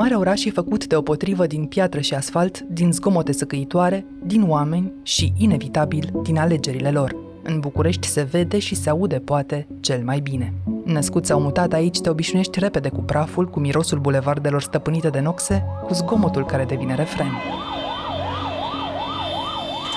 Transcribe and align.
mare 0.00 0.14
oraș 0.14 0.44
e 0.44 0.50
făcut 0.50 0.86
de 0.86 0.96
o 0.96 1.02
potrivă 1.02 1.46
din 1.46 1.64
piatră 1.64 2.00
și 2.00 2.14
asfalt, 2.14 2.60
din 2.60 2.92
zgomote 2.92 3.32
săcăitoare, 3.32 4.04
din 4.24 4.44
oameni 4.48 4.92
și, 5.02 5.32
inevitabil, 5.36 6.10
din 6.22 6.38
alegerile 6.38 6.90
lor. 6.90 7.16
În 7.42 7.60
București 7.60 8.06
se 8.06 8.22
vede 8.22 8.58
și 8.58 8.74
se 8.74 8.90
aude, 8.90 9.18
poate, 9.18 9.66
cel 9.80 10.02
mai 10.04 10.20
bine. 10.20 10.54
Născut 10.84 11.26
sau 11.26 11.40
mutat 11.40 11.72
aici, 11.72 12.00
te 12.00 12.10
obișnuiești 12.10 12.58
repede 12.58 12.88
cu 12.88 13.00
praful, 13.00 13.48
cu 13.48 13.60
mirosul 13.60 13.98
bulevardelor 13.98 14.62
stăpânite 14.62 15.08
de 15.08 15.20
noxe, 15.20 15.64
cu 15.86 15.94
zgomotul 15.94 16.46
care 16.46 16.64
devine 16.64 16.94
refren. 16.94 17.32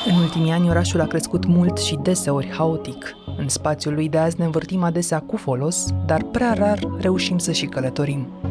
În 0.06 0.16
ultimii 0.16 0.52
ani, 0.52 0.70
orașul 0.70 1.02
a 1.02 1.06
crescut 1.06 1.46
mult 1.46 1.78
și 1.78 2.00
deseori 2.02 2.52
haotic. 2.52 3.16
În 3.38 3.50
spațiul 3.50 3.94
lui 3.94 4.10
de 4.10 4.18
azi 4.18 4.40
ne 4.40 4.46
învârtim 4.46 4.84
adesea 4.84 5.20
cu 5.20 5.38
folos, 5.38 5.88
dar 6.06 6.24
prea 6.24 6.54
rar 6.54 6.80
reușim 7.00 7.38
să 7.38 7.52
și 7.52 7.66
călătorim. 7.66 8.43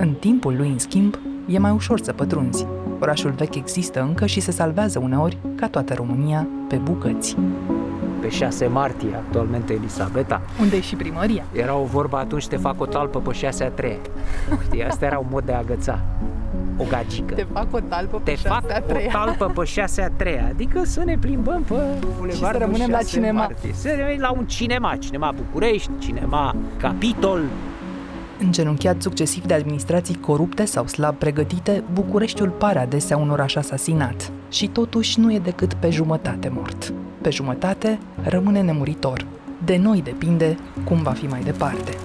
În 0.00 0.12
timpul 0.12 0.56
lui, 0.56 0.68
în 0.68 0.78
schimb, 0.78 1.14
e 1.46 1.58
mai 1.58 1.70
ușor 1.70 2.00
să 2.00 2.12
pătrunzi. 2.12 2.66
Orașul 3.00 3.30
vechi 3.30 3.54
există 3.54 4.00
încă 4.00 4.26
și 4.26 4.40
se 4.40 4.50
salvează 4.50 4.98
uneori, 4.98 5.36
ca 5.54 5.68
toată 5.68 5.94
România, 5.94 6.46
pe 6.68 6.76
bucăți. 6.76 7.36
Pe 8.20 8.28
6 8.28 8.66
martie, 8.66 9.14
actualmente 9.14 9.72
Elisabeta. 9.72 10.42
Unde 10.60 10.76
e 10.76 10.80
și 10.80 10.96
primăria? 10.96 11.44
Era 11.52 11.76
o 11.76 11.84
vorbă 11.84 12.16
atunci, 12.16 12.46
te 12.46 12.56
fac 12.56 12.80
o 12.80 12.86
talpă 12.86 13.18
pe 13.18 13.32
6 13.32 13.64
a 13.64 13.70
3 13.70 13.98
Știi, 14.64 14.84
asta 14.84 15.04
era 15.04 15.18
un 15.18 15.26
mod 15.30 15.44
de 15.44 15.52
a 15.52 15.58
agăța 15.58 16.00
o 16.76 16.84
gagică. 16.88 17.34
Te 17.34 17.46
fac 17.52 17.66
o 17.74 17.78
talpă 17.80 18.20
pe 18.24 18.30
Te 18.30 18.36
fac 18.36 18.60
șasea 18.62 18.76
a 18.76 18.82
o 18.84 18.92
treia. 18.92 19.10
talpă 19.10 19.52
pe 19.54 19.64
6 19.64 20.02
a 20.02 20.10
3 20.10 20.38
adică 20.38 20.82
să 20.84 21.02
ne 21.04 21.16
plimbăm 21.20 21.62
pe 21.62 21.74
bulevardul 22.18 22.60
rămânem 22.60 22.90
la 22.90 22.98
6 22.98 23.10
cinema. 23.10 23.38
Martie. 23.38 23.72
Să 23.72 23.88
rămânem 23.96 24.20
la 24.20 24.30
un 24.30 24.46
cinema, 24.46 24.96
cinema 24.96 25.34
București, 25.36 25.90
cinema 25.98 26.56
Capitol, 26.76 27.42
Îngenunchiat 28.40 29.02
succesiv 29.02 29.44
de 29.44 29.54
administrații 29.54 30.20
corupte 30.20 30.64
sau 30.64 30.86
slab 30.86 31.16
pregătite, 31.16 31.84
Bucureștiul 31.92 32.48
pare 32.48 32.78
adesea 32.78 33.16
un 33.16 33.30
oraș 33.30 33.54
asasinat. 33.54 34.32
Și 34.48 34.66
totuși 34.68 35.20
nu 35.20 35.32
e 35.32 35.38
decât 35.38 35.74
pe 35.74 35.90
jumătate 35.90 36.48
mort. 36.48 36.92
Pe 37.20 37.30
jumătate 37.30 37.98
rămâne 38.22 38.60
nemuritor. 38.60 39.26
De 39.64 39.76
noi 39.76 40.02
depinde 40.02 40.56
cum 40.84 41.02
va 41.02 41.12
fi 41.12 41.26
mai 41.26 41.42
departe. 41.42 41.96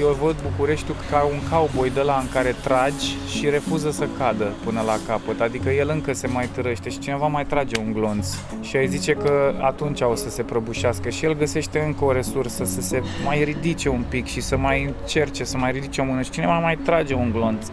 Eu 0.00 0.16
văd 0.22 0.36
Bucureștiul 0.42 0.96
ca 1.10 1.22
un 1.22 1.38
cowboy 1.50 1.90
de 1.90 2.00
la 2.00 2.18
în 2.20 2.28
care 2.32 2.54
tragi 2.62 3.16
și 3.28 3.50
refuză 3.50 3.90
să 3.90 4.06
cadă 4.18 4.52
până 4.64 4.80
la 4.86 4.96
capăt. 5.06 5.40
Adică 5.40 5.70
el 5.70 5.88
încă 5.92 6.12
se 6.12 6.26
mai 6.26 6.48
târăște 6.54 6.88
și 6.88 6.98
cineva 6.98 7.26
mai 7.26 7.46
trage 7.46 7.80
un 7.80 7.92
glonț. 7.92 8.28
Și 8.60 8.76
ai 8.76 8.88
zice 8.88 9.12
că 9.12 9.54
atunci 9.60 10.00
o 10.00 10.14
să 10.14 10.30
se 10.30 10.42
prăbușească 10.42 11.08
și 11.08 11.24
el 11.24 11.36
găsește 11.36 11.82
încă 11.86 12.04
o 12.04 12.12
resursă 12.12 12.64
să 12.64 12.80
se 12.80 13.02
mai 13.24 13.44
ridice 13.44 13.88
un 13.88 14.04
pic 14.08 14.26
și 14.26 14.40
să 14.40 14.56
mai 14.56 14.84
încerce 14.84 15.44
să 15.44 15.56
mai 15.56 15.72
ridice 15.72 16.00
o 16.00 16.04
mână 16.04 16.22
și 16.22 16.30
cineva 16.30 16.58
mai 16.58 16.76
trage 16.76 17.14
un 17.14 17.32
glonț. 17.32 17.66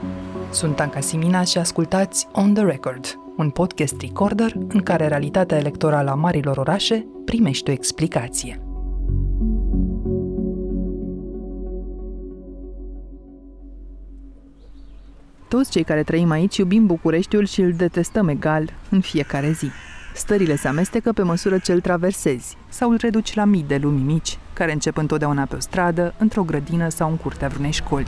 Sunt 0.50 0.80
Anca 0.80 1.00
Simina 1.00 1.44
și 1.44 1.58
ascultați 1.58 2.28
On 2.32 2.54
The 2.54 2.64
Record, 2.64 3.20
un 3.38 3.50
podcast 3.50 4.02
recorder 4.02 4.52
în 4.68 4.82
care 4.84 5.08
realitatea 5.08 5.58
electorală 5.58 6.10
a 6.10 6.16
marilor 6.16 6.58
orașe 6.58 7.06
primește 7.26 7.70
o 7.70 7.74
explicație. 7.74 8.60
Toți 15.48 15.72
cei 15.72 15.84
care 15.84 16.04
trăim 16.04 16.32
aici 16.32 16.58
iubim 16.58 16.86
Bucureștiul 16.86 17.46
și 17.46 17.62
îl 17.62 17.74
detestăm 17.74 18.28
egal 18.28 18.74
în 18.90 19.02
fiecare 19.02 19.52
zi. 19.52 19.70
Stările 20.14 20.56
se 20.56 20.68
amestecă 20.68 21.12
pe 21.12 21.22
măsură 21.22 21.58
ce 21.58 21.72
îl 21.72 21.80
traversezi 21.80 22.58
sau 22.70 22.90
îl 22.90 22.98
reduci 23.02 23.34
la 23.34 23.46
mii 23.46 23.66
de 23.68 23.78
lumii 23.82 24.04
mici, 24.04 24.38
care 24.54 24.72
încep 24.72 24.98
întotdeauna 24.98 25.46
pe 25.46 25.56
o 25.56 25.60
stradă, 25.60 26.14
într-o 26.18 26.44
grădină 26.44 26.90
sau 26.90 27.10
în 27.10 27.16
curtea 27.16 27.48
vreunei 27.48 27.72
școli. 27.72 28.08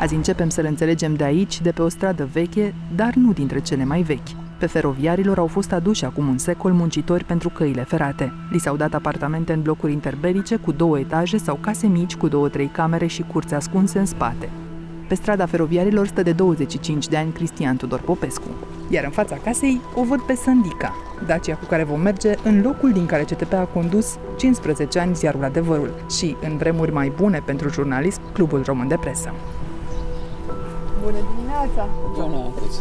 Azi 0.00 0.14
începem 0.14 0.48
să-l 0.48 0.64
înțelegem 0.64 1.14
de 1.14 1.24
aici, 1.24 1.60
de 1.60 1.70
pe 1.70 1.82
o 1.82 1.88
stradă 1.88 2.28
veche, 2.32 2.74
dar 2.94 3.14
nu 3.14 3.32
dintre 3.32 3.60
cele 3.60 3.84
mai 3.84 4.02
vechi. 4.02 4.58
Pe 4.58 4.66
feroviarilor 4.66 5.38
au 5.38 5.46
fost 5.46 5.72
aduși 5.72 6.04
acum 6.04 6.28
un 6.28 6.38
secol 6.38 6.72
muncitori 6.72 7.24
pentru 7.24 7.48
căile 7.48 7.82
ferate. 7.82 8.32
Li 8.50 8.58
s-au 8.58 8.76
dat 8.76 8.94
apartamente 8.94 9.52
în 9.52 9.62
blocuri 9.62 9.92
interbelice 9.92 10.56
cu 10.56 10.72
două 10.72 10.98
etaje 10.98 11.36
sau 11.36 11.54
case 11.54 11.86
mici 11.86 12.16
cu 12.16 12.28
două-trei 12.28 12.66
camere 12.66 13.06
și 13.06 13.22
curți 13.22 13.54
ascunse 13.54 13.98
în 13.98 14.06
spate. 14.06 14.48
Pe 15.08 15.14
strada 15.14 15.46
feroviarilor 15.46 16.06
stă 16.06 16.22
de 16.22 16.32
25 16.32 17.08
de 17.08 17.16
ani 17.16 17.32
Cristian 17.32 17.76
Tudor 17.76 18.00
Popescu. 18.00 18.48
Iar 18.88 19.04
în 19.04 19.10
fața 19.10 19.36
casei 19.36 19.80
o 19.94 20.04
văd 20.04 20.20
pe 20.20 20.34
Sandica, 20.34 20.94
Dacia 21.26 21.56
cu 21.56 21.64
care 21.64 21.84
vom 21.84 22.00
merge 22.00 22.34
în 22.42 22.62
locul 22.62 22.92
din 22.92 23.06
care 23.06 23.22
CTP 23.22 23.52
a 23.52 23.68
condus 23.72 24.16
15 24.36 24.98
ani 24.98 25.14
ziarul 25.14 25.44
Adevărul 25.44 26.04
și, 26.18 26.36
în 26.42 26.56
vremuri 26.56 26.92
mai 26.92 27.12
bune 27.16 27.42
pentru 27.46 27.68
jurnalism, 27.68 28.32
Clubul 28.32 28.62
Român 28.66 28.88
de 28.88 28.96
Presă. 29.00 29.34
Bună 31.02 31.16
dimineața! 31.34 31.88
Bună, 32.12 32.36
Ancuț. 32.44 32.74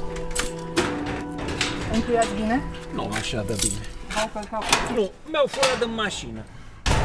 Încuiați 1.93 2.35
bine? 2.35 2.61
Nu 2.93 3.09
așa 3.13 3.43
de 3.47 3.55
bine. 3.61 3.81
Au 4.21 4.29
călcat. 4.33 4.63
Nu, 4.95 5.11
mi-au 5.31 5.45
furat 5.47 5.79
de 5.79 5.85
mașină. 5.95 6.41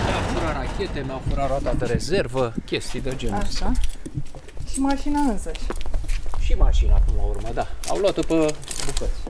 Mi-au 0.06 0.20
furat 0.32 0.54
rachete, 0.54 1.02
mi-au 1.06 1.22
furat 1.28 1.48
roata 1.48 1.74
de 1.78 1.84
rezervă, 1.84 2.54
chestii 2.64 3.00
de 3.00 3.12
genul 3.16 3.40
ăsta. 3.40 3.64
Așa. 3.64 3.72
Și 4.72 4.80
mașina 4.80 5.20
însăși. 5.20 5.60
Și 6.40 6.54
mașina, 6.54 6.94
până 6.94 7.16
la 7.16 7.22
urmă, 7.22 7.48
da. 7.54 7.66
Au 7.88 7.98
luat-o 7.98 8.20
pe 8.20 8.54
bucăți. 8.86 9.20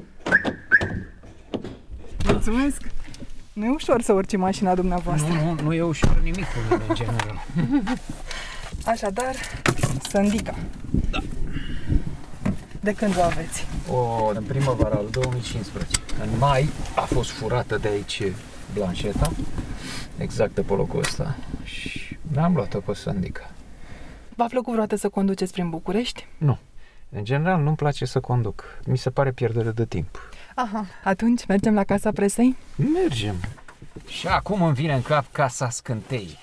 Mulțumesc! 2.24 2.80
Nu 3.52 3.64
e 3.64 3.70
ușor 3.70 4.02
să 4.02 4.12
urci 4.12 4.32
în 4.32 4.40
mașina 4.40 4.74
dumneavoastră. 4.74 5.32
Nu, 5.32 5.44
nu, 5.44 5.62
nu 5.62 5.72
e 5.74 5.82
ușor 5.82 6.20
nimic 6.22 6.44
cu 6.44 6.58
mine, 6.70 6.82
în 6.88 6.94
general. 6.94 7.44
Așadar, 8.92 9.34
Sandica. 10.08 10.54
Da. 11.10 11.18
De 12.80 12.92
când 12.92 13.16
o 13.16 13.20
aveți? 13.20 13.66
O, 13.90 14.26
în 14.34 14.42
primăvara 14.42 15.00
lui 15.00 15.10
2015. 15.10 16.00
În 16.22 16.28
mai 16.38 16.68
a 16.94 17.00
fost 17.00 17.30
furată 17.30 17.76
de 17.76 17.88
aici 17.88 18.22
blanșeta, 18.74 19.32
exact 20.16 20.52
pe 20.52 20.72
locul 20.72 20.98
ăsta. 20.98 21.36
Și 21.62 22.16
mi-am 22.32 22.54
luat-o 22.54 22.78
pe 22.78 22.94
Sandica. 22.94 23.50
V-a 24.38 24.46
plăcut 24.46 24.72
vreodată 24.72 24.96
să 24.96 25.08
conduceți 25.08 25.52
prin 25.52 25.70
București? 25.70 26.26
Nu. 26.36 26.58
În 27.10 27.24
general 27.24 27.62
nu-mi 27.62 27.76
place 27.76 28.04
să 28.04 28.20
conduc. 28.20 28.64
Mi 28.86 28.98
se 28.98 29.10
pare 29.10 29.30
pierdere 29.32 29.70
de 29.70 29.84
timp. 29.84 30.28
Aha. 30.54 30.86
Atunci 31.04 31.46
mergem 31.46 31.74
la 31.74 31.84
Casa 31.84 32.12
Presei? 32.12 32.56
Mergem. 32.76 33.34
Și 34.06 34.26
acum 34.26 34.62
îmi 34.62 34.74
vine 34.74 34.94
în 34.94 35.02
cap 35.02 35.24
Casa 35.32 35.70
Scântei. 35.70 36.38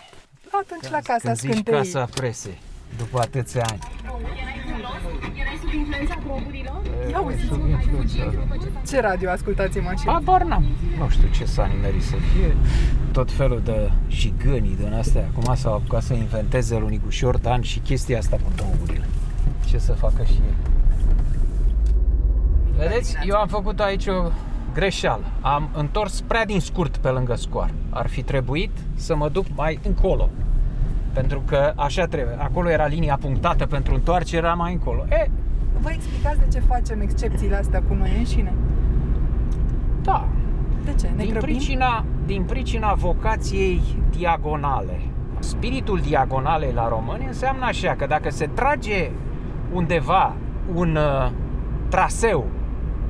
Atunci 0.51 0.91
la 0.91 0.99
Casa 0.99 1.17
Când 1.17 1.37
zici 1.37 1.51
Scântei. 1.51 1.73
Casa 1.73 2.05
Presei, 2.05 2.61
după 2.97 3.19
atâția 3.19 3.65
ani. 3.69 3.79
Ia 7.11 7.19
uite, 7.19 7.41
Sub 7.49 7.67
influența. 7.69 8.23
ce 8.87 9.01
radio 9.01 9.29
ascultați 9.29 9.77
în 9.77 9.83
mașină? 9.83 10.11
Habar 10.11 10.43
n-am. 10.43 10.65
Nu 10.99 11.09
știu 11.09 11.27
ce 11.31 11.45
s-a 11.45 11.65
nimerit 11.65 12.03
să 12.03 12.15
fie. 12.15 12.55
Tot 13.11 13.31
felul 13.31 13.61
de 13.63 13.91
șigănii 14.07 14.75
din 14.75 14.93
astea. 14.93 15.29
Acum 15.35 15.55
s-au 15.55 15.73
apucat 15.73 16.01
să 16.01 16.13
inventeze 16.13 16.77
lui 16.77 16.89
Nicușor 16.89 17.37
Dan 17.37 17.61
și 17.61 17.79
chestia 17.79 18.17
asta 18.17 18.35
cu 18.35 18.51
drumurile. 18.55 19.05
Ce 19.65 19.77
să 19.77 19.91
facă 19.93 20.23
și 20.23 20.33
ei. 20.33 20.53
Vedeți, 22.77 23.17
eu 23.27 23.35
am 23.35 23.47
făcut 23.47 23.79
aici 23.79 24.07
o 24.07 24.29
greșeală. 24.73 25.23
Am 25.41 25.69
întors 25.73 26.21
prea 26.21 26.45
din 26.45 26.59
scurt 26.59 26.97
pe 26.97 27.09
lângă 27.09 27.35
scoar. 27.35 27.69
Ar 27.89 28.07
fi 28.07 28.21
trebuit 28.23 28.71
să 28.95 29.15
mă 29.15 29.29
duc 29.29 29.45
mai 29.55 29.79
încolo. 29.85 30.29
Pentru 31.13 31.43
că 31.45 31.73
așa 31.75 32.05
trebuie. 32.05 32.35
Acolo 32.39 32.69
era 32.69 32.85
linia 32.85 33.17
punctată 33.21 33.65
pentru 33.65 33.93
întoarcere, 33.93 34.45
era 34.45 34.53
mai 34.55 34.71
încolo. 34.73 35.05
E, 35.09 35.29
Vă 35.81 35.89
explicați 35.91 36.39
de 36.39 36.45
ce 36.53 36.59
facem 36.59 37.01
excepțiile 37.01 37.55
astea 37.55 37.81
cu 37.87 37.93
noi 37.93 38.13
înșine? 38.17 38.53
da, 40.01 40.27
De 40.85 40.93
ce? 40.99 41.07
Ne 41.15 41.23
din 41.23 41.31
grăbim? 41.31 41.55
pricina, 41.55 42.05
din 42.25 42.43
pricina 42.43 42.93
vocației 42.93 43.81
diagonale. 44.17 44.99
Spiritul 45.39 45.99
diagonalei 45.99 46.71
la 46.73 46.87
români 46.87 47.25
înseamnă 47.25 47.65
așa 47.65 47.95
că 47.97 48.05
dacă 48.05 48.29
se 48.29 48.45
trage 48.53 49.09
undeva 49.73 50.33
un 50.73 50.95
uh, 50.95 51.31
traseu 51.89 52.45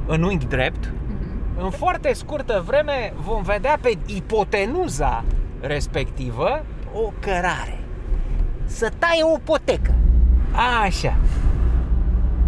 în 0.07 0.23
unghi 0.23 0.45
drept, 0.45 0.93
Mhm. 1.07 1.63
în 1.63 1.69
foarte 1.69 2.13
scurtă 2.13 2.63
vreme 2.65 3.13
vom 3.15 3.41
vedea 3.41 3.77
pe 3.81 3.97
ipotenuza 4.05 5.23
respectivă 5.61 6.65
o 6.93 7.11
cărare. 7.19 7.79
Să 8.65 8.91
taie 8.99 9.23
o 9.35 9.37
potecă. 9.43 9.93
Așa. 10.85 11.15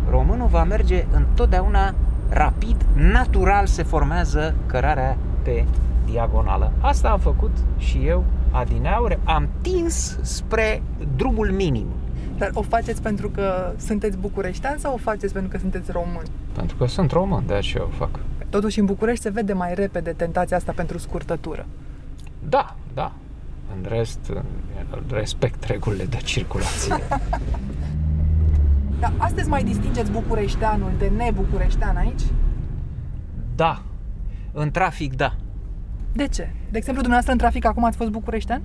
Românul 0.09 0.47
va 0.47 0.63
merge 0.63 1.05
întotdeauna 1.11 1.93
rapid, 2.29 2.85
natural 2.95 3.65
se 3.65 3.83
formează 3.83 4.55
cărarea 4.65 5.17
pe 5.41 5.65
diagonală. 6.05 6.71
Asta 6.79 7.09
am 7.09 7.19
făcut 7.19 7.51
și 7.77 8.05
eu 8.05 8.23
adineauri, 8.51 9.19
am 9.23 9.47
tins 9.61 10.17
spre 10.21 10.81
drumul 11.15 11.51
minim. 11.51 11.87
Dar 12.37 12.49
o 12.53 12.61
faceți 12.61 13.01
pentru 13.01 13.29
că 13.29 13.73
sunteți 13.77 14.17
bucureștean 14.17 14.77
sau 14.77 14.93
o 14.93 14.97
faceți 14.97 15.33
pentru 15.33 15.51
că 15.51 15.57
sunteți 15.57 15.91
român? 15.91 16.23
Pentru 16.55 16.75
că 16.75 16.85
sunt 16.85 17.11
român, 17.11 17.43
de 17.47 17.53
aceea 17.53 17.83
o 17.83 17.87
fac. 17.87 18.19
Totuși 18.49 18.79
în 18.79 18.85
București 18.85 19.23
se 19.23 19.29
vede 19.29 19.53
mai 19.53 19.73
repede 19.73 20.11
tentația 20.11 20.57
asta 20.57 20.71
pentru 20.75 20.97
scurtătură. 20.97 21.65
Da, 22.49 22.75
da. 22.93 23.11
În 23.75 23.85
rest, 23.89 24.31
respect 25.09 25.63
regulile 25.63 26.03
de 26.03 26.17
circulație. 26.17 26.95
Dar 28.99 29.13
astăzi 29.17 29.49
mai 29.49 29.63
distingeți 29.63 30.11
bucureșteanul 30.11 30.91
de 30.97 31.11
nebucureștean 31.17 31.95
aici? 31.95 32.21
Da, 33.55 33.81
în 34.51 34.71
trafic 34.71 35.15
da. 35.15 35.35
De 36.13 36.27
ce? 36.27 36.49
De 36.71 36.77
exemplu, 36.77 37.01
dumneavoastră 37.01 37.31
în 37.31 37.37
trafic 37.37 37.65
acum 37.65 37.83
ați 37.83 37.97
fost 37.97 38.09
bucureștean? 38.09 38.61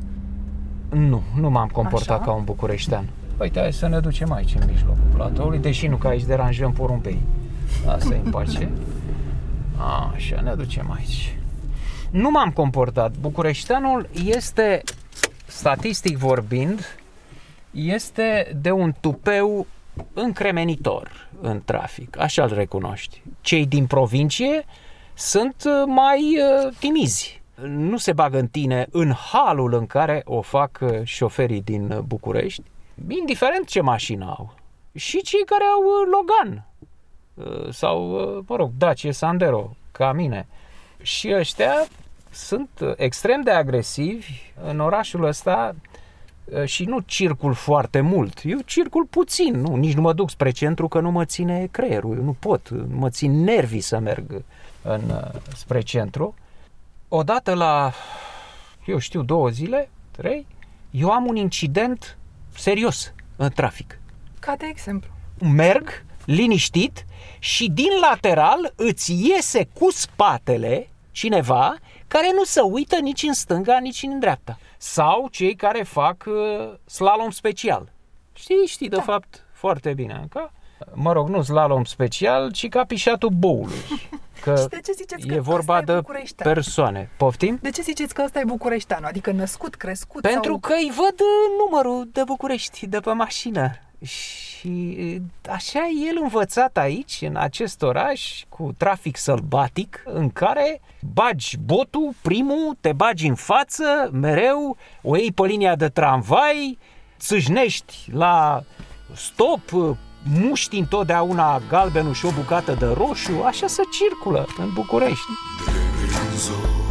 Nu, 0.88 1.23
nu 1.40 1.50
m-am 1.50 1.69
comportat 1.69 2.20
Așa? 2.20 2.25
ca 2.25 2.32
un 2.32 2.44
bucureștean. 2.44 3.08
Uite, 3.40 3.61
hai 3.61 3.73
să 3.73 3.88
ne 3.88 4.00
ducem 4.00 4.32
aici, 4.32 4.55
în 4.55 4.62
mijlocul 4.70 5.11
platoului, 5.14 5.58
deși 5.58 5.87
nu 5.87 5.96
că 5.96 6.08
aici 6.08 6.25
deranjăm 6.25 6.73
porumbei. 6.73 7.19
Asta 7.87 8.14
e 8.14 8.20
în 8.25 8.31
pace. 8.31 8.70
Așa, 10.14 10.40
ne 10.40 10.55
ducem 10.55 10.90
aici. 10.90 11.37
Nu 12.11 12.31
m-am 12.31 12.50
comportat. 12.50 13.17
Bucureșteanul 13.20 14.08
este, 14.25 14.82
statistic 15.46 16.17
vorbind, 16.17 16.81
este 17.70 18.56
de 18.61 18.70
un 18.70 18.94
tupeu 19.00 19.67
încremenitor 20.13 21.29
în 21.41 21.63
trafic. 21.65 22.19
Așa 22.19 22.43
îl 22.43 22.55
recunoști. 22.55 23.23
Cei 23.41 23.67
din 23.67 23.87
provincie 23.87 24.65
sunt 25.15 25.65
uh, 25.67 25.73
mai 25.87 26.39
uh, 26.39 26.73
timizi. 26.79 27.43
Nu 27.67 27.97
se 27.97 28.13
bagă 28.13 28.39
în 28.39 28.47
tine 28.47 28.87
în 28.91 29.13
halul 29.13 29.75
în 29.75 29.87
care 29.87 30.23
o 30.25 30.41
fac 30.41 30.79
uh, 30.81 31.01
șoferii 31.05 31.63
din 31.63 31.91
uh, 31.91 31.99
București, 31.99 32.63
indiferent 33.09 33.67
ce 33.67 33.81
mașină 33.81 34.25
au. 34.25 34.55
Și 34.95 35.23
cei 35.23 35.45
care 35.45 35.65
au 35.65 35.81
uh, 35.81 36.11
Logan 36.13 36.67
uh, 37.35 37.73
sau, 37.73 38.11
uh, 38.11 38.45
mă 38.47 38.57
rog, 38.57 38.71
Dacia 38.79 39.13
Sandero, 39.13 39.77
ca 39.93 40.13
mine. 40.13 40.47
Și 41.03 41.35
ăștia 41.35 41.75
sunt 42.31 42.71
uh, 42.81 42.93
extrem 42.97 43.41
de 43.41 43.51
agresivi 43.51 44.33
în 44.65 44.81
orașul 44.81 45.25
ăsta 45.25 45.75
uh, 45.75 45.92
și 46.65 46.85
nu 46.85 46.99
circul 46.99 47.53
foarte 47.55 48.00
mult. 48.00 48.41
Eu 48.44 48.59
circul 48.65 49.06
puțin, 49.11 49.61
nu, 49.61 49.77
nici 49.77 49.94
nu 49.94 50.00
mă 50.00 50.12
duc 50.12 50.31
spre 50.31 50.50
centru 50.50 50.89
că 50.89 51.00
nu 51.00 51.11
mă 51.11 51.25
ține 51.25 51.69
creierul, 51.71 52.17
eu 52.17 52.23
nu 52.23 52.37
pot, 52.39 52.69
nu 52.69 52.97
mă 52.97 53.11
țin 53.11 53.44
nervii 53.44 53.81
să 53.81 53.99
merg 53.99 54.44
în, 54.83 55.03
uh, 55.11 55.41
spre 55.55 55.81
centru. 55.81 56.35
Odată 57.09 57.55
la, 57.55 57.93
eu 58.87 58.99
știu, 58.99 59.23
două 59.23 59.49
zile, 59.49 59.91
trei, 60.11 60.47
eu 60.91 61.11
am 61.11 61.27
un 61.27 61.37
incident 61.37 62.19
serios 62.55 63.12
în 63.37 63.50
trafic 63.50 63.99
Ca 64.39 64.55
de 64.59 64.67
exemplu. 64.69 65.11
merg 65.39 66.05
liniștit 66.25 67.05
și 67.39 67.71
din 67.71 67.91
lateral 68.11 68.73
îți 68.77 69.29
iese 69.29 69.69
cu 69.79 69.91
spatele 69.91 70.89
cineva 71.11 71.77
care 72.12 72.31
nu 72.35 72.44
se 72.44 72.61
uită 72.61 72.99
nici 72.99 73.23
în 73.23 73.32
stânga, 73.32 73.79
nici 73.79 74.03
în 74.03 74.19
dreapta. 74.19 74.59
Sau 74.79 75.29
cei 75.31 75.55
care 75.55 75.82
fac 75.82 76.25
uh, 76.26 76.73
slalom 76.85 77.31
special. 77.31 77.93
Știi, 78.32 78.67
știi 78.67 78.88
de 78.88 79.00
fapt 79.00 79.44
foarte 79.53 79.93
bine. 79.93 80.26
Ca, 80.31 80.53
mă 80.93 81.12
rog, 81.12 81.29
nu 81.29 81.43
slalom 81.43 81.85
special, 81.85 82.53
ci 82.53 82.69
ca 82.69 82.85
pișatul 82.85 83.29
boului. 83.29 83.76
Că 84.43 84.56
Și 84.56 84.67
de 84.67 84.81
ce 84.85 84.93
ziceți 84.93 85.26
că 85.26 85.35
e 85.35 85.38
vorba 85.38 85.79
ăsta 85.79 85.91
e 85.93 85.94
de 85.94 86.00
bucureștean? 86.00 86.53
persoane. 86.53 87.11
Poftim? 87.17 87.59
De 87.62 87.70
ce 87.70 87.82
ziceți 87.82 88.15
că 88.15 88.23
ăsta 88.25 88.41
e 88.41 88.44
bucureșteanul? 88.44 89.06
Adică 89.08 89.31
născut, 89.31 89.75
crescut 89.75 90.20
Pentru 90.23 90.50
sau... 90.50 90.58
că 90.58 90.73
îi 90.73 90.93
văd 90.97 91.20
uh, 91.20 91.58
numărul 91.65 92.08
de 92.12 92.23
București 92.25 92.87
de 92.87 93.00
pe 93.00 93.12
mașină. 93.12 93.70
Și 94.03 94.97
uh, 94.99 95.17
așa 95.53 95.79
e 95.79 96.09
el 96.09 96.19
învățat 96.23 96.77
aici, 96.77 97.19
în 97.21 97.37
acest 97.37 97.83
oraș, 97.83 98.43
cu 98.49 98.75
trafic 98.77 99.17
sălbatic, 99.17 100.03
în 100.05 100.31
care 100.31 100.81
bagi 101.13 101.57
botul, 101.65 102.15
primul, 102.23 102.77
te 102.81 102.93
bagi 102.93 103.27
în 103.27 103.35
față, 103.35 104.11
mereu, 104.13 104.77
o 105.03 105.17
iei 105.17 105.33
pe 105.33 105.43
linia 105.43 105.77
de 105.77 105.89
tramvai, 105.89 106.79
țâșnești 107.19 107.97
la 108.13 108.63
stop, 109.15 109.73
uh, 109.73 109.97
muști 110.25 110.79
întotdeauna 110.79 111.63
galbenul 111.69 112.15
și 112.15 112.27
o 112.27 112.31
bucată 112.31 112.73
de 112.73 112.87
roșu, 112.87 113.43
așa 113.45 113.67
se 113.67 113.83
circulă 113.93 114.47
în 114.59 114.73
București. 114.73 115.27
Grabă 116.07 116.81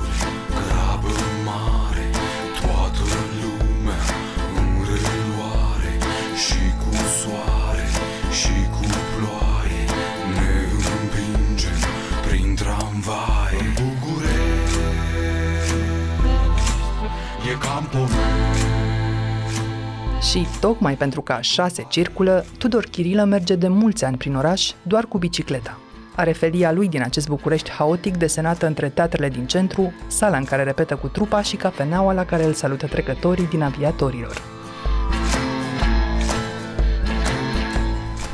Și 20.21 20.47
tocmai 20.59 20.95
pentru 20.95 21.21
că 21.21 21.33
așa 21.33 21.67
se 21.67 21.85
circulă, 21.89 22.45
Tudor 22.57 22.83
Chirilă 22.83 23.23
merge 23.23 23.55
de 23.55 23.67
mulți 23.67 24.05
ani 24.05 24.17
prin 24.17 24.35
oraș 24.35 24.71
doar 24.81 25.05
cu 25.05 25.17
bicicleta. 25.17 25.77
Are 26.15 26.31
felia 26.31 26.71
lui 26.71 26.87
din 26.87 27.01
acest 27.01 27.27
București 27.27 27.71
haotic 27.71 28.17
desenată 28.17 28.65
între 28.65 28.89
teatrele 28.89 29.29
din 29.29 29.45
centru, 29.45 29.93
sala 30.07 30.37
în 30.37 30.43
care 30.43 30.63
repetă 30.63 30.95
cu 30.95 31.07
trupa 31.07 31.41
și 31.41 31.55
cafeneaua 31.55 32.13
la 32.13 32.25
care 32.25 32.43
îl 32.43 32.53
salută 32.53 32.87
trecătorii 32.87 33.47
din 33.47 33.61
aviatorilor. 33.61 34.41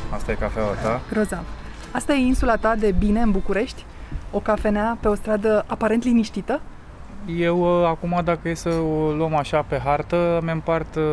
Asta 0.10 0.32
e 0.32 0.36
cafeaua 0.36 0.72
ta. 0.72 1.02
Grozav. 1.12 1.44
Asta 1.92 2.14
e 2.14 2.18
insula 2.18 2.56
ta 2.56 2.76
de 2.76 2.96
bine 3.00 3.22
în 3.22 3.32
București? 3.32 3.86
O 4.32 4.40
cafenea 4.40 4.98
pe 5.02 5.08
o 5.08 5.16
stradă 5.16 5.64
aparent 5.68 6.04
liniștită? 6.04 6.62
Eu, 7.36 7.82
uh, 7.82 7.88
acum, 7.88 8.22
dacă 8.24 8.50
e 8.50 8.54
să 8.54 8.70
o 8.70 9.12
luăm 9.12 9.36
așa 9.36 9.62
pe 9.62 9.80
hartă, 9.84 10.40
mi 10.44 10.52
împart 10.52 10.96
uh, 10.96 11.04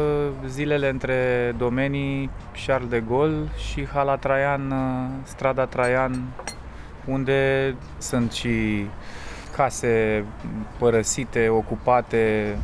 zilele 0.47 0.89
între 0.89 1.55
domenii 1.59 2.31
Charles 2.67 2.89
de 2.89 3.03
Gaulle 3.09 3.49
și 3.57 3.87
Hala 3.87 4.17
Traian, 4.17 4.71
uh, 4.71 5.11
strada 5.23 5.65
Traian, 5.65 6.23
unde 7.05 7.75
sunt 7.99 8.33
și 8.33 8.87
case 9.57 10.25
părăsite, 10.79 11.49
ocupate, 11.49 12.57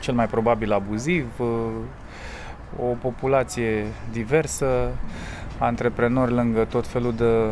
cel 0.00 0.14
mai 0.14 0.26
probabil 0.26 0.72
abuziv, 0.72 1.26
uh, 1.38 1.46
o 2.80 2.94
populație 3.00 3.86
diversă, 4.12 4.90
antreprenori 5.58 6.32
lângă 6.32 6.64
tot 6.64 6.86
felul 6.86 7.14
de 7.14 7.50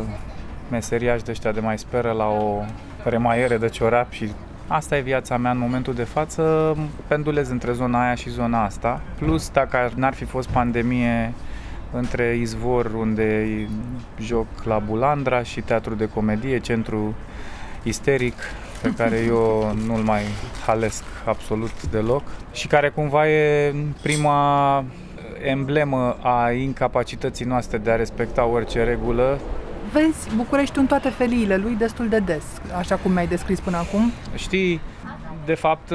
meseriași 0.71 1.23
de 1.23 1.31
ăștia 1.31 1.51
de 1.51 1.59
mai 1.59 1.77
speră 1.77 2.11
la 2.11 2.27
o 2.27 2.61
remaiere 3.03 3.57
de 3.57 3.69
ciorap 3.69 4.11
și 4.11 4.31
asta 4.67 4.97
e 4.97 5.01
viața 5.01 5.37
mea 5.37 5.51
în 5.51 5.57
momentul 5.57 5.93
de 5.93 6.03
față, 6.03 6.75
pendulez 7.07 7.49
între 7.49 7.71
zona 7.71 8.05
aia 8.05 8.15
și 8.15 8.29
zona 8.29 8.63
asta. 8.63 9.01
Plus, 9.17 9.49
dacă 9.49 9.91
n-ar 9.95 10.13
fi 10.13 10.23
fost 10.23 10.49
pandemie, 10.49 11.33
între 11.91 12.37
izvor 12.39 12.91
unde 12.97 13.47
joc 14.19 14.47
la 14.63 14.79
Bulandra 14.79 15.43
și 15.43 15.61
teatru 15.61 15.95
de 15.95 16.09
comedie, 16.13 16.59
centru 16.59 17.15
isteric 17.83 18.33
pe 18.81 18.93
care 18.97 19.23
eu 19.27 19.71
nu-l 19.87 20.01
mai 20.01 20.21
halesc 20.65 21.03
absolut 21.25 21.85
deloc 21.91 22.23
și 22.51 22.67
care 22.67 22.89
cumva 22.89 23.29
e 23.29 23.73
prima 24.01 24.83
emblemă 25.43 26.17
a 26.21 26.51
incapacității 26.51 27.45
noastre 27.45 27.77
de 27.77 27.91
a 27.91 27.95
respecta 27.95 28.45
orice 28.45 28.83
regulă 28.83 29.39
Vezi 29.95 30.35
București 30.35 30.77
în 30.79 30.85
toate 30.85 31.09
feliile 31.09 31.57
lui 31.57 31.75
destul 31.75 32.07
de 32.07 32.19
des, 32.19 32.43
așa 32.77 32.95
cum 32.95 33.11
mi-ai 33.11 33.27
descris 33.27 33.59
până 33.59 33.77
acum. 33.77 34.11
Știi, 34.35 34.81
de 35.45 35.53
fapt, 35.53 35.91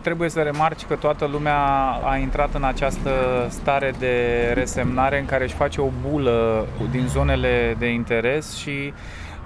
trebuie 0.00 0.28
să 0.28 0.40
remarci 0.40 0.84
că 0.84 0.94
toată 0.94 1.24
lumea 1.26 1.58
a 2.04 2.16
intrat 2.16 2.54
în 2.54 2.64
această 2.64 3.10
stare 3.48 3.92
de 3.98 4.50
resemnare 4.54 5.18
în 5.18 5.26
care 5.26 5.44
își 5.44 5.54
face 5.54 5.80
o 5.80 5.88
bulă 6.08 6.66
din 6.90 7.06
zonele 7.06 7.76
de 7.78 7.86
interes 7.86 8.56
și 8.56 8.92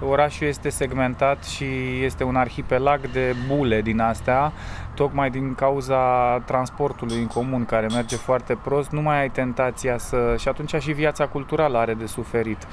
orașul 0.07 0.47
este 0.47 0.69
segmentat 0.69 1.43
și 1.43 1.65
este 2.03 2.23
un 2.23 2.35
arhipelag 2.35 3.11
de 3.11 3.35
bule 3.47 3.81
din 3.81 3.99
astea, 3.99 4.51
tocmai 4.95 5.29
din 5.29 5.55
cauza 5.55 5.97
transportului 6.45 7.17
în 7.17 7.27
comun 7.27 7.65
care 7.65 7.87
merge 7.93 8.15
foarte 8.15 8.57
prost, 8.63 8.91
nu 8.91 9.01
mai 9.01 9.19
ai 9.19 9.29
tentația 9.29 9.97
să... 9.97 10.35
și 10.37 10.47
atunci 10.47 10.75
și 10.79 10.91
viața 10.91 11.25
culturală 11.25 11.77
are 11.77 11.93
de 11.93 12.05
suferit. 12.05 12.67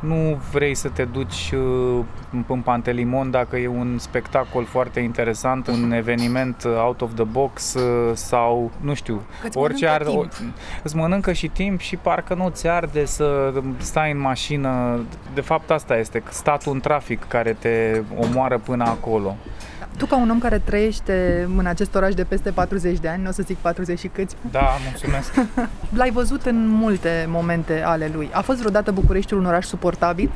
Nu 0.00 0.40
vrei 0.52 0.74
să 0.74 0.88
te 0.88 1.04
duci 1.04 1.52
uh, 1.54 2.04
în 2.48 2.60
Pantelimon 2.60 3.30
dacă 3.30 3.56
e 3.56 3.68
un 3.68 3.98
spectacol 3.98 4.64
foarte 4.64 5.00
interesant, 5.00 5.66
un 5.66 5.92
eveniment 5.92 6.64
out 6.84 7.00
of 7.00 7.14
the 7.14 7.24
box 7.24 7.74
uh, 7.74 8.10
sau, 8.14 8.70
nu 8.80 8.94
știu, 8.94 9.22
Că-ți 9.40 9.58
orice 9.58 9.84
mănâncă 9.84 10.10
ar, 10.10 10.26
timp. 10.36 10.52
îți 10.82 10.96
mănâncă 10.96 11.32
și 11.32 11.48
timp 11.48 11.80
și 11.80 11.96
parcă 11.96 12.34
nu 12.34 12.48
ți 12.48 12.68
arde 12.68 13.04
să 13.04 13.52
stai 13.78 14.10
în 14.10 14.18
mașină. 14.18 15.00
De 15.34 15.40
fapt 15.40 15.70
asta 15.70 15.96
este 15.96 16.22
statul 16.30 16.72
în 16.72 16.80
trafic 16.80 17.24
care 17.28 17.52
te 17.52 18.02
omoară 18.16 18.58
până 18.58 18.84
acolo. 18.84 19.36
Tu 19.96 20.06
ca 20.06 20.16
un 20.16 20.30
om 20.30 20.38
care 20.38 20.58
trăiește 20.58 21.48
în 21.56 21.66
acest 21.66 21.94
oraș 21.94 22.14
de 22.14 22.24
peste 22.24 22.50
40 22.50 22.98
de 22.98 23.08
ani, 23.08 23.22
nu 23.22 23.28
o 23.28 23.32
să 23.32 23.42
zic 23.42 23.56
40 23.56 23.98
și 23.98 24.06
câți, 24.08 24.36
Da, 24.50 24.68
mulțumesc. 24.88 25.34
l-ai 25.98 26.10
văzut 26.10 26.44
în 26.44 26.68
multe 26.68 27.26
momente 27.28 27.82
ale 27.82 28.10
lui. 28.14 28.30
A 28.32 28.40
fost 28.40 28.58
vreodată 28.58 28.90
Bucureștiul 28.90 29.40
un 29.40 29.46
oraș 29.46 29.66
suportabil? 29.66 30.30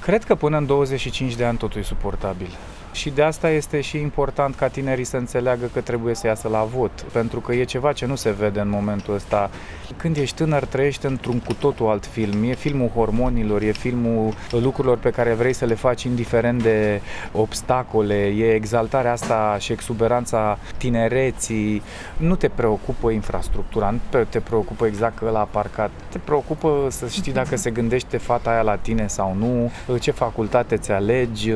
Cred 0.00 0.24
că 0.24 0.34
până 0.34 0.56
în 0.56 0.66
25 0.66 1.34
de 1.34 1.44
ani 1.44 1.58
totul 1.58 1.80
e 1.80 1.84
suportabil. 1.84 2.56
Și 2.92 3.10
de 3.10 3.22
asta 3.22 3.50
este 3.50 3.80
și 3.80 3.98
important 3.98 4.54
ca 4.54 4.68
tinerii 4.68 5.04
să 5.04 5.16
înțeleagă 5.16 5.70
că 5.72 5.80
trebuie 5.80 6.14
să 6.14 6.26
iasă 6.26 6.48
la 6.48 6.62
vot, 6.62 7.04
pentru 7.12 7.40
că 7.40 7.52
e 7.52 7.64
ceva 7.64 7.92
ce 7.92 8.06
nu 8.06 8.14
se 8.14 8.30
vede 8.30 8.60
în 8.60 8.68
momentul 8.68 9.14
ăsta. 9.14 9.50
Când 9.96 10.16
ești 10.16 10.36
tânăr, 10.36 10.64
trăiești 10.64 11.06
într-un 11.06 11.38
cu 11.38 11.54
totul 11.54 11.88
alt 11.88 12.06
film. 12.06 12.42
E 12.42 12.54
filmul 12.54 12.88
hormonilor, 12.88 13.62
e 13.62 13.72
filmul 13.72 14.34
lucrurilor 14.50 14.98
pe 14.98 15.10
care 15.10 15.32
vrei 15.32 15.52
să 15.52 15.64
le 15.64 15.74
faci 15.74 16.02
indiferent 16.02 16.62
de 16.62 17.00
obstacole, 17.32 18.14
e 18.14 18.54
exaltarea 18.54 19.12
asta 19.12 19.56
și 19.58 19.72
exuberanța 19.72 20.58
tinereții. 20.76 21.82
Nu 22.16 22.34
te 22.34 22.48
preocupă 22.48 23.10
infrastructura, 23.10 23.90
nu 23.90 24.24
te 24.28 24.40
preocupă 24.40 24.86
exact 24.86 25.18
că 25.18 25.30
la 25.30 25.48
parcat. 25.50 25.90
Te 26.08 26.18
preocupă 26.18 26.86
să 26.90 27.06
știi 27.08 27.32
dacă 27.32 27.56
se 27.56 27.70
gândește 27.70 28.16
fata 28.16 28.50
aia 28.50 28.62
la 28.62 28.76
tine 28.76 29.06
sau 29.06 29.34
nu, 29.38 29.70
ce 29.98 30.10
facultate 30.10 30.76
ți 30.76 30.92
alegi, 30.92 31.52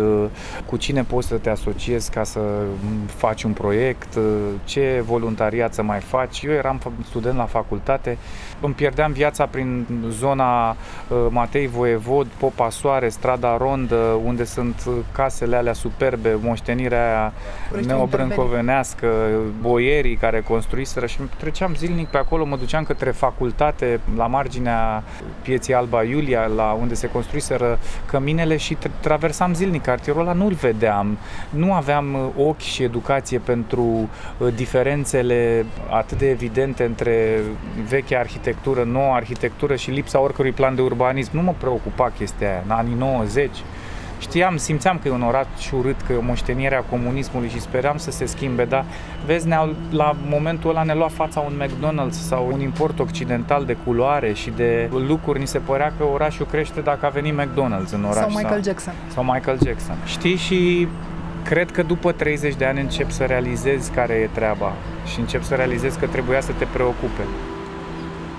cu 0.66 0.76
cine 0.76 1.02
poți 1.02 1.23
să 1.26 1.36
te 1.36 1.50
asociezi 1.50 2.10
ca 2.10 2.24
să 2.24 2.40
faci 3.06 3.42
un 3.42 3.52
proiect, 3.52 4.18
ce 4.64 5.02
voluntariat 5.06 5.74
să 5.74 5.82
mai 5.82 6.00
faci. 6.00 6.42
Eu 6.42 6.52
eram 6.52 6.80
student 7.04 7.36
la 7.36 7.46
facultate, 7.46 8.18
îmi 8.64 8.74
pierdeam 8.74 9.12
viața 9.12 9.46
prin 9.46 9.86
zona 10.08 10.70
uh, 10.70 10.76
Matei 11.28 11.66
Voievod, 11.66 12.26
Popa 12.26 12.70
Soare, 12.70 13.08
Strada 13.08 13.56
Rondă, 13.56 14.20
unde 14.24 14.44
sunt 14.44 14.88
casele 15.12 15.56
alea 15.56 15.72
superbe, 15.72 16.38
moștenirea 16.40 17.06
aia 17.06 17.32
neobrâncovenească, 17.86 19.06
boierii 19.60 20.16
care 20.16 20.40
construiseră 20.40 21.06
și 21.06 21.18
treceam 21.36 21.74
zilnic 21.74 22.08
pe 22.08 22.16
acolo, 22.16 22.44
mă 22.44 22.56
duceam 22.56 22.84
către 22.84 23.10
facultate, 23.10 24.00
la 24.16 24.26
marginea 24.26 25.02
pieții 25.42 25.74
Alba 25.74 26.02
Iulia, 26.02 26.46
la 26.46 26.76
unde 26.80 26.94
se 26.94 27.08
construiseră 27.08 27.78
căminele 28.06 28.56
și 28.56 28.76
traversam 29.00 29.54
zilnic 29.54 29.82
cartierul 29.82 30.20
ăla, 30.20 30.32
nu-l 30.32 30.52
vedeam, 30.52 31.18
nu 31.50 31.72
aveam 31.72 32.14
uh, 32.14 32.46
ochi 32.46 32.60
și 32.60 32.82
educație 32.82 33.38
pentru 33.38 33.82
uh, 34.38 34.54
diferențele 34.54 35.64
atât 35.90 36.18
de 36.18 36.30
evidente 36.30 36.84
între 36.84 37.40
vechea 37.88 38.18
arhitectură, 38.18 38.52
noua 38.84 39.14
arhitectură 39.14 39.76
și 39.76 39.90
lipsa 39.90 40.20
oricărui 40.20 40.52
plan 40.52 40.74
de 40.74 40.82
urbanism. 40.82 41.30
Nu 41.32 41.42
mă 41.42 41.54
preocupa 41.58 42.12
chestia 42.18 42.48
aia. 42.48 42.62
În 42.64 42.70
anii 42.70 42.94
90 42.94 43.50
știam, 44.18 44.56
simțeam 44.56 44.98
că 45.02 45.08
e 45.08 45.10
un 45.10 45.22
oraș 45.22 45.70
urât, 45.72 46.00
că 46.06 46.12
e 46.12 46.16
o 46.16 46.22
moștenire 46.22 46.74
a 46.74 46.80
comunismului 46.80 47.48
și 47.48 47.60
speram 47.60 47.96
să 47.96 48.10
se 48.10 48.24
schimbe, 48.26 48.64
dar 48.64 48.84
vezi, 49.26 49.46
ne 49.46 49.56
la 49.90 50.16
momentul 50.28 50.70
ăla 50.70 50.82
ne 50.82 50.94
lua 50.94 51.08
fața 51.08 51.40
un 51.40 51.62
McDonald's 51.62 52.18
sau 52.28 52.48
un 52.52 52.60
import 52.60 52.98
occidental 52.98 53.64
de 53.64 53.76
culoare 53.84 54.32
și 54.32 54.50
de 54.50 54.90
lucruri, 55.06 55.38
ni 55.38 55.46
se 55.46 55.58
părea 55.58 55.92
că 55.98 56.04
orașul 56.04 56.46
crește 56.46 56.80
dacă 56.80 57.06
a 57.06 57.08
venit 57.08 57.34
McDonald's 57.34 57.92
în 57.92 58.04
oraș. 58.04 58.20
Sau 58.20 58.28
Michael 58.28 58.62
sau, 58.62 58.62
Jackson. 58.62 58.94
Sau 59.08 59.24
Michael 59.24 59.58
Jackson. 59.64 59.96
Știi, 60.04 60.36
și 60.36 60.88
cred 61.44 61.70
că 61.70 61.82
după 61.82 62.12
30 62.12 62.54
de 62.54 62.64
ani 62.64 62.80
încep 62.80 63.10
să 63.10 63.24
realizezi 63.24 63.90
care 63.90 64.12
e 64.12 64.28
treaba 64.32 64.72
și 65.12 65.20
încep 65.20 65.42
să 65.42 65.54
realizezi 65.54 65.98
că 65.98 66.06
trebuia 66.06 66.40
să 66.40 66.52
te 66.58 66.64
preocupe. 66.72 67.22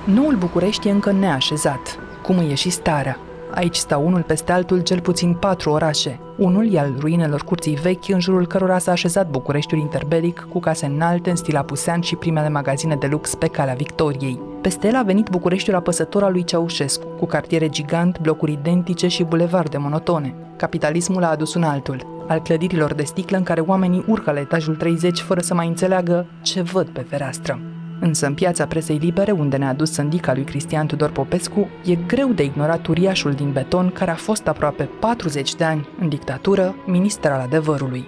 Noul 0.06 0.36
București 0.36 0.88
e 0.88 0.92
încă 0.92 1.12
neașezat, 1.12 2.00
cum 2.24 2.38
e 2.38 2.54
și 2.54 2.70
starea. 2.70 3.18
Aici 3.52 3.76
stau 3.76 4.06
unul 4.06 4.22
peste 4.22 4.52
altul 4.52 4.80
cel 4.80 5.00
puțin 5.00 5.34
patru 5.34 5.70
orașe. 5.70 6.20
Unul 6.38 6.74
e 6.74 6.80
al 6.80 6.96
ruinelor 7.00 7.44
curții 7.44 7.76
vechi, 7.76 8.08
în 8.08 8.20
jurul 8.20 8.48
cărora 8.48 8.78
s-a 8.78 8.92
așezat 8.92 9.30
Bucureștiul 9.30 9.80
interbelic, 9.80 10.48
cu 10.50 10.60
case 10.60 10.86
înalte, 10.86 11.30
în 11.30 11.36
stil 11.36 11.56
apusean 11.56 12.02
și 12.02 12.16
primele 12.16 12.50
magazine 12.50 12.96
de 12.96 13.08
lux 13.08 13.36
pe 13.36 13.48
calea 13.48 13.74
Victoriei. 13.74 14.40
Peste 14.62 14.88
el 14.88 14.96
a 14.96 15.04
venit 15.04 15.30
Bucureștiul 15.30 15.76
apăsător 15.76 16.24
al 16.24 16.32
lui 16.32 16.44
Ceaușescu, 16.44 17.08
cu 17.08 17.26
cartiere 17.26 17.70
gigant, 17.70 18.20
blocuri 18.20 18.52
identice 18.52 19.08
și 19.08 19.24
bulevarde 19.24 19.78
monotone. 19.78 20.36
Capitalismul 20.56 21.24
a 21.24 21.30
adus 21.30 21.54
un 21.54 21.64
altul, 21.64 22.26
al 22.28 22.40
clădirilor 22.40 22.94
de 22.94 23.04
sticlă 23.04 23.38
în 23.38 23.44
care 23.44 23.62
oamenii 23.62 24.06
urcă 24.08 24.32
la 24.32 24.40
etajul 24.40 24.76
30 24.76 25.20
fără 25.20 25.42
să 25.42 25.54
mai 25.54 25.68
înțeleagă 25.68 26.26
ce 26.42 26.62
văd 26.62 26.88
pe 26.88 27.02
fereastră. 27.02 27.60
Însă 28.00 28.26
în 28.26 28.34
piața 28.34 28.66
presei 28.66 28.98
libere, 28.98 29.32
unde 29.32 29.58
ne-a 29.58 29.74
dus 29.74 29.92
sândica 29.92 30.34
lui 30.34 30.44
Cristian 30.44 30.88
Tudor 30.88 31.12
Popescu, 31.12 31.70
e 31.86 31.96
greu 31.96 32.32
de 32.32 32.44
ignorat 32.44 32.88
uriașul 32.88 33.34
din 33.34 33.52
beton 33.52 33.92
care 33.92 34.12
a 34.12 34.16
fost 34.16 34.48
aproape 34.48 34.90
40 35.00 35.56
de 35.56 35.64
ani 35.64 35.88
în 36.00 36.10
dictatură, 36.10 36.76
minister 36.86 37.32
al 37.32 37.40
adevărului. 37.40 38.08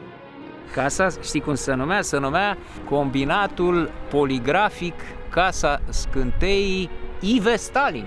Casa, 0.73 1.07
știi 1.23 1.41
cum 1.41 1.55
se 1.55 1.73
numea? 1.73 2.01
Se 2.01 2.17
numea 2.17 2.57
Combinatul 2.89 3.91
Poligrafic 4.09 4.93
Casa 5.29 5.81
Scânteii 5.89 6.89
Ive 7.19 7.55
Stalin. 7.55 8.05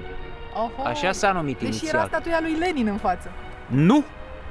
Oho. 0.55 0.89
Așa 0.89 1.13
s-a 1.13 1.33
numit 1.33 1.59
deci 1.59 1.69
inițial. 1.69 1.95
era 1.95 2.07
statuia 2.07 2.39
lui 2.41 2.57
Lenin 2.59 2.87
în 2.87 2.97
față. 2.97 3.31
Nu, 3.67 4.05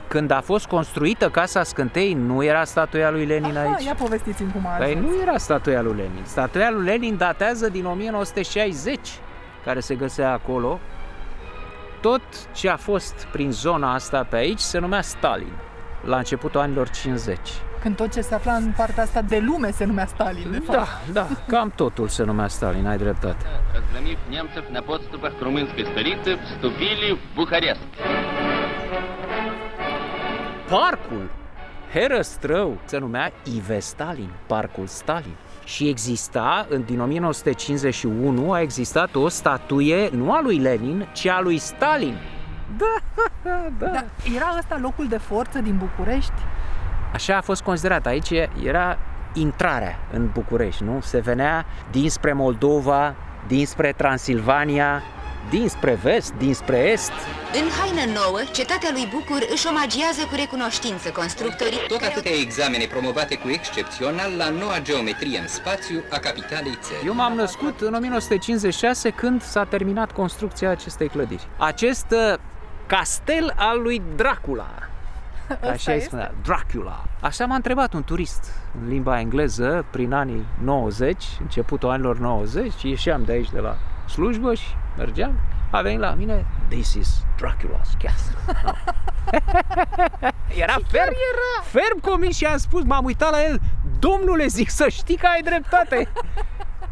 când 0.08 0.30
a 0.30 0.40
fost 0.40 0.66
construită 0.66 1.28
Casa 1.30 1.62
Scântei, 1.62 2.12
nu 2.12 2.44
era 2.44 2.64
statuia 2.64 3.10
lui 3.10 3.24
Lenin 3.26 3.56
Aha, 3.56 3.68
aici? 3.68 3.84
ia 3.84 3.94
povestiți-mi 3.94 4.52
cum 4.52 4.66
a 4.66 4.70
Păi 4.70 4.94
nu 4.94 5.20
era 5.22 5.36
statuia 5.36 5.82
lui 5.82 5.96
Lenin. 5.96 6.22
Statuia 6.22 6.70
lui 6.70 6.84
Lenin 6.84 7.16
datează 7.16 7.68
din 7.68 7.84
1960, 7.84 8.98
care 9.64 9.80
se 9.80 9.94
găsea 9.94 10.32
acolo. 10.32 10.80
Tot 12.00 12.22
ce 12.52 12.68
a 12.68 12.76
fost 12.76 13.26
prin 13.32 13.50
zona 13.52 13.94
asta 13.94 14.26
pe 14.28 14.36
aici 14.36 14.58
se 14.58 14.78
numea 14.78 15.00
Stalin, 15.02 15.52
la 16.04 16.16
începutul 16.16 16.60
anilor 16.60 16.88
50. 16.88 17.38
Când 17.80 17.96
tot 17.96 18.12
ce 18.12 18.20
se 18.20 18.34
afla 18.34 18.52
în 18.52 18.72
partea 18.76 19.02
asta 19.02 19.22
de 19.22 19.38
lume 19.38 19.70
se 19.70 19.84
numea 19.84 20.06
Stalin, 20.06 20.50
de 20.50 20.58
fapt. 20.58 20.88
Da, 21.12 21.20
da, 21.20 21.26
cam 21.46 21.72
totul 21.76 22.08
se 22.08 22.22
numea 22.24 22.48
Stalin, 22.48 22.86
ai 22.86 22.96
dreptate. 22.96 23.46
Разгромив 23.74 24.18
немцев 24.30 24.64
на 24.70 24.82
подступах 24.82 25.32
к 25.38 25.42
румынской 25.42 25.84
столице, 25.92 26.30
вступили 26.44 27.08
в 27.12 27.34
Бухарест. 27.34 27.88
Parcul 30.69 31.29
Herăstrău 31.93 32.77
se 32.85 32.97
numea 32.97 33.31
Ive 33.55 33.79
Stalin, 33.79 34.29
Parcul 34.47 34.87
Stalin. 34.87 35.35
Și 35.63 35.87
exista, 35.87 36.65
în, 36.69 36.83
din 36.83 36.99
1951, 36.99 38.51
a 38.51 38.61
existat 38.61 39.15
o 39.15 39.27
statuie, 39.27 40.09
nu 40.11 40.33
a 40.33 40.41
lui 40.41 40.57
Lenin, 40.57 41.07
ci 41.13 41.27
a 41.27 41.39
lui 41.41 41.57
Stalin. 41.57 42.17
Da, 42.77 43.21
da. 43.79 43.85
Dar 43.85 44.05
era 44.35 44.55
ăsta 44.57 44.77
locul 44.81 45.07
de 45.07 45.17
forță 45.17 45.59
din 45.59 45.77
București? 45.77 46.41
Așa 47.13 47.37
a 47.37 47.41
fost 47.41 47.61
considerat. 47.61 48.05
Aici 48.05 48.31
era 48.63 48.97
intrarea 49.33 49.99
în 50.11 50.29
București, 50.33 50.83
nu? 50.83 50.99
Se 51.01 51.19
venea 51.19 51.65
dinspre 51.91 52.33
Moldova, 52.33 53.15
dinspre 53.47 53.93
Transilvania, 53.97 55.01
dinspre 55.49 55.93
vest, 55.93 56.33
dinspre 56.33 56.77
est. 56.77 57.11
În 57.53 57.67
haină 57.77 58.11
nouă, 58.19 58.39
cetatea 58.51 58.89
lui 58.93 59.07
Bucur 59.13 59.41
își 59.53 59.67
omagiază 59.67 60.21
cu 60.29 60.35
recunoștință 60.35 61.09
constructorii 61.09 61.79
Tot 61.87 62.01
atâtea 62.01 62.31
examene 62.41 62.85
promovate 62.85 63.35
cu 63.35 63.49
excepțional 63.49 64.31
la 64.37 64.49
noua 64.49 64.79
geometrie 64.81 65.39
în 65.39 65.47
spațiu 65.47 66.03
a 66.09 66.17
capitalei 66.17 66.77
țării. 66.81 67.07
Eu 67.07 67.13
m-am 67.13 67.33
născut 67.33 67.81
în 67.81 67.93
1956 67.93 69.09
când 69.09 69.41
s-a 69.41 69.63
terminat 69.63 70.11
construcția 70.11 70.69
acestei 70.69 71.07
clădiri. 71.07 71.47
Acest 71.57 72.05
uh, 72.11 72.39
castel 72.85 73.53
al 73.55 73.81
lui 73.81 74.01
Dracula. 74.15 74.69
Așa 75.71 75.91
îi 75.91 76.01
spunea, 76.01 76.33
Dracula. 76.43 77.03
Așa 77.21 77.45
m-a 77.45 77.55
întrebat 77.55 77.93
un 77.93 78.03
turist 78.03 78.53
în 78.81 78.89
limba 78.89 79.19
engleză 79.19 79.85
prin 79.89 80.13
anii 80.13 80.45
90, 80.63 81.25
începutul 81.41 81.89
anilor 81.89 82.17
90, 82.19 82.83
ieșeam 82.83 83.23
de 83.23 83.31
aici 83.31 83.51
de 83.51 83.59
la 83.59 83.77
slujbă 84.07 84.53
și 84.53 84.67
mergeam, 84.99 85.39
a 85.71 85.81
venit 85.81 85.99
la 85.99 86.13
mine, 86.13 86.45
this 86.67 86.93
is 86.93 87.25
Dracula's 87.35 87.91
castle. 88.03 88.37
No. 88.63 88.71
era 90.63 90.77
ferm, 90.91 91.13
era? 91.31 91.51
ferm 91.63 91.99
convins 92.01 92.35
și 92.35 92.45
am 92.45 92.57
spus, 92.57 92.83
m-am 92.83 93.05
uitat 93.05 93.31
la 93.31 93.43
el, 93.43 93.59
domnule, 93.99 94.45
zic, 94.45 94.69
să 94.69 94.85
știi 94.89 95.17
că 95.17 95.27
ai 95.33 95.41
dreptate. 95.41 96.07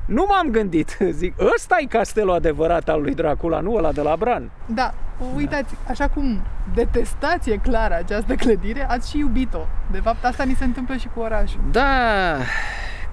Nu 0.06 0.26
m-am 0.30 0.50
gândit, 0.50 0.98
zic, 1.10 1.36
ăsta 1.56 1.76
e 1.80 1.86
castelul 1.86 2.34
adevărat 2.34 2.90
al 2.90 3.02
lui 3.02 3.14
Dracula, 3.14 3.60
nu 3.60 3.74
ăla 3.74 3.92
de 3.92 4.02
la 4.02 4.16
Bran. 4.16 4.52
Da, 4.66 4.94
uitați, 5.36 5.76
așa 5.90 6.08
cum 6.08 6.42
detestați 6.74 7.50
e 7.50 7.58
clară 7.58 7.94
această 7.94 8.36
clădire, 8.36 8.90
ați 8.90 9.10
și 9.10 9.18
iubit-o. 9.18 9.68
De 9.92 10.00
fapt, 10.00 10.26
asta 10.26 10.44
ni 10.44 10.54
se 10.54 10.64
întâmplă 10.64 10.96
și 10.96 11.08
cu 11.14 11.20
orașul. 11.20 11.60
Da, 11.72 12.36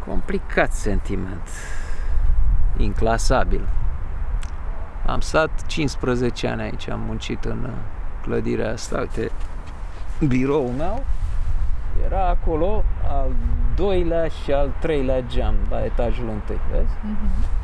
complicat 0.07 0.73
sentiment. 0.73 1.49
Inclasabil. 2.77 3.69
Am 5.07 5.21
stat 5.21 5.67
15 5.67 6.49
ani 6.49 6.63
aici, 6.63 6.89
am 6.89 7.01
muncit 7.01 7.45
în 7.45 7.65
uh, 7.65 7.71
clădirea 8.23 8.73
asta, 8.73 8.99
uite, 8.99 9.31
biroul 10.29 10.71
meu 10.77 11.05
era 12.05 12.29
acolo 12.29 12.85
al 13.09 13.31
doilea 13.77 14.29
și 14.29 14.53
al 14.53 14.73
treilea 14.81 15.21
geam 15.21 15.55
la 15.71 15.85
etajul 15.85 16.29
întâi, 16.29 16.61
vezi? 16.71 16.93
Mm-hmm. 16.93 17.63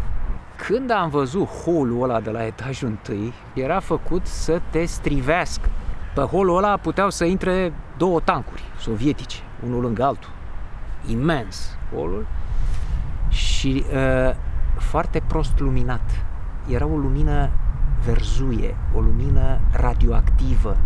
Când 0.67 0.91
am 0.91 1.09
văzut 1.09 1.47
holul 1.47 2.03
ăla 2.03 2.21
de 2.21 2.31
la 2.31 2.45
etajul 2.45 2.89
întâi, 2.89 3.33
era 3.55 3.81
făcut 3.81 4.27
să 4.27 4.61
te 4.71 4.85
strivească. 4.85 5.69
Pe 6.15 6.21
holul 6.21 6.57
ăla 6.57 6.77
puteau 6.77 7.11
să 7.11 7.25
intre 7.25 7.73
două 7.97 8.21
tancuri 8.21 8.63
sovietice, 8.79 9.37
unul 9.65 9.81
lângă 9.81 10.05
altul. 10.05 10.31
Imens 11.07 11.77
holul 11.95 12.27
și 13.29 13.85
uh, 13.93 14.35
foarte 14.79 15.23
prost 15.27 15.59
luminat 15.59 16.25
era 16.71 16.87
o 16.87 16.97
lumină 16.97 17.51
verzuie, 18.05 18.77
o 18.95 19.01
lumină 19.01 19.61
radioactivă. 19.73 20.77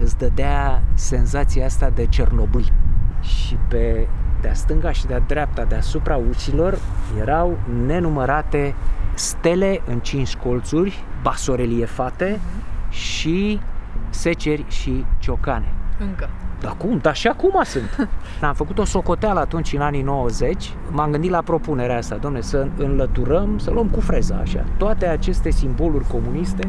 îți 0.00 0.18
dădea 0.18 0.82
senzația 0.94 1.64
asta 1.64 1.90
de 1.90 2.06
Cernobâl. 2.06 2.64
Și 3.20 3.58
pe 3.68 4.08
de-a 4.40 4.54
stânga 4.54 4.92
și 4.92 5.06
de-a 5.06 5.18
dreapta, 5.18 5.64
deasupra 5.64 6.16
ușilor, 6.16 6.78
erau 7.20 7.58
nenumărate 7.86 8.74
stele 9.14 9.80
în 9.86 9.98
cinci 9.98 10.36
colțuri, 10.36 11.04
basoreliefate 11.22 12.40
și 12.88 13.60
seceri 14.10 14.64
și 14.68 15.04
ciocane. 15.18 15.72
Încă. 15.98 16.28
Dar 16.60 16.74
cum? 16.76 16.98
Dar 17.02 17.14
și 17.14 17.26
acum 17.26 17.60
sunt. 17.64 18.08
Am 18.40 18.54
făcut 18.54 18.78
o 18.78 18.84
socoteală 18.84 19.40
atunci, 19.40 19.72
în 19.72 19.80
anii 19.80 20.02
90, 20.02 20.72
m-am 20.90 21.10
gândit 21.10 21.30
la 21.30 21.42
propunerea 21.42 21.96
asta, 21.96 22.16
domne, 22.16 22.40
să 22.40 22.66
înlăturăm, 22.76 23.58
să 23.58 23.70
luăm 23.70 23.88
cu 23.88 24.00
freza 24.00 24.38
așa, 24.42 24.64
toate 24.76 25.06
aceste 25.06 25.50
simboluri 25.50 26.04
comuniste, 26.06 26.68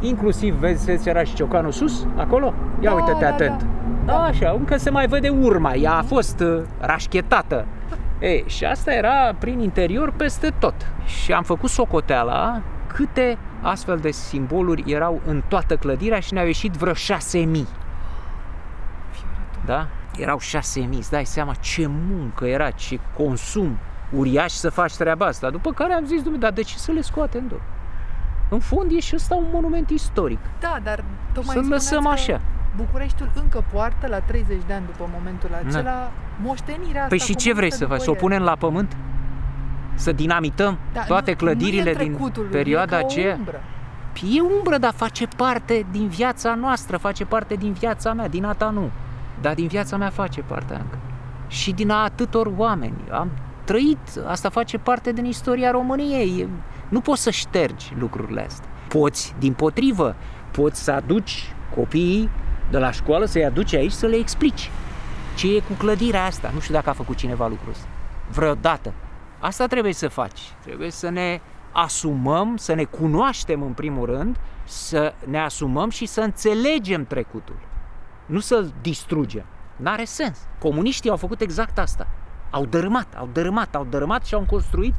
inclusiv, 0.00 0.54
vezi, 0.54 0.84
vezi, 0.84 1.08
era 1.08 1.24
și 1.24 1.34
ciocanul 1.34 1.72
sus, 1.72 2.06
acolo? 2.16 2.54
Ia 2.80 2.90
Da, 2.90 2.96
uite-te 2.96 3.24
da, 3.24 3.28
atent. 3.28 3.66
Da. 4.04 4.12
da, 4.12 4.22
așa, 4.22 4.54
încă 4.58 4.76
se 4.76 4.90
mai 4.90 5.06
vede 5.06 5.28
urma, 5.28 5.74
ea 5.74 5.92
a 5.92 6.02
fost 6.02 6.40
uh, 6.40 6.62
rașchetată. 6.78 7.66
Ei, 8.20 8.44
și 8.46 8.64
asta 8.64 8.92
era 8.92 9.34
prin 9.38 9.60
interior 9.60 10.12
peste 10.12 10.52
tot. 10.58 10.74
Și 11.04 11.32
am 11.32 11.42
făcut 11.42 11.70
socoteala 11.70 12.62
câte 12.86 13.38
astfel 13.62 13.98
de 13.98 14.10
simboluri 14.10 14.84
erau 14.86 15.20
în 15.26 15.42
toată 15.48 15.76
clădirea 15.76 16.20
și 16.20 16.32
ne-au 16.32 16.46
ieșit 16.46 16.72
vreo 16.72 16.92
6000. 16.92 17.66
Da? 19.68 19.86
Erau 20.16 20.38
6000, 20.38 20.98
îți 20.98 21.10
dai 21.10 21.24
seama 21.24 21.54
ce 21.54 21.86
muncă 22.08 22.44
era, 22.46 22.70
ce 22.70 22.98
consum 23.16 23.78
uriaș 24.10 24.52
să 24.52 24.70
faci 24.70 24.94
treaba 24.96 25.26
asta. 25.26 25.50
După 25.50 25.72
care 25.72 25.92
am 25.92 26.04
zis, 26.04 26.22
dumne, 26.22 26.38
dar 26.38 26.52
de 26.52 26.62
ce 26.62 26.76
să 26.78 26.92
le 26.92 27.00
scoatem, 27.00 27.40
domnule? 27.40 27.62
În 28.48 28.58
fond 28.58 28.90
e 28.92 29.00
și 29.00 29.14
ăsta 29.14 29.34
un 29.34 29.44
monument 29.52 29.90
istoric. 29.90 30.38
Da, 30.60 30.78
dar 30.82 31.04
tocmai 31.32 31.54
Să-l 31.54 31.62
spuneați 31.62 31.70
lăsăm 31.92 32.02
că 32.02 32.08
așa. 32.08 32.40
Bucureștiul 32.76 33.30
încă 33.42 33.64
poartă 33.72 34.06
la 34.06 34.18
30 34.20 34.56
de 34.66 34.72
ani 34.72 34.84
după 34.86 35.08
momentul 35.12 35.50
acela 35.66 36.10
moștenirea 36.42 37.02
asta 37.02 37.06
Păi 37.08 37.18
și 37.18 37.34
ce 37.34 37.52
vrei 37.52 37.54
comunistă 37.54 37.78
să 37.78 37.86
faci? 37.86 37.98
după 37.98 38.04
Să 38.04 38.10
o 38.10 38.12
el. 38.12 38.18
punem 38.20 38.42
la 38.42 38.56
pământ? 38.58 38.96
Să 39.94 40.12
dinamităm 40.12 40.78
Da, 40.92 41.00
toate 41.02 41.30
nu- 41.30 41.36
clădirile 41.36 41.82
nu 41.82 41.88
e 41.88 41.92
din 41.92 42.12
trecutul 42.14 42.42
lui, 42.42 42.52
perioada 42.52 42.96
e 42.96 43.00
ca 43.00 43.04
o 43.06 43.08
aceea? 43.08 43.34
umbră. 43.34 43.60
E 44.36 44.40
umbră, 44.58 44.78
dar 44.78 44.92
face 44.92 45.26
parte 45.36 45.86
din 45.90 46.08
viața 46.08 46.54
noastră, 46.54 46.96
face 46.96 47.24
parte 47.24 47.54
din 47.54 47.72
viața 47.72 48.12
mea, 48.12 48.28
din 48.28 48.44
a 48.44 48.52
ta 48.52 48.70
nu. 48.70 48.90
Dar 49.40 49.54
din 49.54 49.66
viața 49.66 49.96
mea 49.96 50.10
face 50.10 50.40
parte 50.40 50.74
încă. 50.74 50.98
Și 51.48 51.72
din 51.72 51.90
a 51.90 52.02
atâtor 52.02 52.52
oameni. 52.56 52.94
Am 53.10 53.30
trăit, 53.64 53.98
asta 54.26 54.48
face 54.48 54.78
parte 54.78 55.12
din 55.12 55.24
istoria 55.24 55.70
României. 55.70 56.40
E- 56.40 56.48
Nu 56.88 57.00
poți 57.00 57.22
să 57.22 57.30
ștergi 57.30 57.92
lucrurile 57.98 58.44
astea. 58.44 58.68
Poți, 58.88 59.34
din 59.38 59.52
potrivă, 59.52 60.14
poți 60.50 60.82
să 60.82 60.90
aduci 60.92 61.52
copiii 61.74 62.30
de 62.70 62.78
la 62.78 62.90
școală, 62.90 63.24
să-i 63.24 63.44
aduci 63.44 63.74
aici 63.74 63.92
să 63.92 64.06
le 64.06 64.16
explici 64.16 64.70
ce 65.36 65.54
e 65.56 65.60
cu 65.60 65.72
clădirea 65.72 66.24
asta. 66.24 66.50
Nu 66.54 66.60
știu 66.60 66.74
dacă 66.74 66.90
a 66.90 66.92
făcut 66.92 67.16
cineva 67.16 67.46
lucrul 67.46 67.70
ăsta. 67.70 67.86
Vreodată. 68.30 68.92
Asta 69.38 69.66
trebuie 69.66 69.92
să 69.92 70.08
faci. 70.08 70.40
Trebuie 70.62 70.90
să 70.90 71.08
ne 71.08 71.40
asumăm, 71.72 72.56
să 72.56 72.74
ne 72.74 72.84
cunoaștem 72.84 73.62
în 73.62 73.72
primul 73.72 74.06
rând, 74.06 74.36
să 74.64 75.14
ne 75.26 75.38
asumăm 75.38 75.90
și 75.90 76.06
să 76.06 76.20
înțelegem 76.20 77.04
trecutul. 77.04 77.56
Nu 78.28 78.40
să-l 78.40 78.72
distrugem. 78.82 79.44
N-are 79.76 80.04
sens. 80.04 80.38
Comuniștii 80.58 81.10
au 81.10 81.16
făcut 81.16 81.40
exact 81.40 81.78
asta. 81.78 82.06
Au 82.50 82.66
dărâmat, 82.66 83.14
au 83.16 83.28
dărâmat, 83.32 83.74
au 83.74 83.86
dărâmat 83.90 84.26
și 84.26 84.34
au 84.34 84.44
construit 84.46 84.94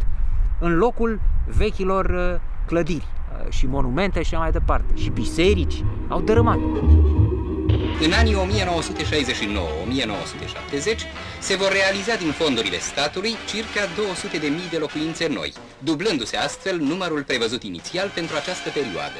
în 0.59 0.75
locul 0.77 1.21
vechilor 1.45 2.05
uh, 2.05 2.39
clădiri 2.65 3.07
uh, 3.07 3.51
și 3.51 3.67
monumente 3.67 4.21
și 4.21 4.33
așa 4.33 4.43
mai 4.43 4.51
departe. 4.51 4.93
Și 4.95 5.09
biserici 5.09 5.83
au 6.07 6.21
dărâmat. 6.21 6.57
În 8.01 8.11
anii 8.11 8.35
1969-1970 8.35 8.37
se 11.39 11.55
vor 11.55 11.71
realiza 11.71 12.15
din 12.15 12.31
fondurile 12.31 12.79
statului 12.79 13.35
circa 13.47 13.81
200.000 13.85 14.69
de 14.69 14.77
locuințe 14.77 15.27
noi, 15.27 15.53
dublându-se 15.79 16.37
astfel 16.37 16.77
numărul 16.77 17.23
prevăzut 17.23 17.63
inițial 17.63 18.11
pentru 18.13 18.35
această 18.35 18.69
perioadă. 18.69 19.19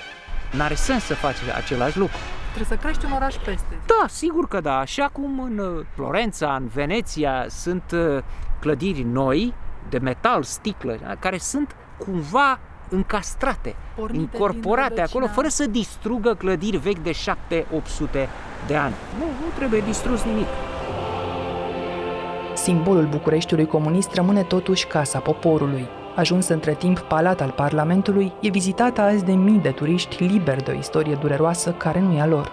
N-are 0.52 0.76
sens 0.76 1.04
să 1.04 1.14
faci 1.14 1.36
același 1.56 1.98
lucru. 1.98 2.18
Trebuie 2.54 2.78
să 2.78 2.84
crești 2.86 3.06
un 3.06 3.12
oraș 3.12 3.36
peste. 3.36 3.80
Da, 3.86 4.08
sigur 4.08 4.48
că 4.48 4.60
da. 4.60 4.78
Așa 4.78 5.10
cum 5.12 5.40
în 5.40 5.58
uh, 5.58 5.86
Florența, 5.96 6.56
în 6.56 6.68
Veneția 6.68 7.46
sunt 7.50 7.84
uh, 7.94 8.24
clădiri 8.60 9.04
noi, 9.04 9.54
de 9.90 9.98
metal, 9.98 10.44
sticlă, 10.44 10.98
da, 11.02 11.16
care 11.16 11.38
sunt 11.38 11.76
cumva 11.98 12.60
încastrate, 12.90 13.76
Pornite 13.96 14.20
incorporate 14.22 14.94
din 14.94 15.04
acolo, 15.04 15.26
rădăcina. 15.26 15.34
fără 15.34 15.48
să 15.48 15.66
distrugă 15.68 16.34
clădiri 16.34 16.78
vechi 16.78 17.00
de 17.00 17.12
7-800 17.12 17.16
de 18.68 18.76
ani. 18.76 18.94
Nu, 19.18 19.26
nu 19.26 19.48
trebuie 19.56 19.80
distrus 19.80 20.24
nimic. 20.24 20.48
Simbolul 22.54 23.06
Bucureștiului 23.06 23.66
comunist 23.66 24.14
rămâne 24.14 24.44
totuși 24.44 24.88
Casa 24.88 25.20
Poporului. 25.20 25.88
Ajuns 26.20 26.48
între 26.48 26.74
timp 26.74 27.00
palat 27.00 27.42
al 27.42 27.50
Parlamentului, 27.50 28.32
e 28.40 28.50
vizitată 28.50 29.02
azi 29.02 29.26
de 29.26 29.32
mii 29.32 29.60
de 29.60 29.70
turiști 29.70 30.24
liberi 30.24 30.64
de 30.64 30.72
o 30.72 30.78
istorie 30.78 31.16
dureroasă 31.16 31.72
care 31.72 32.00
nu 32.00 32.14
e 32.14 32.22
a 32.22 32.26
lor. 32.26 32.52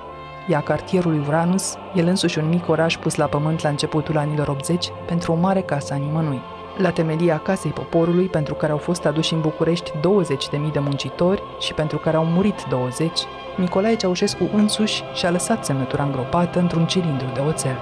Ea 0.49 0.61
cartierului 0.61 1.25
Uranus, 1.27 1.75
el 1.95 2.07
însuși 2.07 2.39
un 2.39 2.49
mic 2.49 2.69
oraș 2.69 2.97
pus 2.97 3.15
la 3.15 3.27
pământ 3.27 3.63
la 3.63 3.69
începutul 3.69 4.17
anilor 4.17 4.49
80 4.49 4.89
pentru 5.07 5.33
o 5.33 5.35
mare 5.35 5.61
casă 5.61 5.95
a 5.95 5.97
nimănui. 5.97 6.41
La 6.79 6.91
temelia 6.91 7.39
Casei 7.39 7.71
Poporului, 7.71 8.27
pentru 8.27 8.55
care 8.55 8.73
au 8.73 8.79
fost 8.79 9.05
aduși 9.05 9.35
în 9.35 9.41
București 9.41 9.91
20.000 9.91 10.73
de 10.73 10.79
muncitori 10.79 11.43
și 11.61 11.75
pentru 11.75 11.99
care 11.99 12.17
au 12.17 12.25
murit 12.25 12.65
20, 12.69 13.11
Nicolae 13.57 13.97
Ceaușescu 13.97 14.51
însuși 14.55 15.03
și-a 15.15 15.31
lăsat 15.31 15.65
semnătura 15.65 16.03
îngropată 16.03 16.59
într-un 16.59 16.87
cilindru 16.87 17.27
de 17.35 17.41
oțel. 17.41 17.77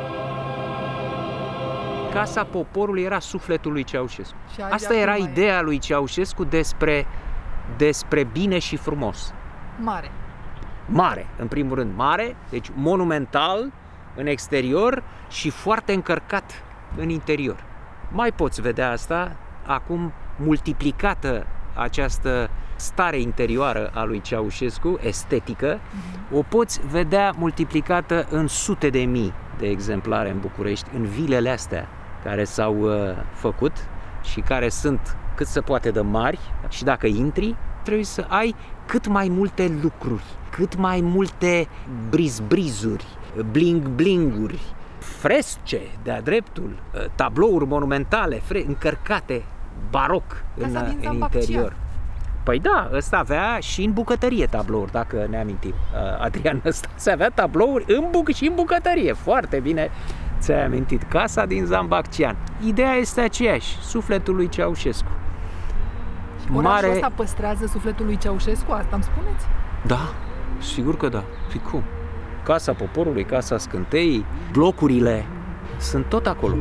Casa 2.14 2.44
poporului 2.44 3.02
era 3.02 3.18
sufletul 3.18 3.72
lui 3.72 3.84
Ceaușescu. 3.84 4.36
Și 4.54 4.60
azi 4.60 4.72
Asta 4.72 4.94
era 4.94 5.12
acum 5.12 5.24
e 5.24 5.30
ideea 5.30 5.60
lui 5.60 5.78
Ceaușescu 5.78 6.44
despre, 6.44 7.06
despre 7.76 8.24
bine 8.24 8.58
și 8.58 8.76
frumos. 8.76 9.34
Mare. 9.80 10.10
mare, 10.86 11.26
în 11.38 11.46
primul 11.46 11.76
rând 11.76 11.90
mare, 11.96 12.36
deci 12.50 12.70
monumental 12.74 13.72
în 14.16 14.26
exterior 14.26 15.02
și 15.28 15.50
foarte 15.50 15.92
încărcat 15.92 16.62
în 16.96 17.08
interior. 17.08 17.64
Mai 18.12 18.32
poți 18.32 18.60
vedea 18.60 18.90
asta 18.90 19.36
acum 19.66 20.12
multiplicată 20.36 21.46
această 21.74 22.50
stare 22.76 23.20
interioară 23.20 23.90
a 23.94 24.04
lui 24.04 24.20
Ceaușescu, 24.20 24.98
estetică, 25.02 25.80
o 26.32 26.42
poți 26.42 26.80
vedea 26.90 27.32
multiplicată 27.36 28.26
în 28.30 28.46
sute 28.46 28.88
de 28.88 29.00
mii 29.00 29.32
de 29.58 29.66
exemplare 29.66 30.30
în 30.30 30.40
București, 30.40 30.88
în 30.94 31.04
vilele 31.04 31.50
astea 31.50 31.88
care 32.24 32.44
s-au 32.44 32.76
uh, 32.80 32.90
făcut 33.32 33.72
și 34.22 34.40
care 34.40 34.68
sunt 34.68 35.16
cât 35.34 35.46
se 35.46 35.60
poate 35.60 35.90
de 35.90 36.00
mari 36.00 36.38
și 36.68 36.84
dacă 36.84 37.06
intri, 37.06 37.54
trebuie 37.82 38.04
să 38.04 38.24
ai 38.28 38.54
cât 38.86 39.06
mai 39.06 39.28
multe 39.28 39.78
lucruri, 39.82 40.22
cât 40.50 40.76
mai 40.76 41.00
multe 41.00 41.68
briz-brizuri, 42.10 43.04
bling-blinguri, 43.52 44.58
fresce 44.98 45.80
de-a 46.02 46.20
dreptul, 46.20 46.70
uh, 46.94 47.04
tablouri 47.14 47.66
monumentale, 47.66 48.36
fre- 48.36 48.64
încărcate 48.66 49.42
baroc 49.90 50.44
în, 50.56 50.72
Casa 50.72 50.84
din 50.84 50.96
în 50.96 51.02
Zambaccian. 51.02 51.40
interior. 51.40 51.76
Păi 52.42 52.58
da, 52.58 52.90
ăsta 52.92 53.16
avea 53.16 53.58
și 53.60 53.84
în 53.84 53.92
bucătărie 53.92 54.46
tablouri, 54.46 54.90
dacă 54.92 55.26
ne 55.30 55.40
amintim. 55.40 55.74
Uh, 55.94 56.24
Adrian 56.24 56.62
ăsta 56.64 56.88
se 56.94 57.10
avea 57.10 57.30
tablouri 57.30 57.84
în 57.94 58.04
buc- 58.10 58.34
și 58.36 58.46
în 58.46 58.54
bucătărie. 58.54 59.12
Foarte 59.12 59.58
bine 59.60 59.90
ți-ai 60.44 60.64
amintit. 60.64 61.02
Casa 61.02 61.46
din 61.46 61.64
Zambaccian. 61.64 62.36
Ideea 62.66 62.94
este 62.94 63.20
aceeași, 63.20 63.78
sufletul 63.80 64.34
lui 64.34 64.48
Ceaușescu. 64.48 65.08
Orașul 66.54 66.90
ăsta 66.90 67.12
păstrează 67.14 67.66
sufletul 67.66 68.04
lui 68.04 68.16
Ceaușescu, 68.16 68.72
asta 68.72 68.90
îmi 68.92 69.02
spuneți? 69.02 69.44
Da, 69.86 70.14
sigur 70.60 70.96
că 70.96 71.08
da. 71.08 71.24
Și 71.50 71.58
cum? 71.58 71.82
Casa 72.42 72.72
Poporului, 72.72 73.24
Casa 73.24 73.58
Scânteii, 73.58 74.24
blocurile 74.52 75.24
sunt 75.78 76.04
tot 76.04 76.26
acolo. 76.26 76.54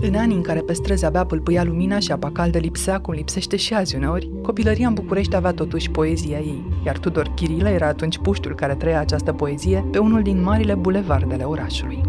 În 0.00 0.14
anii 0.14 0.36
în 0.36 0.42
care 0.42 0.60
pe 0.60 0.72
străzi 0.72 1.04
abia 1.04 1.24
pâlpâia 1.24 1.64
lumina 1.64 1.98
și 1.98 2.12
apa 2.12 2.30
caldă 2.32 2.58
lipsea, 2.58 3.00
cum 3.00 3.14
lipsește 3.14 3.56
și 3.56 3.74
azi 3.74 3.96
uneori, 3.96 4.30
copilăria 4.42 4.88
în 4.88 4.94
București 4.94 5.36
avea 5.36 5.52
totuși 5.52 5.90
poezia 5.90 6.38
ei, 6.38 6.64
iar 6.84 6.98
Tudor 6.98 7.32
Chirilă 7.34 7.68
era 7.68 7.86
atunci 7.86 8.18
puștul 8.18 8.54
care 8.54 8.74
trăia 8.74 9.00
această 9.00 9.32
poezie 9.32 9.84
pe 9.90 9.98
unul 9.98 10.22
din 10.22 10.42
marile 10.42 10.74
bulevardele 10.74 11.44
orașului. 11.44 12.00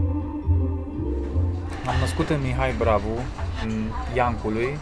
Am 1.88 1.95
născut 2.00 2.30
în 2.30 2.41
Mihai 2.41 2.73
Bravu, 2.78 3.19
în 3.63 3.84
Iancului. 4.15 4.78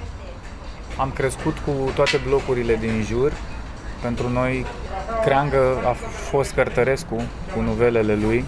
Am 0.97 1.11
crescut 1.11 1.57
cu 1.57 1.91
toate 1.95 2.17
blocurile 2.27 2.75
din 2.75 3.03
jur. 3.07 3.33
Pentru 4.01 4.29
noi, 4.29 4.65
Creangă 5.23 5.81
a 5.85 5.91
fost 6.29 6.53
Cărtărescu 6.53 7.15
cu 7.53 7.61
nuvelele 7.61 8.15
lui 8.15 8.45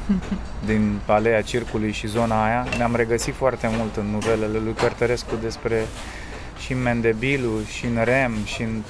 din 0.66 1.00
Alea 1.06 1.42
Circului 1.42 1.92
și 1.92 2.08
zona 2.08 2.46
aia. 2.46 2.66
Ne-am 2.78 2.96
regăsit 2.96 3.36
foarte 3.36 3.70
mult 3.78 3.96
în 3.96 4.06
nuvelele 4.06 4.58
lui 4.64 4.74
Cărtărescu 4.74 5.36
despre 5.42 5.86
și 6.60 6.72
în 6.72 6.82
Mendebilu, 6.82 7.52
și 7.72 7.86
în 7.86 8.04
Rem, 8.04 8.34
și 8.46 8.62
în 8.62 8.82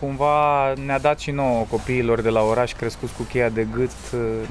Cumva 0.00 0.72
ne-a 0.86 0.98
dat 0.98 1.18
și 1.18 1.30
nouă 1.30 1.64
copiilor 1.70 2.20
de 2.20 2.28
la 2.28 2.42
oraș 2.42 2.72
crescuți 2.72 3.14
cu 3.14 3.22
cheia 3.22 3.48
de 3.48 3.66
gât, 3.74 3.90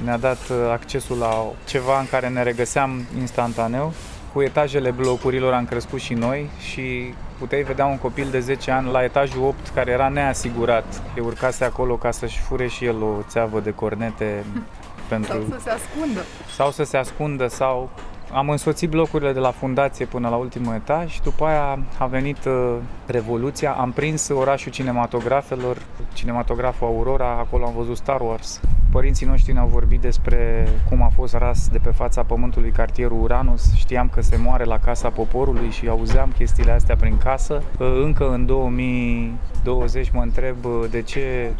ne-a 0.04 0.16
dat 0.16 0.38
accesul 0.70 1.18
la 1.18 1.44
ceva 1.66 1.98
în 1.98 2.06
care 2.10 2.28
ne 2.28 2.42
regăseam 2.42 3.04
instantaneu. 3.18 3.92
Cu 4.34 4.42
etajele 4.42 4.90
blocurilor 4.90 5.52
am 5.52 5.64
crescut 5.64 6.00
și 6.00 6.14
noi 6.14 6.50
și 6.58 7.14
puteai 7.38 7.62
vedea 7.62 7.86
un 7.86 7.98
copil 7.98 8.26
de 8.30 8.40
10 8.40 8.70
ani 8.70 8.90
la 8.90 9.02
etajul 9.02 9.44
8 9.44 9.68
care 9.74 9.90
era 9.90 10.08
neasigurat. 10.08 11.02
E 11.16 11.20
urcase 11.20 11.64
acolo 11.64 11.96
ca 11.96 12.10
să-și 12.10 12.40
fure 12.40 12.66
și 12.66 12.84
el 12.84 13.02
o 13.02 13.22
țeavă 13.28 13.60
de 13.60 13.70
cornete 13.70 14.44
pentru... 15.08 15.32
Sau 15.32 15.46
să 15.50 15.60
se 15.62 15.70
ascundă. 15.70 16.20
Sau 16.54 16.70
să 16.70 16.84
se 16.84 16.96
ascundă 16.96 17.46
sau 17.46 17.90
am 18.34 18.50
însoțit 18.50 18.90
blocurile 18.90 19.32
de 19.32 19.38
la 19.38 19.50
fundație 19.50 20.04
până 20.04 20.28
la 20.28 20.36
ultimul 20.36 20.74
etaj, 20.74 21.18
după 21.22 21.44
aia 21.44 21.78
a 21.98 22.06
venit 22.06 22.44
uh, 22.44 22.76
Revoluția, 23.06 23.72
am 23.72 23.92
prins 23.92 24.28
orașul 24.28 24.72
cinematografelor, 24.72 25.76
cinematograful 26.12 26.86
Aurora, 26.86 27.30
acolo 27.30 27.64
am 27.66 27.72
văzut 27.76 27.96
Star 27.96 28.20
Wars. 28.20 28.60
Părinții 28.90 29.26
noștri 29.26 29.52
ne-au 29.52 29.66
vorbit 29.66 30.00
despre 30.00 30.68
cum 30.88 31.02
a 31.02 31.08
fost 31.08 31.34
ras 31.34 31.68
de 31.68 31.78
pe 31.78 31.90
fața 31.90 32.22
pământului 32.22 32.70
cartierul 32.70 33.22
Uranus, 33.22 33.74
știam 33.74 34.08
că 34.08 34.20
se 34.20 34.36
moare 34.36 34.64
la 34.64 34.78
Casa 34.78 35.08
Poporului 35.08 35.70
și 35.70 35.88
auzeam 35.88 36.32
chestiile 36.36 36.70
astea 36.70 36.96
prin 36.96 37.18
casă. 37.18 37.62
Uh, 37.78 38.00
încă 38.02 38.32
în 38.32 38.46
2020 38.46 40.10
mă 40.10 40.22
întreb 40.22 40.64
uh, 40.64 40.84
de 40.90 41.02
ce 41.02 41.50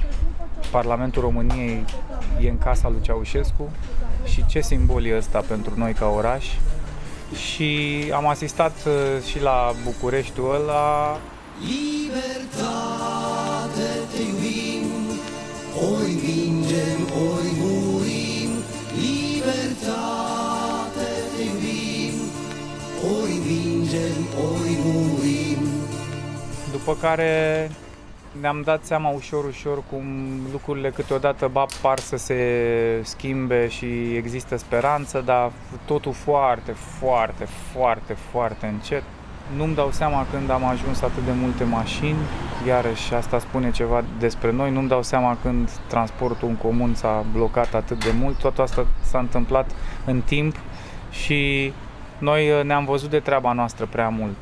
Parlamentul 0.70 1.22
României 1.22 1.84
e 2.40 2.48
în 2.48 2.58
casa 2.58 2.88
lui 2.88 3.00
Ceaușescu 3.00 3.70
și 4.24 4.46
ce 4.46 4.60
simbol 4.60 5.06
e 5.06 5.16
ăsta 5.16 5.44
pentru 5.48 5.72
noi 5.76 5.92
ca 5.92 6.06
oraș. 6.06 6.46
Și 7.48 7.98
am 8.14 8.26
asistat 8.26 8.72
uh, 8.86 8.92
și 9.30 9.40
la 9.40 9.74
Bucureștiul 9.84 10.54
ăla. 10.54 11.18
Libertate 11.60 12.62
te 14.12 14.22
iubim, 14.22 14.86
ori 15.92 16.10
vingem, 16.10 17.00
ori 17.30 17.52
murim. 17.60 18.50
Libertate 19.00 21.10
te 21.36 21.42
iubim, 21.42 22.14
ori 23.20 23.38
vingem, 23.46 24.18
ori 24.52 24.76
murim. 24.84 25.62
După 26.72 26.96
care 27.00 27.70
ne-am 28.40 28.62
dat 28.64 28.84
seama 28.84 29.08
ușor, 29.08 29.44
ușor 29.44 29.82
cum 29.90 30.04
lucrurile 30.52 30.90
câteodată 30.90 31.48
ba 31.52 31.66
par 31.82 31.98
să 31.98 32.16
se 32.16 32.38
schimbe 33.02 33.68
și 33.68 34.16
există 34.16 34.56
speranță, 34.56 35.22
dar 35.24 35.52
totul 35.84 36.12
foarte, 36.12 36.72
foarte, 36.72 37.44
foarte, 37.44 38.12
foarte 38.30 38.66
încet. 38.66 39.02
Nu-mi 39.56 39.74
dau 39.74 39.90
seama 39.90 40.26
când 40.32 40.50
am 40.50 40.64
ajuns 40.64 41.02
atât 41.02 41.24
de 41.24 41.32
multe 41.40 41.64
mașini, 41.64 42.18
iarăși 42.66 43.14
asta 43.14 43.38
spune 43.38 43.70
ceva 43.70 44.04
despre 44.18 44.52
noi, 44.52 44.70
nu-mi 44.70 44.88
dau 44.88 45.02
seama 45.02 45.36
când 45.42 45.70
transportul 45.86 46.48
în 46.48 46.56
comun 46.56 46.94
s-a 46.94 47.24
blocat 47.32 47.74
atât 47.74 48.04
de 48.04 48.10
mult, 48.20 48.38
tot 48.38 48.58
asta 48.58 48.86
s-a 49.00 49.18
întâmplat 49.18 49.70
în 50.04 50.20
timp 50.20 50.56
și 51.10 51.72
noi 52.18 52.64
ne-am 52.64 52.84
văzut 52.84 53.10
de 53.10 53.20
treaba 53.20 53.52
noastră 53.52 53.86
prea 53.90 54.08
mult, 54.08 54.36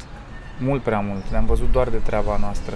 mult 0.59 0.83
prea 0.83 1.00
mult, 1.00 1.24
ne-am 1.31 1.44
văzut 1.44 1.72
doar 1.72 1.88
de 1.88 1.96
treaba 1.96 2.37
noastră 2.40 2.74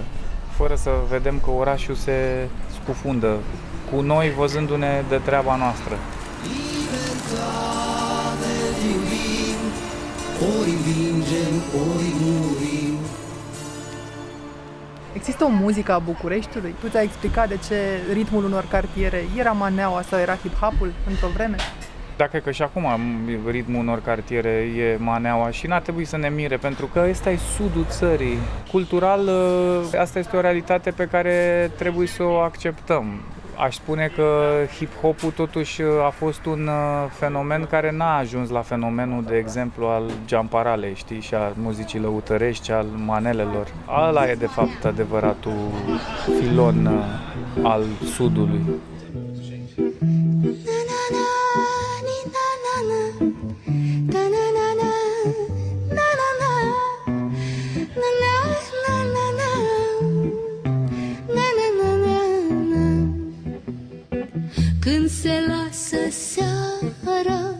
fără 0.57 0.75
să 0.75 0.91
vedem 1.09 1.39
că 1.43 1.49
orașul 1.49 1.95
se 1.95 2.47
scufundă 2.81 3.37
cu 3.91 4.01
noi 4.01 4.33
văzându-ne 4.37 5.03
de 5.09 5.17
treaba 5.17 5.55
noastră. 5.55 5.95
Ori 10.59 10.75
vingem, 10.85 11.53
ori 11.89 12.11
murim. 12.21 12.97
Există 15.13 15.43
o 15.43 15.47
muzică 15.47 15.93
a 15.93 15.99
Bucureștiului? 15.99 16.75
Tu 16.79 16.87
ți-ai 16.87 17.03
explicat 17.03 17.47
de 17.47 17.59
ce 17.67 17.75
ritmul 18.13 18.43
unor 18.43 18.65
cartiere 18.69 19.23
era 19.37 19.51
maneaua 19.51 20.01
sau 20.01 20.19
era 20.19 20.35
hip-hopul 20.35 20.93
într-o 21.07 21.27
vreme? 21.33 21.55
Dacă 22.17 22.37
că 22.37 22.51
și 22.51 22.61
acum 22.61 22.85
ritmul 23.49 23.79
unor 23.79 24.01
cartiere 24.01 24.49
e 24.77 24.97
maneaua 24.99 25.49
și 25.49 25.67
n-ar 25.67 25.81
trebui 25.81 26.05
să 26.05 26.17
ne 26.17 26.29
mire, 26.29 26.57
pentru 26.57 26.85
că 26.93 27.05
ăsta 27.09 27.29
e 27.29 27.37
sudul 27.55 27.85
țării. 27.89 28.37
Cultural, 28.71 29.27
ă, 29.27 29.99
asta 29.99 30.19
este 30.19 30.37
o 30.37 30.41
realitate 30.41 30.91
pe 30.91 31.05
care 31.05 31.71
trebuie 31.77 32.07
să 32.07 32.23
o 32.23 32.35
acceptăm. 32.35 33.05
Aș 33.65 33.75
spune 33.75 34.11
că 34.15 34.25
hip-hopul 34.77 35.31
totuși 35.35 35.81
a 36.05 36.09
fost 36.09 36.45
un 36.45 36.67
ă, 36.67 37.09
fenomen 37.09 37.65
care 37.69 37.91
n-a 37.91 38.17
ajuns 38.17 38.49
la 38.49 38.61
fenomenul, 38.61 39.23
de 39.23 39.35
exemplu, 39.35 39.85
al 39.85 40.03
jamparalei, 40.27 40.93
știi, 40.95 41.21
și 41.21 41.33
al 41.33 41.53
muzicii 41.55 41.99
lăutărești, 41.99 42.71
al 42.71 42.85
manelelor. 43.05 43.67
Ăla 44.07 44.29
e, 44.29 44.33
de 44.33 44.47
fapt, 44.47 44.85
adevăratul 44.85 45.57
filon 46.39 46.85
ă, 46.85 47.03
al 47.67 47.83
sudului. 48.15 48.61
Când 65.07 65.19
se 65.19 65.45
lasă 65.47 65.97
seara 66.09 67.55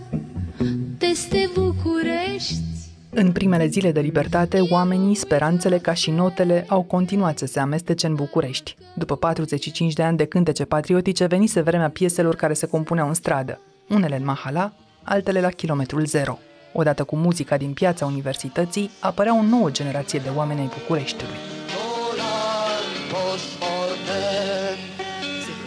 peste 0.97 1.49
București 1.53 2.61
În 3.09 3.31
primele 3.31 3.67
zile 3.67 3.91
de 3.91 3.99
libertate, 3.99 4.59
oamenii, 4.69 5.15
speranțele 5.15 5.77
ca 5.77 5.93
și 5.93 6.11
notele 6.11 6.65
au 6.67 6.81
continuat 6.81 7.37
să 7.37 7.45
se 7.45 7.59
amestece 7.59 8.07
în 8.07 8.15
București. 8.15 8.75
După 8.95 9.15
45 9.15 9.93
de 9.93 10.03
ani 10.03 10.17
de 10.17 10.25
cântece 10.25 10.65
patriotice, 10.65 11.25
venise 11.25 11.61
vremea 11.61 11.89
pieselor 11.89 12.35
care 12.35 12.53
se 12.53 12.65
compuneau 12.65 13.07
în 13.07 13.13
stradă, 13.13 13.61
unele 13.89 14.15
în 14.15 14.25
Mahala, 14.25 14.73
altele 15.03 15.41
la 15.41 15.49
kilometrul 15.49 16.05
zero. 16.05 16.39
Odată 16.73 17.03
cu 17.03 17.15
muzica 17.15 17.57
din 17.57 17.73
piața 17.73 18.05
universității, 18.05 18.89
apărea 18.99 19.37
o 19.37 19.43
nouă 19.43 19.71
generație 19.71 20.19
de 20.19 20.29
oameni 20.35 20.59
ai 20.59 20.71
Bucureștiului. 20.79 21.37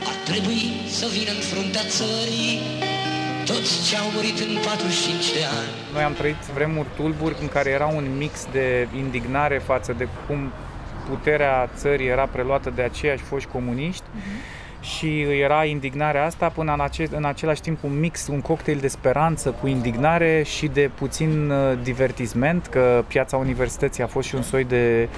Ar 0.05 0.15
trebui 0.25 0.70
să 1.01 1.07
vină 1.19 1.31
în 1.31 1.43
fruntea 1.53 1.85
țării 1.99 2.61
toți 3.45 3.89
ce 3.89 3.97
au 3.97 4.11
murit 4.15 4.39
în 4.39 4.53
45 4.65 5.33
de 5.33 5.45
ani. 5.61 5.73
Noi 5.93 6.03
am 6.03 6.13
trăit 6.13 6.43
vremuri 6.55 6.89
tulburi 6.97 7.37
în 7.41 7.49
care 7.49 7.71
era 7.71 7.87
un 7.87 8.07
mix 8.17 8.47
de 8.53 8.89
indignare 8.97 9.59
față 9.59 9.93
de 9.93 10.09
cum 10.27 10.53
puterea 11.09 11.71
țării 11.77 12.07
era 12.07 12.27
preluată 12.27 12.73
de 12.77 12.83
aceiași 12.83 13.23
foști 13.23 13.49
comuniști 13.49 14.03
uh-huh 14.03 14.60
și 14.81 15.21
era 15.21 15.65
indignarea 15.65 16.25
asta 16.25 16.49
până 16.49 16.73
în, 16.73 16.81
ace- 16.81 17.09
în 17.11 17.25
același 17.25 17.61
timp 17.61 17.85
un 17.85 17.99
mix, 17.99 18.27
un 18.27 18.41
cocktail 18.41 18.79
de 18.81 18.89
speranță 18.89 19.51
cu 19.61 19.67
indignare 19.67 20.43
și 20.43 20.67
de 20.67 20.91
puțin 20.95 21.51
uh, 21.51 21.79
divertisment, 21.83 22.67
că 22.67 23.05
piața 23.07 23.37
universității 23.37 24.03
a 24.03 24.07
fost 24.07 24.29
și 24.29 24.35
un 24.35 24.43
soi 24.43 24.65
de 24.65 25.09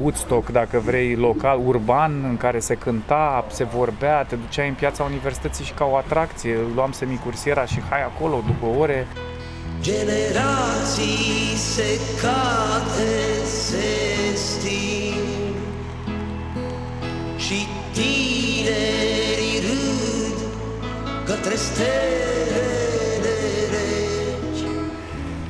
Woodstock, 0.00 0.50
dacă 0.50 0.78
vrei, 0.78 1.14
local, 1.14 1.60
urban, 1.64 2.24
în 2.28 2.36
care 2.36 2.58
se 2.58 2.74
cânta, 2.74 3.46
se 3.50 3.64
vorbea, 3.64 4.22
te 4.22 4.36
duceai 4.36 4.68
în 4.68 4.74
piața 4.74 5.04
universității 5.04 5.64
și 5.64 5.72
ca 5.72 5.84
o 5.84 5.96
atracție, 5.96 6.56
luam 6.74 6.92
semicursiera 6.92 7.64
și 7.64 7.80
hai 7.90 8.02
acolo 8.02 8.42
după 8.46 8.78
ore. 8.78 9.06
Generații 9.80 11.56
se 11.56 12.00
cade, 12.20 13.44
se 13.44 14.34
sting 14.34 15.54
Și 17.36 17.66
tinerii 18.64 19.60
râd 19.60 20.38
către 21.24 21.54
stelele 21.54 23.34
reci 23.70 24.64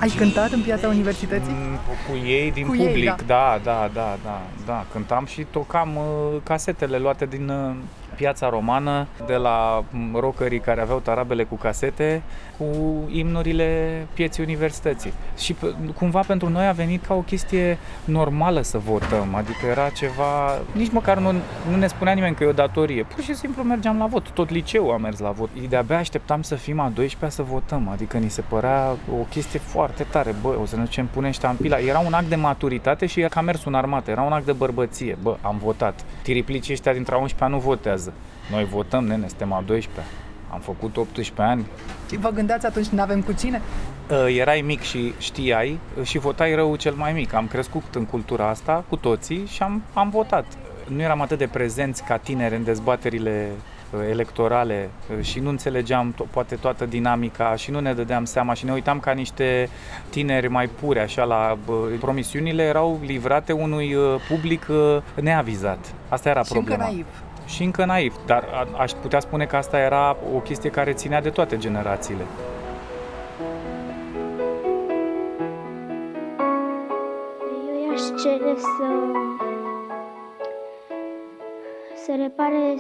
Ai 0.01 0.09
cântat 0.09 0.51
în 0.53 0.61
piața 0.61 0.89
universității? 0.89 1.53
Mm, 1.53 1.77
Cu 2.09 2.27
ei 2.27 2.51
din 2.51 2.67
Cu 2.67 2.71
public, 2.73 2.97
ei, 2.97 3.05
da. 3.05 3.25
da, 3.27 3.61
da, 3.63 3.91
da, 3.93 4.17
da, 4.25 4.41
da. 4.67 4.85
Cântam 4.93 5.27
și 5.27 5.47
tocam 5.51 5.97
uh, 5.97 6.41
casetele 6.43 6.99
luate 6.99 7.27
din 7.27 7.49
uh, 7.49 7.75
piața 8.17 8.49
romană, 8.49 9.07
de 9.27 9.35
la 9.35 9.85
mm, 9.91 10.17
rockerii 10.21 10.61
care 10.61 10.81
aveau 10.81 10.99
tarabele 10.99 11.45
cu 11.45 11.55
casete, 11.55 12.23
cu 12.59 12.65
imnurile 13.11 14.07
pieții 14.15 14.43
universității. 14.43 15.13
Și 15.39 15.55
p- 15.55 15.95
cumva 15.95 16.21
pentru 16.21 16.49
noi 16.49 16.67
a 16.67 16.73
venit 16.73 17.05
ca 17.07 17.15
o 17.15 17.21
chestie 17.21 17.79
normală 18.05 18.63
să 18.63 18.79
votăm, 18.79 19.35
adică 19.35 19.67
era 19.67 19.89
ceva, 19.89 20.61
nici 20.73 20.91
măcar 20.91 21.19
nu, 21.19 21.33
nu 21.71 21.77
ne 21.77 21.87
spunea 21.87 22.13
nimeni 22.13 22.35
că 22.35 22.45
e 22.45 22.47
o 22.47 22.53
datorie, 22.53 23.03
pur 23.03 23.23
și 23.23 23.35
simplu 23.35 23.63
mergeam 23.63 23.99
la 23.99 24.07
vot, 24.07 24.31
tot 24.31 24.51
liceul 24.51 24.93
a 24.93 24.97
mers 24.97 25.19
la 25.19 25.31
vot. 25.31 25.49
De-abia 25.69 25.99
așteptam 25.99 26.43
să 26.43 26.55
fim 26.55 26.81
a 26.81 26.93
12-a 26.93 27.29
să 27.29 27.43
votăm, 27.43 27.89
adică 27.93 28.17
ni 28.19 28.31
se 28.31 28.41
părea 28.41 28.97
o 29.21 29.23
chestie 29.31 29.59
foarte 29.59 30.07
tare, 30.11 30.35
bă, 30.43 30.57
o 30.63 30.67
să 30.67 30.77
ne 30.77 30.83
ducem 30.83 31.07
pune 31.07 31.31
ștampila. 31.31 31.79
Era 31.79 31.99
un 31.99 32.13
act 32.13 32.29
de 32.29 32.37
maturitate 32.37 33.07
și 33.07 33.21
era 33.21 33.29
ca 33.29 33.41
mersul 33.41 33.73
în 33.73 33.79
armată, 33.79 34.11
era 34.11 34.23
un 34.23 34.33
act 34.33 34.47
de 34.47 34.53
bărbăție, 34.53 35.19
bă, 35.23 35.37
am 35.41 35.59
votat. 35.63 36.05
Tiriplicii 36.23 36.73
ăștia 36.73 36.93
dintre 36.93 37.15
a 37.15 37.19
11 37.19 37.57
nu 37.57 37.63
votează. 37.63 38.13
Noi 38.51 38.65
votăm, 38.65 39.05
nene, 39.05 39.29
suntem 39.29 39.53
a 39.53 39.63
12 39.67 40.03
Am 40.55 40.61
făcut 40.61 40.97
18 40.97 41.43
ani, 41.43 41.67
Și 42.11 42.17
vă 42.17 42.31
gândeați 42.31 42.67
atunci, 42.67 42.87
nu 42.87 43.01
avem 43.03 43.21
cu 43.23 43.33
cine? 43.33 43.63
Uh, 44.11 44.37
erai 44.39 44.61
mic 44.61 44.81
și 44.81 45.15
știai 45.19 45.79
uh, 45.99 46.05
și 46.07 46.19
votai 46.19 46.55
rău 46.55 46.77
cel 46.77 46.95
mai 46.95 47.13
mic. 47.13 47.33
Am 47.35 47.47
crescut 47.47 47.83
în 47.95 48.05
cultura 48.05 48.49
asta 48.49 48.85
cu 48.89 48.97
toții 48.97 49.47
și 49.47 49.63
am, 49.63 49.83
am 49.93 50.11
votat. 50.11 50.45
nu 50.89 51.01
eram 51.03 51.21
atât 51.21 51.39
de 51.39 51.47
prezenți 51.47 52.03
ca 52.05 52.17
tineri 52.17 52.55
în 52.57 52.65
dezbaterile 52.65 53.51
uh, 53.91 54.01
electorale 54.11 54.91
uh, 55.19 55.25
și 55.25 55.39
nu 55.41 55.49
înțelegeam 55.49 56.15
to- 56.15 56.31
poate 56.31 56.55
toată 56.55 56.87
dinamica 56.87 57.57
și 57.57 57.71
nu 57.71 57.81
ne 57.81 57.93
dădeam 57.95 58.25
seama 58.25 58.55
și 58.55 58.65
ne 58.65 58.73
uitam 58.73 59.01
ca 59.01 59.13
niște 59.13 59.69
tineri 60.11 60.49
mai 60.49 60.67
puri 60.67 60.99
așa 60.99 61.25
la 61.25 61.59
uh, 61.67 61.77
promisiunile 62.01 62.63
erau 62.63 63.01
livrate 63.07 63.53
unui 63.53 63.95
uh, 63.95 64.15
public 64.29 64.67
uh, 64.71 64.97
neavizat. 65.21 65.95
Asta 66.09 66.29
era 66.29 66.43
Și 66.43 66.53
încă 66.53 66.65
problema. 66.65 66.91
naiv. 66.91 67.07
Și 67.47 67.63
încă 67.65 67.85
naiv, 67.85 68.15
dar 68.27 68.45
a- 68.53 68.79
aș 68.83 68.93
putea 68.93 69.21
spune 69.21 69.45
că 69.45 69.57
asta 69.57 69.79
era 69.79 70.17
o 70.35 70.39
chestie 70.39 70.71
care 70.71 70.93
ținea 70.93 71.21
de 71.23 71.31
toate 71.31 71.57
generațiile. 71.59 72.23
Eu 77.69 77.89
i-aș 77.89 78.01
cere 78.23 78.55
să 78.59 78.87
să 82.05 82.13
repare 82.23 82.77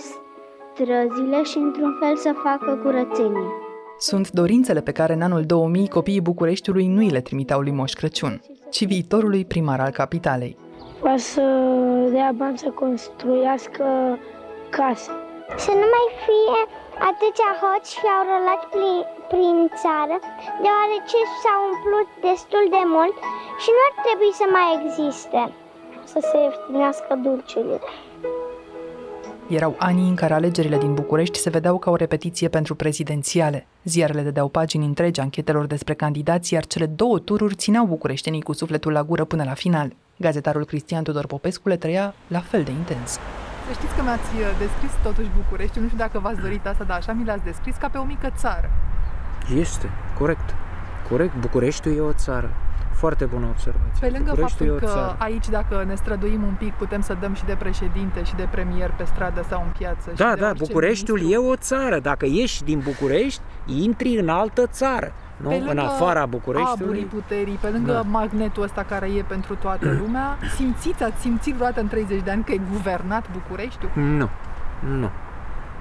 străzile 0.75 1.43
și 1.43 1.59
într-un 1.59 1.97
fel 2.01 2.17
să 2.17 2.33
facă 2.43 2.81
curățenie. 2.83 3.49
Sunt 3.99 4.31
dorințele 4.31 4.81
pe 4.81 4.93
care 4.93 5.13
în 5.13 5.23
anul 5.23 5.43
2000 5.43 5.89
copiii 5.89 6.21
Bucureștiului 6.21 6.87
nu 6.87 6.99
îi 6.99 7.09
le 7.11 7.21
trimiteau 7.21 7.61
lui 7.61 7.73
Moș 7.73 7.93
Crăciun, 7.93 8.41
ci 8.71 8.85
viitorului 8.87 9.45
primar 9.45 9.81
al 9.81 9.91
capitalei. 9.91 10.57
Poate 11.01 11.19
să 11.19 11.43
dea 12.13 12.33
bani 12.37 12.59
să 12.59 12.69
construiască 12.75 13.85
case. 14.79 15.07
Să 15.65 15.73
nu 15.81 15.87
mai 15.95 16.07
fie 16.27 16.61
atâția 17.11 17.51
hoți 17.61 17.91
și 17.97 18.07
au 18.17 18.23
rolat 18.33 18.63
prin, 18.75 18.99
prin 19.33 19.57
țară, 19.83 20.17
deoarece 20.65 21.19
s-au 21.41 21.61
umplut 21.71 22.09
destul 22.29 22.65
de 22.77 22.83
mult 22.95 23.17
și 23.63 23.71
nu 23.75 23.81
ar 23.89 23.95
trebui 24.07 24.33
să 24.41 24.47
mai 24.57 24.69
existe. 24.79 25.43
Să 26.13 26.19
se 26.29 26.37
ieftinească 26.45 27.13
dulciurile. 27.25 27.91
Erau 29.59 29.75
anii 29.79 30.09
în 30.09 30.15
care 30.15 30.35
alegerile 30.35 30.79
din 30.79 30.95
București 30.95 31.39
se 31.39 31.51
vedeau 31.51 31.79
ca 31.79 31.91
o 31.91 31.97
repetiție 32.05 32.49
pentru 32.49 32.75
prezidențiale. 32.75 33.67
Ziarele 33.85 34.23
dădeau 34.23 34.49
pagini 34.49 34.85
întregi 34.85 35.21
anchetelor 35.21 35.67
despre 35.67 35.95
candidați, 35.95 36.53
iar 36.55 36.67
cele 36.67 36.87
două 36.87 37.19
tururi 37.19 37.55
țineau 37.55 37.85
bucureștenii 37.85 38.43
cu 38.43 38.53
sufletul 38.53 38.93
la 38.93 39.03
gură 39.03 39.25
până 39.25 39.45
la 39.45 39.55
final. 39.55 39.93
Gazetarul 40.17 40.65
Cristian 40.65 41.03
Tudor 41.03 41.27
Popescu 41.27 41.69
le 41.69 41.77
trăia 41.77 42.15
la 42.27 42.41
fel 42.41 42.63
de 42.63 42.71
intens. 42.71 43.19
Să 43.67 43.73
știți 43.73 43.95
că 43.97 44.03
mi-ați 44.03 44.31
uh, 44.35 44.43
descris 44.59 44.93
totuși 45.03 45.29
București, 45.41 45.79
nu 45.79 45.87
știu 45.87 45.99
dacă 45.99 46.19
v-ați 46.19 46.41
dorit 46.41 46.67
asta, 46.67 46.85
dar 46.85 46.97
așa 46.97 47.13
mi 47.13 47.25
l-ați 47.25 47.45
descris 47.45 47.77
ca 47.77 47.89
pe 47.89 47.99
o 47.99 48.05
mică 48.05 48.29
țară. 48.37 48.71
Este, 49.55 49.91
corect. 50.19 50.55
Corect, 51.11 51.35
Bucureștiul 51.37 51.97
e 51.97 52.01
o 52.01 52.13
țară. 52.13 52.51
Foarte 52.93 53.25
bună 53.25 53.47
observație. 53.47 54.01
Pe 54.01 54.09
lângă 54.17 54.31
Bucureștiul 54.31 54.69
faptul 54.69 54.89
e 54.89 54.93
o 54.93 54.93
că 54.93 54.99
țară. 55.01 55.17
aici, 55.19 55.49
dacă 55.49 55.85
ne 55.87 55.95
străduim 55.95 56.43
un 56.43 56.55
pic, 56.59 56.73
putem 56.73 57.01
să 57.01 57.17
dăm 57.21 57.35
și 57.35 57.45
de 57.45 57.57
președinte 57.59 58.23
și 58.25 58.35
de 58.35 58.49
premier 58.51 58.91
pe 58.97 59.05
stradă 59.05 59.45
sau 59.49 59.63
în 59.67 59.73
piață. 59.79 60.11
și 60.11 60.17
Da, 60.17 60.35
de 60.35 60.41
da, 60.41 60.49
orice 60.49 60.65
Bucureștiul 60.65 61.33
e 61.33 61.37
o 61.37 61.57
țară. 61.57 61.99
Dacă 61.99 62.27
ieși 62.27 62.63
din 62.65 62.79
București, 62.79 63.41
intri 63.67 64.19
în 64.19 64.29
altă 64.29 64.67
țară. 64.67 65.13
Nu? 65.45 65.51
Pe 65.51 65.55
În 65.57 65.65
lângă 65.67 65.81
afara 65.81 66.21
aburii 66.21 66.41
Bucureștiului. 66.41 67.03
puterii, 67.03 67.59
pe 67.61 67.69
lângă 67.69 67.93
Da. 67.93 68.01
magnetul 68.03 68.63
ăsta 68.63 68.83
care 68.89 69.07
e 69.07 69.23
pentru 69.29 69.55
toată 69.55 69.93
lumea, 70.03 70.37
simțiți, 70.57 71.03
ați 71.03 71.21
simțit 71.21 71.55
vreodată 71.55 71.81
în 71.81 71.89
30 71.89 72.23
de 72.23 72.31
ani 72.31 72.45
că 72.45 72.53
e 72.53 72.61
guvernat 72.73 73.25
Bucureștiul? 73.33 73.91
Nu, 73.95 74.29
nu. 74.99 75.11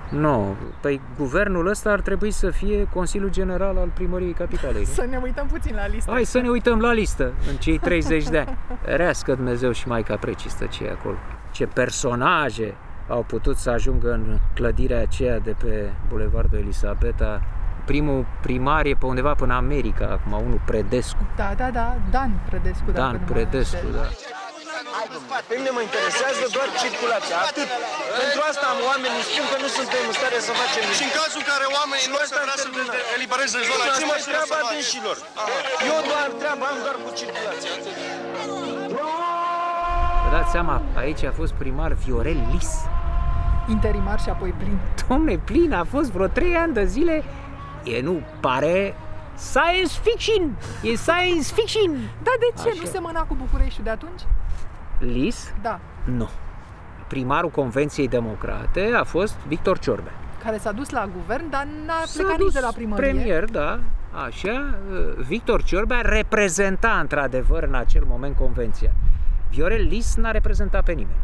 Nu, 0.09 0.55
păi 0.81 1.01
guvernul 1.17 1.67
ăsta 1.67 1.89
ar 1.91 1.99
trebui 2.01 2.31
să 2.31 2.49
fie 2.49 2.87
Consiliul 2.93 3.29
General 3.29 3.77
al 3.77 3.89
Primăriei 3.93 4.33
Capitalei. 4.33 4.85
Să 4.85 5.05
ne 5.09 5.17
uităm 5.23 5.47
puțin 5.47 5.75
la 5.75 5.87
listă. 5.87 6.11
Hai 6.11 6.23
să 6.23 6.39
ne 6.39 6.49
uităm 6.49 6.79
la 6.79 6.91
listă 6.93 7.23
în 7.49 7.55
cei 7.55 7.77
30 7.87 8.27
de 8.29 8.37
ani. 8.37 8.57
Rească 8.81 9.33
Dumnezeu 9.35 9.71
și 9.71 9.87
Maica 9.87 10.15
Precistă 10.15 10.65
ce 10.65 10.83
e 10.83 10.91
acolo. 10.91 11.15
Ce 11.51 11.65
personaje 11.65 12.73
au 13.07 13.23
putut 13.27 13.57
să 13.57 13.69
ajungă 13.69 14.11
în 14.11 14.37
clădirea 14.53 14.99
aceea 15.01 15.39
de 15.39 15.55
pe 15.63 15.89
Bulevardul 16.09 16.57
Elisabeta. 16.59 17.41
Primul 17.91 18.19
primar 18.45 18.83
e 18.91 18.93
pe 19.01 19.05
undeva 19.13 19.33
până 19.41 19.53
America, 19.63 20.05
acum 20.15 20.31
unul 20.47 20.61
Predescu. 20.69 21.21
Da, 21.41 21.49
da, 21.61 21.67
da, 21.79 21.87
Dan 22.15 22.31
Predescu. 22.49 22.87
dacă 22.91 22.99
Dan 23.03 23.13
nu 23.15 23.19
mă 23.25 23.31
Predescu, 23.33 23.85
înșel. 23.85 23.95
da. 23.99 24.07
Pe 25.49 25.53
mine 25.59 25.71
mă 25.77 25.81
interesează 25.89 26.43
doar 26.55 26.67
circulația, 26.83 27.35
atât. 27.49 27.69
Pentru 28.21 28.39
asta 28.51 28.65
am 28.73 28.79
oamenii 28.91 29.21
spun 29.29 29.45
că 29.51 29.57
nu 29.63 29.69
suntem 29.77 30.03
în 30.09 30.15
stare 30.19 30.39
să 30.47 30.51
facem 30.61 30.81
nimic. 30.85 30.97
Și 30.99 31.05
în 31.09 31.13
cazul 31.19 31.39
în 31.43 31.47
care 31.51 31.65
oamenii 31.79 32.07
nu 32.11 32.17
să 32.31 32.37
vrea 32.45 32.57
să 32.63 32.67
elibereze 33.15 33.57
zona, 33.69 33.83
Asta 33.85 33.97
ce 33.99 34.03
e 34.05 34.09
măsuri 34.13 34.31
treaba 34.33 34.47
să 34.53 34.57
luați? 34.63 34.71
dânșilor. 34.73 35.15
Eu 35.91 35.97
doar 36.11 36.27
treaba 36.41 36.65
am 36.73 36.77
doar 36.85 36.97
cu 37.03 37.09
circulația, 37.21 37.71
atât. 37.77 37.95
Vă 40.23 40.29
dați 40.37 40.51
seama, 40.55 40.75
aici 41.01 41.23
a 41.31 41.33
fost 41.41 41.53
primar 41.61 41.91
Viorel 42.03 42.39
Lis. 42.53 42.71
Interimar 43.75 44.19
și 44.25 44.29
apoi 44.35 44.51
plin. 44.61 44.77
Domne, 45.07 45.35
plin, 45.37 45.73
a 45.73 45.83
fost 45.93 46.09
vreo 46.15 46.27
3 46.27 46.55
ani 46.63 46.73
de 46.73 46.85
zile. 46.85 47.15
E, 47.83 48.01
nu, 48.01 48.21
pare 48.39 48.95
science 49.35 49.99
fiction. 50.01 50.55
E 50.83 50.95
science 50.95 51.53
fiction. 51.53 51.91
Da, 52.23 52.31
de 52.39 52.61
ce? 52.61 52.69
Așa. 52.69 52.79
Nu 52.81 52.85
semăna 52.85 53.21
cu 53.21 53.35
Bucureștiul 53.35 53.83
de 53.83 53.89
atunci? 53.89 54.21
Lis? 54.99 55.53
Da. 55.61 55.79
Nu. 56.03 56.29
Primarul 57.07 57.49
Convenției 57.49 58.07
Democrate 58.07 58.91
a 58.95 59.03
fost 59.03 59.35
Victor 59.47 59.79
Ciorbe. 59.79 60.11
Care 60.43 60.57
s-a 60.57 60.71
dus 60.71 60.89
la 60.89 61.09
guvern, 61.17 61.49
dar 61.49 61.67
n-a 61.85 61.93
S-a 62.05 62.21
plecat 62.21 62.37
dus 62.37 62.45
nici 62.45 62.53
de 62.53 62.59
la 62.59 62.71
primărie. 62.75 63.09
Premier, 63.11 63.45
da, 63.45 63.79
așa. 64.25 64.75
Victor 65.17 65.63
Ciorbea 65.63 66.01
reprezenta 66.01 66.97
într-adevăr 67.01 67.63
în 67.63 67.75
acel 67.75 68.03
moment 68.07 68.35
convenția. 68.35 68.91
Viorel 69.49 69.87
Lis 69.87 70.15
n-a 70.15 70.31
reprezentat 70.31 70.83
pe 70.83 70.91
nimeni. 70.91 71.19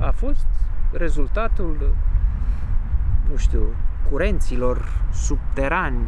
A 0.00 0.10
fost 0.10 0.46
rezultatul, 0.92 1.94
nu 3.30 3.36
știu, 3.36 3.74
curenților 4.10 4.84
subterani 5.12 5.98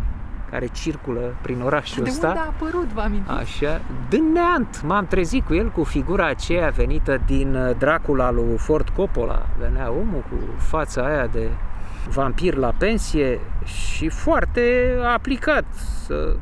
care 0.51 0.67
circulă 0.67 1.35
prin 1.43 1.61
orașul 1.63 2.03
De 2.05 2.09
ăsta. 2.11 2.27
unde 2.27 2.39
a 2.39 2.43
apărut, 2.47 2.93
vă 2.93 3.01
amintiți? 3.01 3.31
Așa, 3.39 3.81
din 4.09 4.33
neant, 4.33 4.83
m-am 4.83 5.07
trezit 5.07 5.45
cu 5.45 5.55
el 5.55 5.69
cu 5.71 5.85
figura 5.85 6.27
aceea 6.27 6.69
venită 6.69 7.21
din 7.27 7.55
uh, 7.55 7.77
Dracula 7.79 8.31
lui 8.31 8.57
Ford 8.57 8.89
Coppola. 8.89 9.47
Venea 9.59 9.91
omul 9.91 10.21
cu 10.31 10.37
fața 10.57 11.05
aia 11.07 11.27
de 11.27 11.49
vampir 12.09 12.55
la 12.55 12.73
pensie 12.79 13.41
și 13.65 14.09
foarte 14.09 14.95
aplicat 15.15 15.65
să 16.05 16.37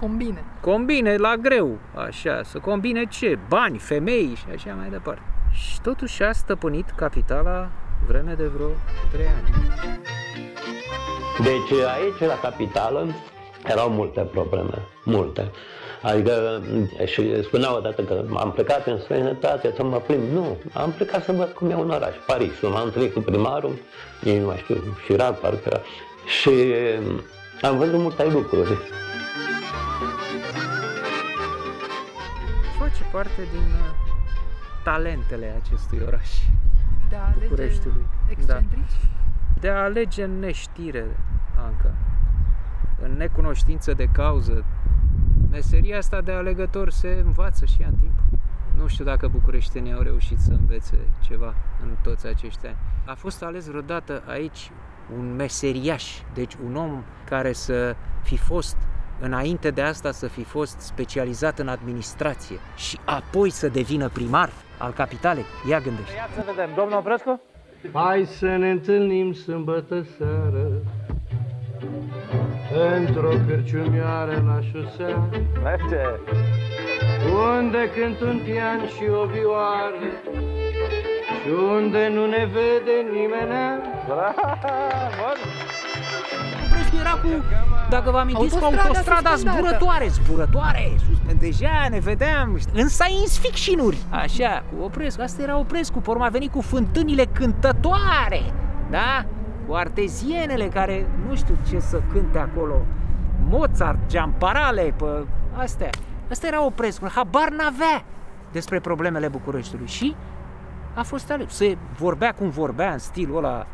Combine. 0.00 0.44
combine 0.60 1.16
la 1.16 1.34
greu, 1.36 1.78
așa, 2.06 2.40
să 2.44 2.58
combine 2.58 3.04
ce? 3.04 3.38
Bani, 3.48 3.78
femei 3.78 4.34
și 4.36 4.44
așa 4.54 4.74
mai 4.78 4.88
departe. 4.90 5.22
Și 5.50 5.80
totuși 5.80 6.22
a 6.22 6.32
stăpânit 6.32 6.90
capitala 6.90 7.68
vreme 8.06 8.32
de 8.32 8.46
vreo 8.46 8.68
trei 9.12 9.26
ani. 9.26 9.50
Deci 11.40 11.78
aici, 11.96 12.28
la 12.28 12.38
capitală, 12.40 13.06
erau 13.66 13.90
multe 13.90 14.20
probleme, 14.20 14.78
multe. 15.04 15.50
Adică, 16.02 16.62
și 17.04 17.42
spuneau 17.42 17.76
odată 17.76 18.02
că 18.02 18.24
am 18.36 18.52
plecat 18.52 18.86
în 18.86 19.00
străinătate 19.00 19.72
să 19.76 19.82
mă 19.82 19.96
plimb. 19.96 20.22
Nu, 20.32 20.58
am 20.72 20.90
plecat 20.92 21.24
să 21.24 21.32
văd 21.32 21.48
cum 21.48 21.70
e 21.70 21.74
un 21.74 21.90
oraș, 21.90 22.14
Parisul. 22.26 22.68
M-am 22.68 22.84
întâlnit 22.84 23.12
cu 23.12 23.20
primarul, 23.20 23.78
ei 24.24 24.38
nu 24.38 24.46
mai 24.46 24.56
știu, 24.56 24.76
Chirac, 25.06 25.40
parcă 25.40 25.60
era. 25.64 25.80
Și 26.40 26.50
am 27.62 27.78
văzut 27.78 27.98
multe 28.00 28.24
lucruri. 28.24 28.78
Face 32.78 33.02
parte 33.12 33.42
din 33.52 33.60
uh, 33.60 34.12
talentele 34.84 35.62
acestui 35.64 36.00
oraș. 36.06 36.28
De 37.08 37.16
a 37.16 37.24
alege 37.24 37.46
Bucureștiului. 37.48 38.06
excentrici? 38.30 38.96
De 39.62 39.68
a 39.68 39.82
alege 39.82 40.24
în 40.24 40.38
neștire, 40.38 41.04
Anca. 41.56 41.94
În 43.02 43.12
necunoștință 43.16 43.92
de 43.92 44.08
cauză. 44.12 44.64
Meseria 45.50 45.96
asta 45.96 46.20
de 46.20 46.32
alegător 46.32 46.90
se 46.90 47.22
învață 47.24 47.64
și 47.64 47.82
ea 47.82 47.88
în 47.88 47.94
timp. 47.94 48.12
Nu 48.76 48.86
știu 48.86 49.04
dacă 49.04 49.28
bucureștenii 49.28 49.92
au 49.92 50.00
reușit 50.00 50.38
să 50.38 50.52
învețe 50.52 50.98
ceva 51.20 51.54
în 51.82 51.96
toți 52.02 52.26
acești 52.26 52.66
ani. 52.66 52.76
A 53.06 53.14
fost 53.14 53.42
ales 53.42 53.66
vreodată 53.66 54.22
aici 54.26 54.70
un 55.16 55.34
meseriaș, 55.34 56.20
deci 56.34 56.54
un 56.64 56.76
om 56.76 57.02
care 57.28 57.52
să 57.52 57.96
fi 58.22 58.36
fost 58.36 58.76
înainte 59.20 59.70
de 59.70 59.82
asta 59.82 60.10
să 60.10 60.26
fi 60.26 60.44
fost 60.44 60.80
specializat 60.80 61.58
în 61.58 61.68
administrație 61.68 62.56
și 62.76 62.98
apoi 63.04 63.50
să 63.50 63.68
devină 63.68 64.08
primar 64.08 64.50
al 64.78 64.92
capitalei. 64.92 65.44
Ia 65.68 65.78
gândește. 65.78 66.14
Ia 66.14 66.28
să 66.34 66.42
vedem, 66.46 66.74
domnul 66.74 66.98
Oprescu? 66.98 67.40
Hai 67.90 68.24
să 68.24 68.46
ne 68.46 68.70
întâlnim 68.70 69.32
sâmbătă 69.32 70.06
seară. 70.16 70.82
Într-o 72.98 73.32
cârciumioară 73.48 74.42
la 74.46 74.60
șosea 74.60 75.28
Merge! 75.62 76.04
Unde 77.58 77.90
cânt 77.94 78.20
un 78.20 78.40
pian 78.44 78.86
și 78.86 79.04
o 79.22 79.26
vioară 79.26 79.96
Și 81.42 81.48
unde 81.76 82.08
nu 82.14 82.26
ne 82.26 82.48
vede 82.56 82.96
nimenea 83.12 83.80
Bravo! 84.06 85.26
Bucureștiul 86.62 87.00
era 87.00 87.10
cu, 87.10 87.28
dacă 87.90 88.10
vă 88.10 88.18
amintiți, 88.18 88.58
cu 88.58 88.64
Autostrada 88.64 88.88
autostrada 88.88 89.30
suspendată. 89.30 89.66
zburătoare, 89.66 90.06
zburătoare, 90.08 90.92
suspend. 91.06 91.40
Deja 91.40 91.86
ne 91.90 91.98
vedeam 91.98 92.58
în 92.72 92.88
science 92.88 93.38
fiction-uri, 93.40 93.96
așa, 94.10 94.62
cu 94.70 94.84
Oprescu. 94.84 95.22
Asta 95.22 95.42
era 95.42 95.58
Oprescu, 95.58 95.98
pe 96.00 96.10
urmă 96.10 96.24
a 96.24 96.28
venit 96.28 96.50
cu 96.52 96.60
fântânile 96.60 97.24
cântătoare, 97.24 98.42
da? 98.90 99.24
Cu 99.66 99.74
artezienele 99.74 100.64
care 100.64 101.06
nu 101.28 101.34
știu 101.36 101.56
ce 101.68 101.78
să 101.78 102.00
cânte 102.12 102.38
acolo. 102.38 102.74
Mozart, 103.48 103.98
Giamparale, 104.08 104.94
pe 104.96 105.24
astea. 105.56 105.90
Asta 106.30 106.46
era 106.46 106.64
Oprescu, 106.64 107.06
habar 107.14 107.48
n-avea 107.48 108.04
despre 108.52 108.80
problemele 108.80 109.28
Bucureștiului 109.28 109.86
și 109.88 110.14
a 110.94 111.02
fost 111.02 111.30
ales. 111.30 111.52
Se 111.54 111.76
vorbea 111.98 112.32
cum 112.34 112.50
vorbea 112.50 112.92
în 112.92 112.98
stilul 112.98 113.36
ăla 113.36 113.66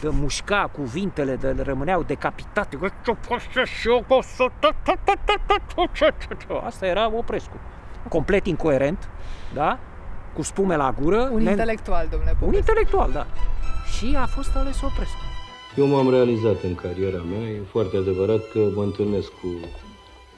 de 0.00 0.08
mușca 0.08 0.70
cuvintele, 0.72 1.36
de 1.36 1.54
rămâneau 1.62 2.02
decapitate. 2.02 2.78
Asta 6.64 6.86
era 6.86 7.10
Oprescu. 7.16 7.56
Complet 8.08 8.46
incoerent, 8.46 9.08
da? 9.54 9.78
Cu 10.34 10.42
spume 10.42 10.76
la 10.76 10.94
gură. 11.00 11.28
Un 11.32 11.42
ne- 11.42 11.50
intelectual, 11.50 12.06
domnule 12.10 12.30
Un 12.30 12.36
Popescu. 12.38 12.56
intelectual, 12.58 13.10
da. 13.12 13.26
Și 13.96 14.16
a 14.20 14.26
fost 14.26 14.56
ales 14.56 14.82
Oprescu. 14.82 15.18
Eu 15.76 15.86
m-am 15.86 16.10
realizat 16.10 16.62
în 16.62 16.74
cariera 16.74 17.22
mea, 17.22 17.48
e 17.48 17.60
foarte 17.70 17.96
adevărat 17.96 18.40
că 18.52 18.58
mă 18.74 18.82
întâlnesc 18.82 19.28
cu 19.28 19.46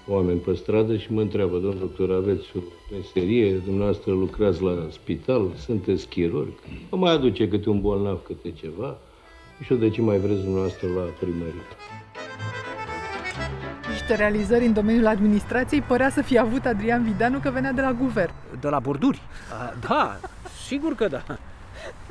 oameni 0.09 0.39
pe 0.39 0.55
stradă 0.55 0.97
și 0.97 1.13
mă 1.13 1.21
întreabă, 1.21 1.53
domnul 1.53 1.79
doctor, 1.79 2.13
aveți 2.13 2.47
o 2.57 2.61
meserie, 2.93 3.53
dumneavoastră 3.53 4.13
lucrați 4.13 4.63
la 4.63 4.89
spital, 4.91 5.51
sunteți 5.57 6.09
chirurg, 6.09 6.53
vă 6.91 6.97
mai 6.97 7.13
aduce 7.13 7.49
câte 7.49 7.71
un 7.71 7.81
bolnav, 7.81 8.23
câte 8.23 8.51
ceva, 8.51 8.99
și 9.63 9.73
eu 9.73 9.79
de 9.79 9.91
ce 9.91 10.01
mai 10.01 10.19
vreți 10.19 10.41
dumneavoastră 10.41 10.89
la 10.89 11.03
primărie? 11.21 11.63
Niște 13.91 14.15
realizări 14.15 14.67
în 14.67 14.73
domeniul 14.73 15.07
administrației 15.07 15.81
părea 15.81 16.11
să 16.11 16.23
fie 16.23 16.39
avut 16.39 16.65
Adrian 16.65 17.03
Videanu 17.03 17.39
că 17.39 17.51
venea 17.51 17.73
de 17.73 17.81
la 17.81 17.93
guvern. 17.93 18.33
De 18.61 18.69
la 18.69 18.79
borduri. 18.79 19.21
A, 19.53 19.75
da, 19.89 20.19
sigur 20.67 20.95
că 20.95 21.09
da. 21.09 21.23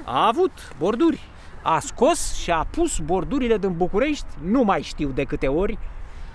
A 0.04 0.28
avut 0.28 0.52
borduri. 0.78 1.20
A 1.62 1.80
scos 1.80 2.36
și 2.36 2.52
a 2.52 2.68
pus 2.72 3.00
bordurile 3.00 3.58
din 3.58 3.74
București, 3.78 4.26
nu 4.44 4.64
mai 4.64 4.82
știu 4.82 5.10
de 5.10 5.24
câte 5.24 5.48
ori, 5.48 5.78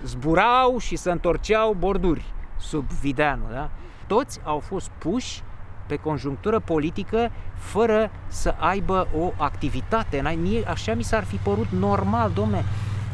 zburau 0.03 0.77
și 0.79 0.95
se 0.95 1.11
întorceau 1.11 1.75
borduri 1.79 2.25
sub 2.57 2.89
Videanu, 3.01 3.43
da? 3.51 3.69
Toți 4.07 4.39
au 4.43 4.59
fost 4.59 4.89
puși 4.97 5.41
pe 5.87 5.95
conjunctură 5.95 6.59
politică 6.59 7.31
fără 7.55 8.11
să 8.27 8.55
aibă 8.59 9.07
o 9.17 9.31
activitate. 9.37 10.21
N-ai- 10.21 10.35
Mie 10.35 10.63
așa 10.67 10.93
mi 10.93 11.03
s-ar 11.03 11.23
fi 11.23 11.35
părut 11.35 11.67
normal, 11.69 12.31
domne. 12.33 12.63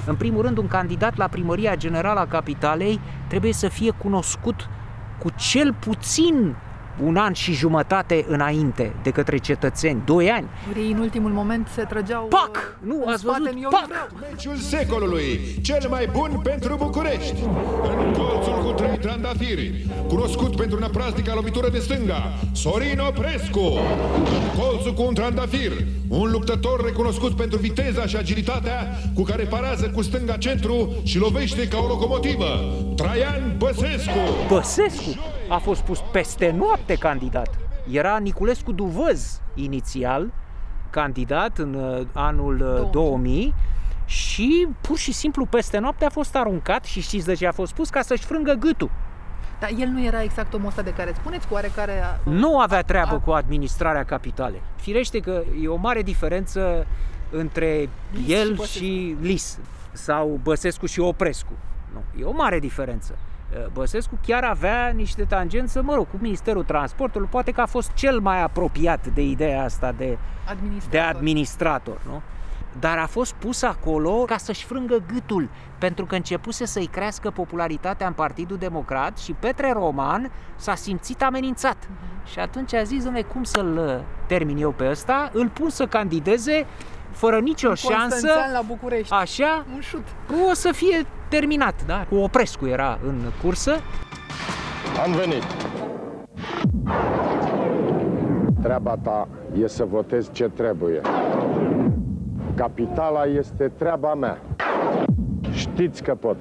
În 0.05 0.15
primul 0.15 0.41
rând, 0.41 0.57
un 0.57 0.67
candidat 0.67 1.15
la 1.17 1.27
primăria 1.27 1.75
generală 1.75 2.19
a 2.19 2.27
capitalei 2.27 2.99
trebuie 3.27 3.53
să 3.53 3.67
fie 3.67 3.91
cunoscut 3.91 4.69
cu 5.19 5.29
cel 5.35 5.73
puțin 5.73 6.55
un 7.03 7.15
an 7.15 7.33
și 7.33 7.53
jumătate 7.53 8.25
înainte 8.27 8.93
de 9.03 9.09
către 9.09 9.37
cetățeni, 9.37 10.01
doi 10.05 10.29
ani. 10.31 10.47
Ei 10.77 10.91
în 10.91 10.97
ultimul 10.99 11.31
moment 11.31 11.67
se 11.75 11.83
trăgeau 11.83 12.23
Pac! 12.23 12.77
Nu, 12.79 13.01
în 13.05 13.11
ați 13.11 13.21
spate 13.21 13.37
văzut? 13.39 13.55
în 13.55 13.63
eu 13.63 13.69
Pac! 13.69 13.85
vreau. 13.85 14.07
Meciul 14.31 14.55
secolului, 14.55 15.39
cel 15.61 15.87
mai 15.89 16.09
bun 16.11 16.39
pentru 16.43 16.75
București. 16.75 17.35
În 18.05 18.13
colțul 18.13 18.61
cu 18.65 18.71
trei 18.71 18.97
trandafiri, 18.97 19.85
cunoscut 20.07 20.55
pentru 20.55 20.77
una 20.77 20.87
praznică 20.87 21.31
lovitură 21.35 21.69
de 21.69 21.79
stânga, 21.79 22.33
Sorin 22.51 22.99
Oprescu. 23.07 23.59
În 24.25 24.59
colțul 24.59 24.93
cu 24.93 25.03
un 25.07 25.13
trandafir, 25.13 25.71
un 26.07 26.31
luptător 26.31 26.85
recunoscut 26.85 27.35
pentru 27.35 27.57
viteza 27.57 28.05
și 28.05 28.15
agilitatea 28.15 28.97
cu 29.13 29.21
care 29.23 29.43
parează 29.43 29.89
cu 29.89 30.01
stânga 30.01 30.37
centru 30.37 30.93
și 31.03 31.17
lovește 31.17 31.67
ca 31.67 31.77
o 31.77 31.87
locomotivă, 31.87 32.45
Traian 32.95 33.55
Băsescu. 33.57 34.19
Băsescu 34.47 35.19
a 35.49 35.57
fost 35.57 35.81
pus 35.81 35.99
peste 36.11 36.55
noapte 36.57 36.82
candidat. 36.91 37.57
Era 37.91 38.17
Niculescu 38.17 38.71
Duvăz 38.71 39.41
inițial 39.53 40.31
candidat 40.89 41.57
în 41.57 41.73
uh, 41.73 42.05
anul 42.13 42.79
uh, 42.81 42.89
2000 42.91 43.53
și 44.05 44.67
pur 44.81 44.97
și 44.97 45.11
simplu 45.11 45.45
peste 45.45 45.77
noapte 45.77 46.05
a 46.05 46.09
fost 46.09 46.35
aruncat 46.35 46.83
și 46.83 47.01
știți 47.01 47.25
de 47.25 47.33
ce 47.33 47.47
a 47.47 47.51
fost 47.51 47.73
pus? 47.73 47.89
Ca 47.89 48.01
să-și 48.01 48.25
frângă 48.25 48.53
gâtul. 48.53 48.89
Dar 49.59 49.69
el 49.79 49.87
nu 49.87 50.03
era 50.03 50.23
exact 50.23 50.53
omul 50.53 50.67
ăsta 50.67 50.81
de 50.81 50.93
care 50.93 51.13
spuneți, 51.15 51.47
cu 51.47 51.53
oarecare... 51.53 52.19
Nu 52.23 52.59
avea 52.59 52.81
treabă 52.81 53.19
cu 53.25 53.31
administrarea 53.31 54.03
capitalei. 54.03 54.61
Firește 54.75 55.19
că 55.19 55.43
e 55.61 55.67
o 55.67 55.75
mare 55.75 56.01
diferență 56.01 56.87
între 57.29 57.89
Lis 58.11 58.25
și 58.25 58.33
el 58.33 58.53
Băsescu. 58.53 58.83
și 58.83 59.15
Lis 59.21 59.59
sau 59.91 60.39
Băsescu 60.43 60.85
și 60.85 60.99
Oprescu. 60.99 61.53
Nu, 61.93 62.19
e 62.19 62.23
o 62.23 62.31
mare 62.31 62.59
diferență. 62.59 63.17
Băsescu 63.73 64.17
chiar 64.25 64.43
avea 64.43 64.87
niște 64.95 65.23
tangențe, 65.23 65.79
mă 65.79 65.93
rog, 65.95 66.09
cu 66.09 66.17
Ministerul 66.21 66.63
Transportului, 66.63 67.27
poate 67.31 67.51
că 67.51 67.61
a 67.61 67.65
fost 67.65 67.91
cel 67.93 68.19
mai 68.19 68.41
apropiat 68.41 69.07
de 69.07 69.21
ideea 69.21 69.63
asta 69.63 69.91
de, 69.97 70.17
Administrator. 70.47 70.89
de 70.89 70.99
administrator, 70.99 72.01
nu? 72.05 72.21
Dar 72.79 72.97
a 72.97 73.05
fost 73.05 73.33
pus 73.33 73.61
acolo 73.61 74.11
ca 74.23 74.37
să-și 74.37 74.65
frângă 74.65 75.03
gâtul, 75.13 75.49
pentru 75.77 76.05
că 76.05 76.15
începuse 76.15 76.65
să-i 76.65 76.85
crească 76.85 77.29
popularitatea 77.31 78.07
în 78.07 78.13
Partidul 78.13 78.57
Democrat 78.57 79.17
și 79.17 79.31
Petre 79.33 79.71
Roman 79.71 80.31
s-a 80.55 80.75
simțit 80.75 81.23
amenințat. 81.23 81.77
Și 82.25 82.39
atunci 82.39 82.73
a 82.73 82.83
zis, 82.83 83.03
dom'le, 83.05 83.27
cum 83.33 83.43
să-l 83.43 83.77
uh, 83.77 84.03
termin 84.27 84.57
eu 84.57 84.71
pe 84.71 84.89
ăsta? 84.89 85.29
Îl 85.33 85.49
pun 85.49 85.69
să 85.69 85.85
candideze 85.87 86.65
fără 87.11 87.39
nicio 87.39 87.69
Un 87.69 87.75
șansă. 87.75 87.97
Constanțean 88.09 88.51
la 88.51 88.61
București. 88.61 89.13
Așa, 89.13 89.65
Un 89.73 89.81
șut. 89.81 90.07
o 90.49 90.53
să 90.53 90.71
fie 90.71 91.05
terminat, 91.39 91.85
da? 91.85 92.05
Cu 92.09 92.15
Oprescu 92.15 92.65
era 92.65 92.99
în 93.05 93.21
cursă. 93.41 93.71
Am 95.05 95.11
venit. 95.11 95.43
Treaba 98.61 98.97
ta 98.97 99.27
e 99.61 99.67
să 99.67 99.83
votezi 99.83 100.31
ce 100.31 100.49
trebuie. 100.49 101.01
Capitala 102.55 103.23
este 103.23 103.67
treaba 103.67 104.13
mea. 104.13 104.41
Știți 105.51 106.03
că 106.03 106.15
pot. 106.15 106.37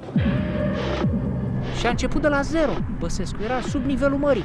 Și 1.78 1.86
a 1.86 1.90
început 1.90 2.20
de 2.20 2.28
la 2.28 2.40
zero. 2.40 2.72
Băsescu 2.98 3.42
era 3.42 3.60
sub 3.60 3.84
nivelul 3.84 4.18
mării. 4.18 4.44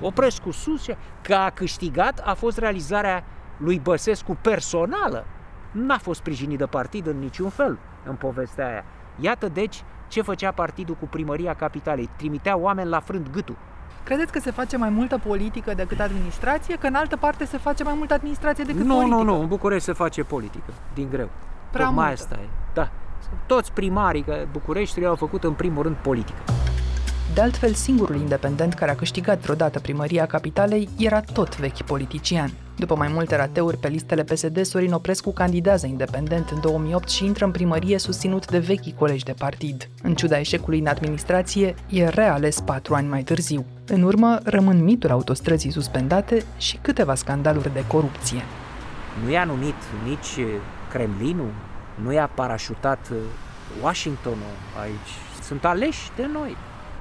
Oprescu 0.00 0.50
sus 0.50 0.82
și 0.82 0.94
că 1.22 1.34
a 1.34 1.50
câștigat 1.50 2.22
a 2.24 2.34
fost 2.34 2.58
realizarea 2.58 3.24
lui 3.56 3.78
Băsescu 3.78 4.36
personală. 4.40 5.24
N-a 5.72 5.98
fost 5.98 6.18
sprijinit 6.18 6.58
de 6.58 6.66
partid 6.66 7.06
în 7.06 7.18
niciun 7.18 7.48
fel 7.48 7.78
în 8.06 8.14
povestea 8.14 8.66
aia. 8.66 8.84
Iată 9.20 9.48
deci 9.48 9.82
ce 10.08 10.22
făcea 10.22 10.50
partidul 10.50 10.94
cu 10.94 11.06
primăria 11.06 11.54
capitalei. 11.54 12.08
Trimitea 12.16 12.56
oameni 12.56 12.88
la 12.88 13.00
frânt 13.00 13.30
gâtul. 13.30 13.56
Credeți 14.04 14.32
că 14.32 14.38
se 14.38 14.50
face 14.50 14.76
mai 14.76 14.88
multă 14.88 15.18
politică 15.18 15.74
decât 15.74 16.00
administrație? 16.00 16.76
Că 16.76 16.86
în 16.86 16.94
altă 16.94 17.16
parte 17.16 17.44
se 17.44 17.56
face 17.58 17.84
mai 17.84 17.94
multă 17.96 18.14
administrație 18.14 18.64
decât 18.64 18.84
Nu, 18.84 18.94
politică? 18.94 19.16
nu, 19.16 19.22
nu, 19.22 19.40
în 19.40 19.46
București 19.46 19.84
se 19.84 19.92
face 19.92 20.22
politică, 20.22 20.72
din 20.94 21.08
greu. 21.10 21.28
Prea 21.70 21.84
Tocmai 21.84 22.06
multă. 22.06 22.22
asta 22.22 22.38
e. 22.42 22.48
Da. 22.74 22.90
Toți 23.46 23.72
primarii 23.72 24.22
că 24.22 24.46
Bucureștiului 24.52 25.08
au 25.10 25.16
făcut 25.16 25.44
în 25.44 25.52
primul 25.52 25.82
rând 25.82 25.96
politică. 25.96 26.38
De 27.34 27.40
altfel, 27.40 27.72
singurul 27.72 28.16
independent 28.16 28.74
care 28.74 28.90
a 28.90 28.94
câștigat 28.94 29.38
vreodată 29.38 29.80
primăria 29.80 30.26
capitalei 30.26 30.88
era 30.98 31.20
tot 31.20 31.56
vechi 31.58 31.82
politician. 31.82 32.50
După 32.78 32.94
mai 32.96 33.08
multe 33.08 33.36
rateuri 33.36 33.76
pe 33.76 33.88
listele 33.88 34.24
PSD, 34.24 34.64
Sorin 34.64 34.92
Oprescu 34.92 35.32
candidează 35.32 35.86
independent 35.86 36.50
în 36.50 36.60
2008 36.60 37.08
și 37.08 37.24
intră 37.24 37.44
în 37.44 37.50
primărie 37.50 37.98
susținut 37.98 38.50
de 38.50 38.58
vechii 38.58 38.94
colegi 38.98 39.24
de 39.24 39.34
partid. 39.38 39.88
În 40.02 40.14
ciuda 40.14 40.38
eșecului 40.38 40.78
în 40.78 40.86
administrație, 40.86 41.74
e 41.88 42.08
reales 42.08 42.60
patru 42.60 42.94
ani 42.94 43.08
mai 43.08 43.22
târziu. 43.22 43.64
În 43.86 44.02
urmă, 44.02 44.38
rămân 44.44 44.84
mitul 44.84 45.10
autostrăzii 45.10 45.70
suspendate 45.70 46.44
și 46.56 46.78
câteva 46.82 47.14
scandaluri 47.14 47.72
de 47.72 47.86
corupție. 47.86 48.42
Nu 49.24 49.30
i-a 49.30 49.44
numit 49.44 49.76
nici 50.04 50.46
Kremlinul, 50.90 51.52
nu 52.02 52.12
i-a 52.12 52.30
parașutat 52.34 53.08
uh, 53.10 53.16
Washingtonul 53.82 54.56
aici. 54.82 55.42
Sunt 55.42 55.64
aleși 55.64 56.10
de 56.16 56.28
noi. 56.32 56.56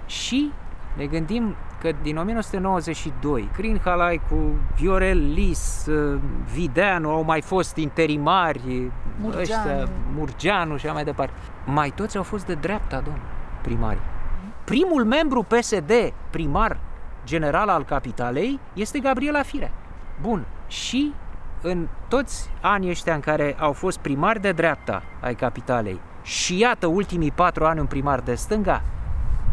Și 0.06 0.52
ne 0.98 1.06
gândim 1.06 1.56
că 1.82 1.92
din 2.02 2.18
1992, 2.18 3.50
Crin 3.54 3.80
Halaicu, 3.84 4.36
Viorel 4.76 5.32
Lis, 5.34 5.86
uh, 5.86 6.20
Videanu 6.54 7.10
au 7.10 7.24
mai 7.24 7.42
fost 7.42 7.76
interimari, 7.76 8.92
Murgeanu. 9.20 9.42
ăștia, 9.42 9.90
Murgeanu 10.16 10.78
și 10.78 10.86
așa 10.86 10.94
mai 10.94 11.04
departe. 11.04 11.34
Mai 11.66 11.92
toți 11.96 12.18
au 12.18 12.24
fost 12.24 12.46
de 12.46 12.54
dreapta, 12.54 13.00
domn, 13.00 13.20
primari. 13.62 14.00
Primul 14.64 15.06
membru 15.06 15.44
PSD 15.44 15.92
primar 16.30 16.80
general 17.26 17.70
al 17.70 17.84
capitalei 17.84 18.60
este 18.74 19.00
Gabriela 19.00 19.42
Firea. 19.42 19.72
Bun, 20.22 20.46
și 20.68 21.14
în 21.62 21.88
toți 22.08 22.50
anii 22.62 22.90
ăștia 22.90 23.14
în 23.14 23.20
care 23.20 23.56
au 23.60 23.74
fost 23.74 23.98
primari 23.98 24.42
de 24.42 24.52
dreapta 24.52 25.04
ai 25.22 25.36
capitalei 25.36 26.00
și 26.22 26.60
iată 26.60 26.88
ultimii 26.88 27.32
patru 27.32 27.66
ani 27.66 27.80
un 27.80 27.86
primar 27.86 28.20
de 28.20 28.36
stânga, 28.36 28.82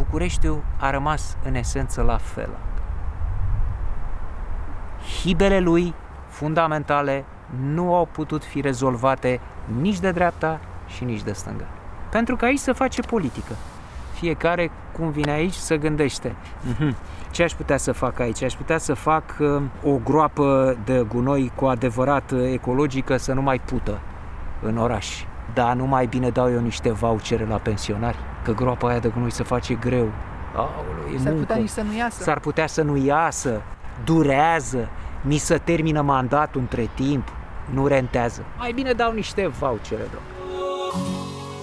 Bucureștiul 0.02 0.62
a 0.78 0.90
rămas 0.90 1.36
în 1.44 1.54
esență 1.54 2.02
la 2.02 2.16
fel. 2.16 2.50
Hibele 5.20 5.60
lui 5.60 5.94
fundamentale 6.28 7.24
nu 7.60 7.94
au 7.94 8.08
putut 8.12 8.44
fi 8.44 8.60
rezolvate 8.60 9.40
nici 9.80 9.98
de 9.98 10.10
dreapta 10.10 10.60
și 10.86 11.04
nici 11.04 11.22
de 11.22 11.32
stânga. 11.32 11.64
Pentru 12.10 12.36
că 12.36 12.44
aici 12.44 12.58
se 12.58 12.72
face 12.72 13.00
politică. 13.00 13.52
Fiecare 14.12 14.70
cum 14.92 15.10
vine 15.10 15.30
aici 15.30 15.54
să 15.54 15.76
gândește. 15.76 16.34
Mhm. 16.62 16.96
Ce 17.30 17.42
aș 17.42 17.52
putea 17.52 17.76
să 17.76 17.92
fac 17.92 18.18
aici? 18.18 18.42
Aș 18.42 18.54
putea 18.54 18.78
să 18.78 18.94
fac 18.94 19.36
uh, 19.40 19.62
o 19.84 19.96
groapă 20.04 20.76
de 20.84 21.04
gunoi 21.08 21.52
cu 21.54 21.64
adevărat 21.64 22.30
uh, 22.30 22.52
ecologică 22.52 23.16
să 23.16 23.32
nu 23.32 23.42
mai 23.42 23.58
pută 23.58 24.00
în 24.62 24.76
oraș. 24.76 25.24
Dar 25.54 25.74
nu 25.74 25.84
mai 25.86 26.06
bine 26.06 26.30
dau 26.30 26.50
eu 26.52 26.60
niște 26.60 26.90
vouchere 26.90 27.46
la 27.46 27.56
pensionari, 27.56 28.16
că 28.42 28.52
groapa 28.52 28.88
aia 28.88 28.98
de 28.98 29.08
gunoi 29.08 29.30
se 29.30 29.42
face 29.42 29.74
greu. 29.74 30.10
Aoleu, 30.56 31.14
e 31.14 31.18
S-ar 31.18 31.32
muncă. 31.32 31.38
putea 31.38 31.56
nici 31.56 31.68
să 31.68 31.82
nu 31.82 31.96
iasă. 31.96 32.22
S-ar 32.22 32.38
putea 32.38 32.66
să 32.66 32.82
nu 32.82 32.96
iasă, 32.96 33.62
durează, 34.04 34.88
mi 35.22 35.36
se 35.36 35.58
termină 35.58 36.00
mandatul 36.00 36.60
între 36.60 36.88
timp, 36.94 37.28
nu 37.70 37.86
rentează. 37.86 38.42
Mai 38.58 38.72
bine 38.72 38.92
dau 38.92 39.12
niște 39.12 39.46
vouchere, 39.46 40.02
bro. 40.10 40.18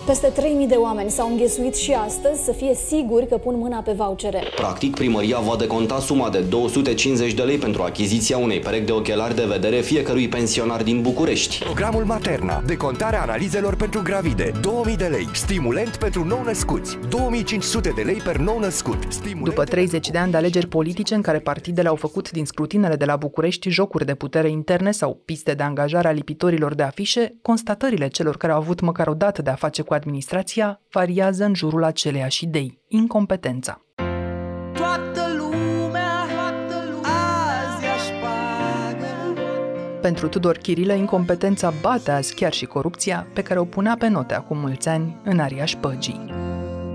Peste 0.09 0.31
3.000 0.31 0.67
de 0.67 0.75
oameni 0.75 1.09
s-au 1.09 1.29
înghesuit 1.29 1.75
și 1.75 1.93
astăzi 1.93 2.43
să 2.43 2.51
fie 2.51 2.73
siguri 2.87 3.27
că 3.27 3.37
pun 3.37 3.55
mâna 3.57 3.77
pe 3.77 3.91
vouchere. 3.91 4.43
Practic, 4.55 4.95
primăria 4.95 5.39
va 5.39 5.55
deconta 5.55 5.99
suma 5.99 6.29
de 6.29 6.39
250 6.39 7.33
de 7.33 7.41
lei 7.41 7.57
pentru 7.57 7.81
achiziția 7.81 8.37
unei 8.37 8.59
perechi 8.59 8.85
de 8.85 8.91
ochelari 8.91 9.35
de 9.35 9.45
vedere 9.45 9.79
fiecărui 9.79 10.27
pensionar 10.27 10.83
din 10.83 11.01
București. 11.01 11.63
Programul 11.63 12.03
Materna. 12.03 12.63
Decontarea 12.65 13.21
analizelor 13.21 13.75
pentru 13.75 14.01
gravide. 14.01 14.51
2000 14.61 14.95
de 14.95 15.05
lei. 15.05 15.27
Stimulent 15.33 15.95
pentru 15.95 16.23
nou-născuți. 16.23 16.97
2500 17.09 17.89
de 17.95 18.01
lei 18.01 18.21
per 18.23 18.37
nou-născut. 18.37 18.97
Stimulent 19.09 19.43
După 19.43 19.63
30 19.63 20.09
de 20.09 20.17
ani 20.17 20.31
de 20.31 20.37
alegeri 20.37 20.67
politice 20.67 21.15
în 21.15 21.21
care 21.21 21.39
partidele 21.39 21.87
au 21.87 21.95
făcut 21.95 22.31
din 22.31 22.45
scrutinele 22.45 22.95
de 22.95 23.05
la 23.05 23.15
București 23.15 23.69
jocuri 23.69 24.05
de 24.05 24.15
putere 24.15 24.49
interne 24.49 24.91
sau 24.91 25.21
piste 25.25 25.53
de 25.53 25.63
angajare 25.63 26.07
a 26.07 26.11
lipitorilor 26.11 26.73
de 26.73 26.83
afișe, 26.83 27.35
constatările 27.41 28.07
celor 28.07 28.37
care 28.37 28.53
au 28.53 28.59
avut 28.59 28.79
măcar 28.79 29.07
o 29.07 29.13
dată 29.13 29.41
de 29.41 29.49
a 29.49 29.55
face 29.55 29.81
cu 29.81 29.93
administrația 29.99 30.81
variază 30.91 31.43
în 31.43 31.53
jurul 31.53 31.83
aceleiași 31.83 32.43
idei, 32.43 32.81
incompetența. 32.87 33.81
Toată 34.73 35.21
lumea, 35.37 36.25
toată 36.35 36.75
lumea 36.91 37.11
azi 37.75 37.85
aș 37.85 38.05
pagă 38.21 39.41
Pentru 40.01 40.27
Tudor 40.27 40.57
Chirilă, 40.57 40.93
incompetența 40.93 41.73
bate 41.81 42.11
azi 42.11 42.35
chiar 42.35 42.53
și 42.53 42.65
corupția 42.65 43.27
pe 43.33 43.41
care 43.41 43.59
o 43.59 43.65
punea 43.65 43.95
pe 43.99 44.07
note 44.07 44.33
acum 44.33 44.57
mulți 44.57 44.87
ani 44.87 45.15
în 45.23 45.39
aria 45.39 45.65
șpăgii. 45.65 46.25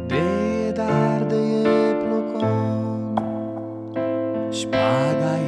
De 0.07 0.73
dar 0.75 1.23
de 1.23 1.35
e 1.35 1.95
plocon 1.95 3.15
Șpaga 4.51 5.44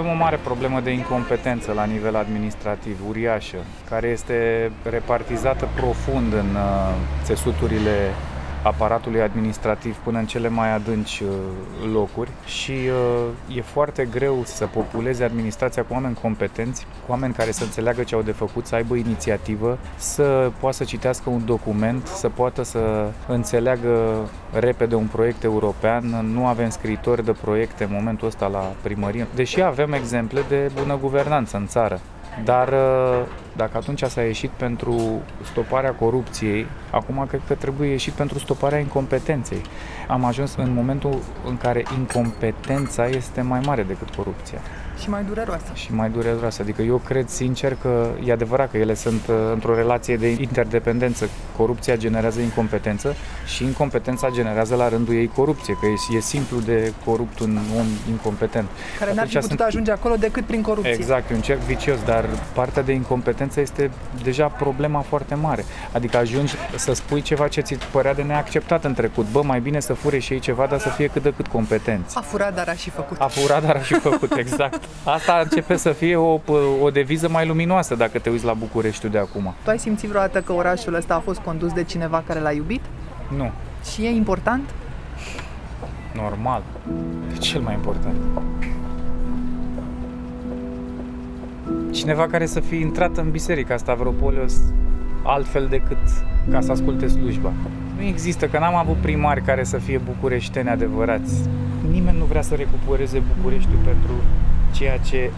Avem 0.00 0.12
o 0.12 0.16
mare 0.16 0.36
problemă 0.36 0.80
de 0.80 0.90
incompetență 0.90 1.72
la 1.72 1.84
nivel 1.84 2.16
administrativ, 2.16 2.98
uriașă, 3.08 3.56
care 3.88 4.08
este 4.08 4.70
repartizată 4.82 5.68
profund 5.74 6.32
în 6.32 6.54
uh, 6.54 6.94
țesuturile 7.22 8.14
aparatului 8.62 9.20
administrativ 9.20 9.96
până 9.96 10.18
în 10.18 10.26
cele 10.26 10.48
mai 10.48 10.74
adânci 10.74 11.20
uh, 11.20 11.28
locuri 11.92 12.30
și 12.44 12.72
uh, 12.72 13.56
e 13.56 13.60
foarte 13.60 14.08
greu 14.10 14.42
să 14.44 14.66
populeze 14.66 15.24
administrația 15.24 15.82
cu 15.82 15.92
oameni 15.92 16.18
competenți, 16.22 16.86
cu 17.06 17.10
oameni 17.10 17.34
care 17.34 17.50
să 17.50 17.64
înțeleagă 17.64 18.02
ce 18.02 18.14
au 18.14 18.22
de 18.22 18.32
făcut, 18.32 18.66
să 18.66 18.74
aibă 18.74 18.94
inițiativă, 18.94 19.78
să 19.96 20.50
poată 20.60 20.76
să 20.76 20.84
citească 20.84 21.30
un 21.30 21.44
document, 21.44 22.06
să 22.06 22.28
poată 22.28 22.62
să 22.62 23.10
înțeleagă 23.28 24.28
repede 24.52 24.94
un 24.94 25.06
proiect 25.06 25.42
european. 25.42 26.30
Nu 26.32 26.46
avem 26.46 26.70
scriitori 26.70 27.24
de 27.24 27.32
proiecte 27.32 27.84
în 27.84 27.90
momentul 27.92 28.26
ăsta 28.26 28.46
la 28.46 28.72
primărie, 28.82 29.26
deși 29.34 29.62
avem 29.62 29.92
exemple 29.92 30.40
de 30.48 30.70
bună 30.80 30.98
guvernanță 31.00 31.56
în 31.56 31.66
țară. 31.66 32.00
Dar 32.44 32.68
uh, 32.68 33.26
dacă 33.56 33.76
atunci 33.76 34.02
s-a 34.02 34.22
ieșit 34.22 34.50
pentru 34.50 35.20
stoparea 35.44 35.92
corupției, 35.92 36.66
acum 36.90 37.26
cred 37.28 37.40
că 37.46 37.54
trebuie 37.54 37.90
ieșit 37.90 38.12
pentru 38.12 38.38
stoparea 38.38 38.78
incompetenței. 38.78 39.62
Am 40.08 40.24
ajuns 40.24 40.54
în 40.56 40.74
momentul 40.74 41.18
în 41.46 41.56
care 41.56 41.82
incompetența 41.98 43.06
este 43.06 43.40
mai 43.40 43.60
mare 43.64 43.82
decât 43.82 44.14
corupția 44.14 44.58
Și 45.00 45.10
mai 45.10 45.24
dureroasă. 45.28 45.64
și 45.74 45.94
mai 45.94 46.10
dureroasă. 46.10 46.62
Adică 46.62 46.82
eu 46.82 46.96
cred 46.96 47.28
sincer 47.28 47.76
că 47.82 48.08
e 48.24 48.32
adevărat 48.32 48.70
că 48.70 48.76
ele 48.76 48.94
sunt 48.94 49.20
uh, 49.28 49.34
într-o 49.52 49.74
relație 49.74 50.16
de 50.16 50.28
interdependență. 50.28 51.28
Corupția 51.56 51.96
generează 51.96 52.40
incompetență 52.40 53.14
și 53.46 53.64
incompetența 53.64 54.28
generează 54.32 54.74
la 54.74 54.88
rândul 54.88 55.14
ei 55.14 55.30
corupție, 55.34 55.74
că 55.80 55.86
e, 55.86 56.16
e 56.16 56.20
simplu 56.20 56.58
de 56.60 56.92
corupt 57.04 57.38
un 57.40 57.58
om 57.78 57.86
incompetent. 58.08 58.68
Care 58.98 59.14
n-ar 59.14 59.26
fi 59.28 59.36
Atunci 59.36 59.42
putut 59.42 59.48
sunt- 59.48 59.60
ajunge 59.60 59.90
acolo 59.90 60.14
decât 60.16 60.44
prin 60.44 60.62
corupție. 60.62 60.92
Exact, 60.92 61.30
e 61.30 61.34
un 61.34 61.40
cerc 61.40 61.60
vicios, 61.60 61.98
dar 62.04 62.24
partea 62.54 62.82
de 62.82 62.92
incompetență 62.92 63.60
este 63.60 63.90
deja 64.22 64.46
problema 64.46 65.00
foarte 65.00 65.34
mare. 65.34 65.64
Adică 65.92 66.16
ajungi 66.16 66.54
să 66.76 66.92
spui 66.92 67.22
ceva 67.22 67.48
ce 67.48 67.60
ți 67.60 67.74
părea 67.92 68.14
de 68.14 68.22
neacceptat 68.22 68.84
în 68.84 68.94
trecut. 68.94 69.26
Bă, 69.32 69.42
mai 69.42 69.60
bine 69.60 69.80
să 69.80 69.92
fure 69.92 70.18
și 70.18 70.32
ei 70.32 70.38
ceva, 70.38 70.66
dar 70.66 70.78
să 70.80 70.88
fie 70.88 71.06
cât 71.06 71.22
de 71.22 71.32
cât 71.36 71.46
competenți. 71.46 72.16
A 72.16 72.20
furat, 72.20 72.54
dar 72.54 72.68
a 72.68 72.72
și 72.74 72.90
făcut. 72.90 73.20
A 73.20 73.26
furat, 73.26 73.64
dar 73.66 73.76
a 73.76 73.80
și 73.80 73.94
făcut, 73.94 74.36
exact. 74.44 74.84
Asta 75.04 75.40
începe 75.42 75.76
să 75.76 75.90
fie 75.92 76.16
o, 76.16 76.40
o 76.82 76.90
deviză 76.90 77.28
mai 77.28 77.46
luminoasă 77.46 77.94
dacă 77.94 78.18
te 78.18 78.30
uiți 78.30 78.44
la 78.44 78.52
Bucureștiul 78.52 79.10
de 79.12 79.18
acum. 79.18 79.54
Tu 79.64 79.70
ai 79.70 79.78
simțit 79.78 80.08
vreodată 80.08 80.40
că 80.40 80.52
orașul 80.52 80.94
ăsta 80.94 81.14
a 81.14 81.18
fost 81.20 81.38
condus 81.40 81.72
de 81.72 81.84
cineva 81.84 82.22
care 82.26 82.40
l-a 82.40 82.52
iubit? 82.52 82.80
Nu, 83.36 83.50
Și 83.92 84.02
e 84.04 84.08
important? 84.08 84.70
normal. 86.14 86.62
E 87.34 87.36
cel 87.36 87.60
mai 87.60 87.74
important. 87.74 88.16
Cineva 91.90 92.26
care 92.26 92.46
să 92.46 92.60
fie 92.60 92.78
intrat 92.80 93.16
în 93.16 93.30
biserica 93.30 93.76
Stavropolios 93.76 94.54
altfel 95.22 95.66
decât 95.70 95.98
ca 96.50 96.60
să 96.60 96.72
asculte 96.72 97.06
slujba. 97.06 97.52
Nu 97.96 98.02
există, 98.06 98.46
că 98.46 98.58
n-am 98.58 98.74
avut 98.74 98.96
primari 98.96 99.42
care 99.42 99.64
să 99.64 99.78
fie 99.78 99.98
bucureșteni 99.98 100.68
adevărați. 100.68 101.34
Nimeni 101.90 102.18
nu 102.18 102.24
vrea 102.24 102.42
să 102.42 102.54
recupereze 102.54 103.22
Bucureștiul 103.36 103.78
pentru 103.84 104.12
ceea 104.72 104.98
ce 104.98 105.30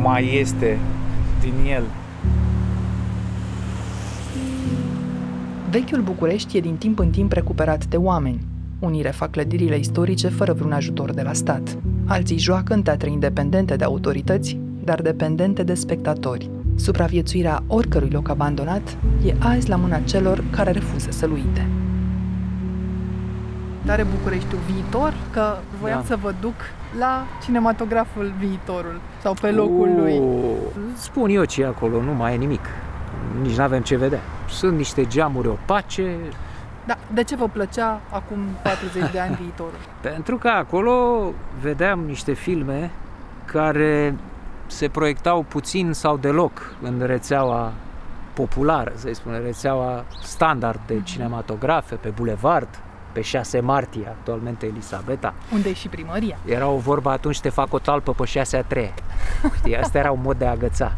mai 0.00 0.36
este 0.40 0.78
din 1.40 1.70
el. 1.70 1.82
Vechiul 5.70 6.00
București 6.00 6.56
e 6.56 6.60
din 6.60 6.76
timp 6.76 6.98
în 6.98 7.10
timp 7.10 7.32
recuperat 7.32 7.86
de 7.86 7.96
oameni. 7.96 8.40
Unii 8.78 9.02
refac 9.02 9.30
clădirile 9.30 9.78
istorice 9.78 10.28
fără 10.28 10.52
vreun 10.52 10.72
ajutor 10.72 11.12
de 11.14 11.22
la 11.22 11.32
stat. 11.32 11.78
Alții 12.06 12.38
joacă 12.38 12.74
în 12.74 12.82
teatre 12.82 13.10
independente 13.10 13.76
de 13.76 13.84
autorități, 13.84 14.58
dar 14.84 15.02
dependente 15.02 15.62
de 15.62 15.74
spectatori. 15.74 16.50
Supraviețuirea 16.74 17.64
oricărui 17.66 18.10
loc 18.10 18.28
abandonat 18.28 18.96
e 19.26 19.34
azi 19.38 19.68
la 19.68 19.76
mâna 19.76 19.98
celor 19.98 20.44
care 20.50 20.70
refuză 20.70 21.10
să-l 21.10 21.32
uite. 21.32 21.68
Tare 23.88 24.02
Bucureștiul 24.18 24.60
viitor, 24.72 25.14
că 25.32 25.56
voiam 25.80 25.98
Da. 26.00 26.06
să 26.06 26.16
vă 26.16 26.34
duc 26.40 26.54
la 26.98 27.26
cinematograful 27.42 28.32
viitorul 28.38 29.00
sau 29.22 29.34
pe 29.40 29.50
locul 29.50 29.94
lui. 29.96 30.18
O, 30.18 30.52
Spun 30.96 31.28
eu 31.30 31.44
ce 31.44 31.62
e 31.62 31.66
acolo, 31.66 32.02
nu 32.02 32.12
mai 32.12 32.34
e 32.34 32.36
nimic. 32.36 32.64
Nici 33.42 33.56
nu 33.56 33.62
avem 33.62 33.82
ce 33.82 33.96
vedea. 33.96 34.20
Sunt 34.48 34.76
niște 34.76 35.04
geamuri 35.06 35.48
opace, 35.48 36.16
Da, 36.86 36.96
de 37.12 37.22
ce 37.22 37.36
vă 37.36 37.48
plăcea 37.52 38.00
acum 38.10 38.38
40 38.62 39.10
de 39.12 39.18
ani 39.20 39.34
viitorul? 39.42 39.78
pentru 40.00 40.36
că 40.36 40.48
acolo 40.48 41.22
vedeam 41.60 42.00
niște 42.00 42.32
filme 42.32 42.90
care 43.44 44.14
se 44.66 44.88
proiectau 44.88 45.42
puțin 45.48 45.92
sau 45.92 46.16
deloc 46.16 46.74
în 46.82 47.02
rețeaua 47.06 47.72
populară, 48.32 48.92
să-i 48.94 49.14
spunem, 49.14 49.42
rețeaua 49.42 50.04
standard 50.22 50.80
de 50.86 51.00
cinematografe, 51.02 51.94
pe 51.94 52.08
bulevard, 52.08 52.68
pe 53.12 53.20
6 53.20 53.60
martie, 53.60 54.06
actualmente 54.06 54.66
Elisabeta. 54.66 55.34
Unde 55.52 55.68
e 55.68 55.72
și 55.72 55.88
primăria? 55.88 56.38
Era 56.44 56.68
o 56.68 56.76
vorbă 56.76 57.10
atunci, 57.10 57.40
te 57.40 57.48
fac 57.48 57.72
o 57.72 57.78
talpă 57.78 58.12
pe 58.12 58.24
6 58.24 58.56
a 58.56 58.62
3 58.62 58.94
Știi, 59.56 59.76
asta 59.76 59.98
era 59.98 60.10
un 60.10 60.20
mod 60.22 60.38
de 60.38 60.46
a 60.46 60.50
agăța 60.50 60.92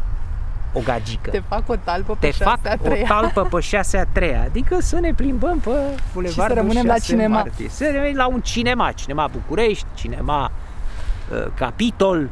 o 0.73 0.79
gagică. 0.83 1.29
Te 1.29 1.41
fac 1.47 1.69
o 1.69 1.75
talpă 1.75 2.17
pe 2.19 2.27
te 2.27 2.43
fac 2.43 2.57
șasea 2.57 2.71
a 2.71 2.77
o 2.79 2.83
treia. 2.83 3.07
talpă 3.07 3.41
pe 3.41 3.59
6 3.59 3.97
a 3.97 4.05
3 4.05 4.35
adică 4.35 4.79
să 4.79 4.99
ne 4.99 5.13
plimbăm 5.13 5.59
pe 5.59 5.69
bulevardul 6.13 6.57
rămânem 6.57 6.85
la 6.85 6.93
6 6.93 7.05
cinema. 7.05 7.35
Martie. 7.35 7.69
Să 7.69 7.89
revenim 7.91 8.15
la 8.15 8.27
un 8.27 8.41
cinema, 8.41 8.91
cinema 8.91 9.27
București, 9.27 9.85
cinema 9.93 10.51
uh, 11.31 11.45
Capitol. 11.55 12.29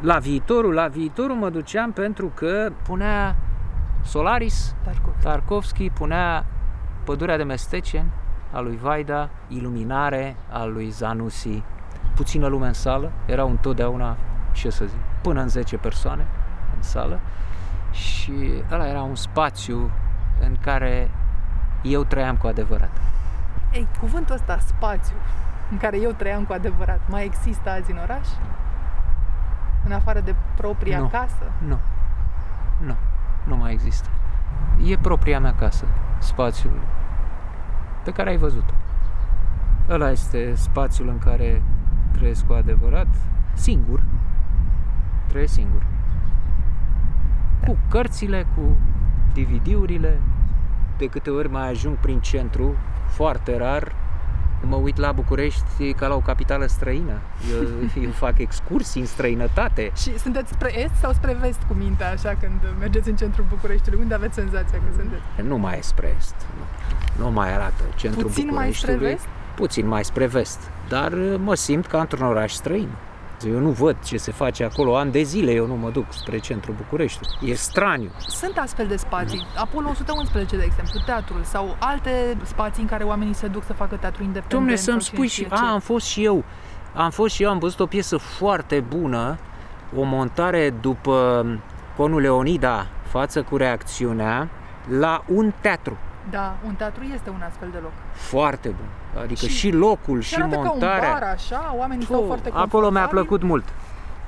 La 0.00 0.18
viitorul, 0.18 0.74
la 0.74 0.86
viitorul 0.86 1.36
mă 1.36 1.50
duceam 1.50 1.92
pentru 1.92 2.32
că 2.34 2.72
punea 2.82 3.36
Solaris, 4.04 4.74
Tarkovsky, 4.84 5.22
Tarkovsky 5.22 5.90
punea 5.90 6.44
Pădurea 7.04 7.36
de 7.36 7.42
Mesteceni 7.42 8.10
a 8.52 8.60
lui 8.60 8.76
Vaida, 8.76 9.28
Iluminare 9.48 10.36
a 10.50 10.64
lui 10.64 10.88
Zanussi, 10.88 11.62
puțină 12.14 12.46
lume 12.46 12.66
în 12.66 12.72
sală, 12.72 13.12
erau 13.26 13.48
întotdeauna, 13.50 14.16
ce 14.52 14.70
să 14.70 14.84
zic, 14.84 14.98
până 15.22 15.40
în 15.40 15.48
10 15.48 15.76
persoane 15.76 16.26
în 16.76 16.82
sală 16.82 17.20
și 17.90 18.32
ăla 18.70 18.88
era 18.88 19.02
un 19.02 19.14
spațiu 19.14 19.90
în 20.40 20.56
care 20.60 21.10
eu 21.82 22.04
trăiam 22.04 22.36
cu 22.36 22.46
adevărat. 22.46 22.90
Ei, 23.72 23.88
cuvântul 24.00 24.34
ăsta, 24.34 24.58
spațiu, 24.58 25.16
în 25.70 25.76
care 25.76 26.00
eu 26.00 26.10
trăiam 26.10 26.44
cu 26.44 26.52
adevărat, 26.52 27.00
mai 27.08 27.24
există 27.24 27.70
azi 27.70 27.90
în 27.90 27.98
oraș? 28.02 28.28
În 29.84 29.92
afară 29.92 30.20
de 30.20 30.34
propria 30.56 30.98
Nu. 30.98 31.06
casă? 31.06 31.52
Nu. 31.66 31.78
Nu. 32.78 32.96
Nu 33.44 33.56
mai 33.56 33.72
există. 33.72 34.08
E 34.84 34.96
propria 34.96 35.40
mea 35.40 35.54
casă, 35.54 35.86
spațiul 36.18 36.80
pe 38.04 38.10
care 38.10 38.30
ai 38.30 38.36
văzut-o. 38.36 38.74
Ăla 39.88 40.10
este 40.10 40.54
spațiul 40.54 41.08
în 41.08 41.18
care 41.18 41.62
trăiesc 42.12 42.46
cu 42.46 42.52
adevărat, 42.52 43.06
singur. 43.54 44.02
Trăiesc 45.28 45.52
singur. 45.52 45.82
Cu 47.66 47.78
cărțile, 47.88 48.46
cu 48.56 48.76
DVD-urile. 49.34 50.20
De 50.98 51.06
câte 51.06 51.30
ori 51.30 51.50
mai 51.50 51.68
ajung 51.68 51.96
prin 51.96 52.20
centru, 52.20 52.74
foarte 53.06 53.56
rar, 53.56 53.94
mă 54.66 54.76
uit 54.76 54.96
la 54.96 55.12
București 55.12 55.92
ca 55.92 56.06
la 56.06 56.14
o 56.14 56.20
capitală 56.20 56.66
străină. 56.66 57.20
Eu, 57.52 57.62
eu 58.04 58.10
fac 58.10 58.38
excursii 58.38 59.00
în 59.00 59.06
străinătate. 59.06 59.90
Și 59.96 60.18
sunteți 60.18 60.52
spre 60.52 60.80
est 60.80 60.94
sau 60.94 61.12
spre 61.12 61.36
vest 61.40 61.62
cu 61.68 61.74
mintea, 61.74 62.10
așa, 62.10 62.36
când 62.40 62.60
mergeți 62.78 63.08
în 63.08 63.16
centrul 63.16 63.44
Bucureștiului? 63.48 64.02
Unde 64.02 64.14
aveți 64.14 64.34
senzația 64.34 64.78
că 64.78 65.00
sunteți? 65.00 65.48
Nu 65.48 65.58
mai 65.58 65.78
e 65.78 65.80
spre 65.80 66.14
est. 66.16 66.34
Nu, 66.58 66.64
nu 67.18 67.30
mai 67.30 67.54
arată 67.54 67.82
centrul 67.96 68.22
Puțin 68.22 68.44
mai 68.44 68.54
Bucureștiului. 68.54 68.96
spre 68.96 69.08
vest? 69.08 69.26
Puțin 69.54 69.86
mai 69.86 70.04
spre 70.04 70.26
vest. 70.26 70.70
Dar 70.88 71.12
uh, 71.12 71.34
mă 71.38 71.54
simt 71.54 71.86
ca 71.86 72.00
într-un 72.00 72.26
oraș 72.26 72.52
străin. 72.52 72.88
Eu 73.46 73.58
nu 73.58 73.70
văd 73.70 73.96
ce 74.04 74.16
se 74.16 74.32
face 74.32 74.64
acolo. 74.64 74.96
Ani 74.96 75.12
de 75.12 75.22
zile 75.22 75.52
eu 75.52 75.66
nu 75.66 75.76
mă 75.76 75.90
duc 75.90 76.04
spre 76.08 76.38
centrul 76.38 76.74
Bucureștiului. 76.74 77.50
E 77.50 77.54
straniu. 77.54 78.10
Sunt 78.26 78.58
astfel 78.58 78.86
de 78.86 78.96
spații. 78.96 79.46
Apollo 79.56 79.88
111, 79.88 80.56
de 80.56 80.62
exemplu, 80.64 81.00
teatrul 81.06 81.40
sau 81.42 81.76
alte 81.78 82.36
spații 82.44 82.82
în 82.82 82.88
care 82.88 83.04
oamenii 83.04 83.34
se 83.34 83.46
duc 83.46 83.64
să 83.64 83.72
facă 83.72 83.96
teatru 83.96 84.22
independent. 84.22 84.60
Domne, 84.60 84.74
sau 84.74 84.84
să-mi 84.84 85.00
cine 85.00 85.14
spui 85.14 85.28
știe 85.28 85.44
și... 85.44 85.50
ce. 85.50 85.56
A, 85.56 85.72
am 85.72 85.80
fost 85.80 86.06
și 86.06 86.24
eu. 86.24 86.44
Am 86.94 87.10
fost 87.10 87.34
și 87.34 87.42
eu, 87.42 87.50
am 87.50 87.58
văzut 87.58 87.80
o 87.80 87.86
piesă 87.86 88.16
foarte 88.16 88.80
bună, 88.80 89.38
o 89.96 90.02
montare 90.02 90.70
după 90.80 91.46
Conul 91.96 92.20
Leonida, 92.20 92.86
față 93.08 93.42
cu 93.42 93.56
reacțiunea, 93.56 94.48
la 94.98 95.24
un 95.26 95.52
teatru. 95.60 95.98
Da, 96.30 96.56
un 96.66 96.74
teatru 96.74 97.02
este 97.14 97.30
un 97.30 97.42
astfel 97.48 97.68
de 97.72 97.78
loc. 97.82 97.92
Foarte 98.12 98.68
bun. 98.68 98.86
Adică 99.22 99.46
și, 99.46 99.48
Și- 99.52 99.56
și 99.58 99.70
locul, 99.70 100.20
și, 100.20 100.28
Și 100.28 100.34
arată 100.34 100.56
montarea. 100.56 100.98
ca 101.00 101.06
un 101.14 101.18
bar, 101.20 101.22
așa, 101.28 101.74
oamenii 101.78 102.04
stau 102.04 102.18
Puh, 102.18 102.26
foarte 102.26 102.48
Acolo 102.54 102.90
mi-a 102.90 103.00
confortabil. 103.00 103.08
plăcut 103.26 103.42
mult. 103.48 103.64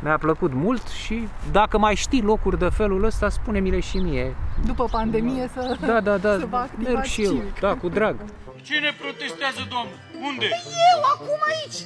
Mi-a 0.02 0.18
plăcut 0.18 0.52
mult 0.54 0.88
și 0.88 1.28
dacă 1.52 1.78
mai 1.78 1.94
știi 1.94 2.22
locuri 2.22 2.58
de 2.58 2.68
felul 2.68 3.04
ăsta, 3.04 3.28
spune-mi-le 3.28 3.80
și 3.80 3.96
mie. 3.96 4.34
După 4.64 4.84
pandemie 4.90 5.50
să, 5.54 5.76
Da, 5.86 6.00
da, 6.00 6.16
da, 6.16 6.30
să 6.38 6.46
vă 6.50 6.56
activați 6.56 6.92
merg 6.94 7.02
și 7.04 7.22
eu. 7.22 7.30
civic. 7.32 7.60
Da, 7.60 7.74
cu 7.74 7.88
drag. 7.88 8.16
Cine 8.62 8.90
protestează, 9.00 9.60
doamnă? 9.68 9.92
Unde? 10.28 10.46
Eu, 10.90 10.98
acum 11.14 11.38
aici! 11.50 11.78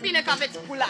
Bine 0.00 0.20
că 0.24 0.30
aveți 0.34 0.58
pula! 0.66 0.88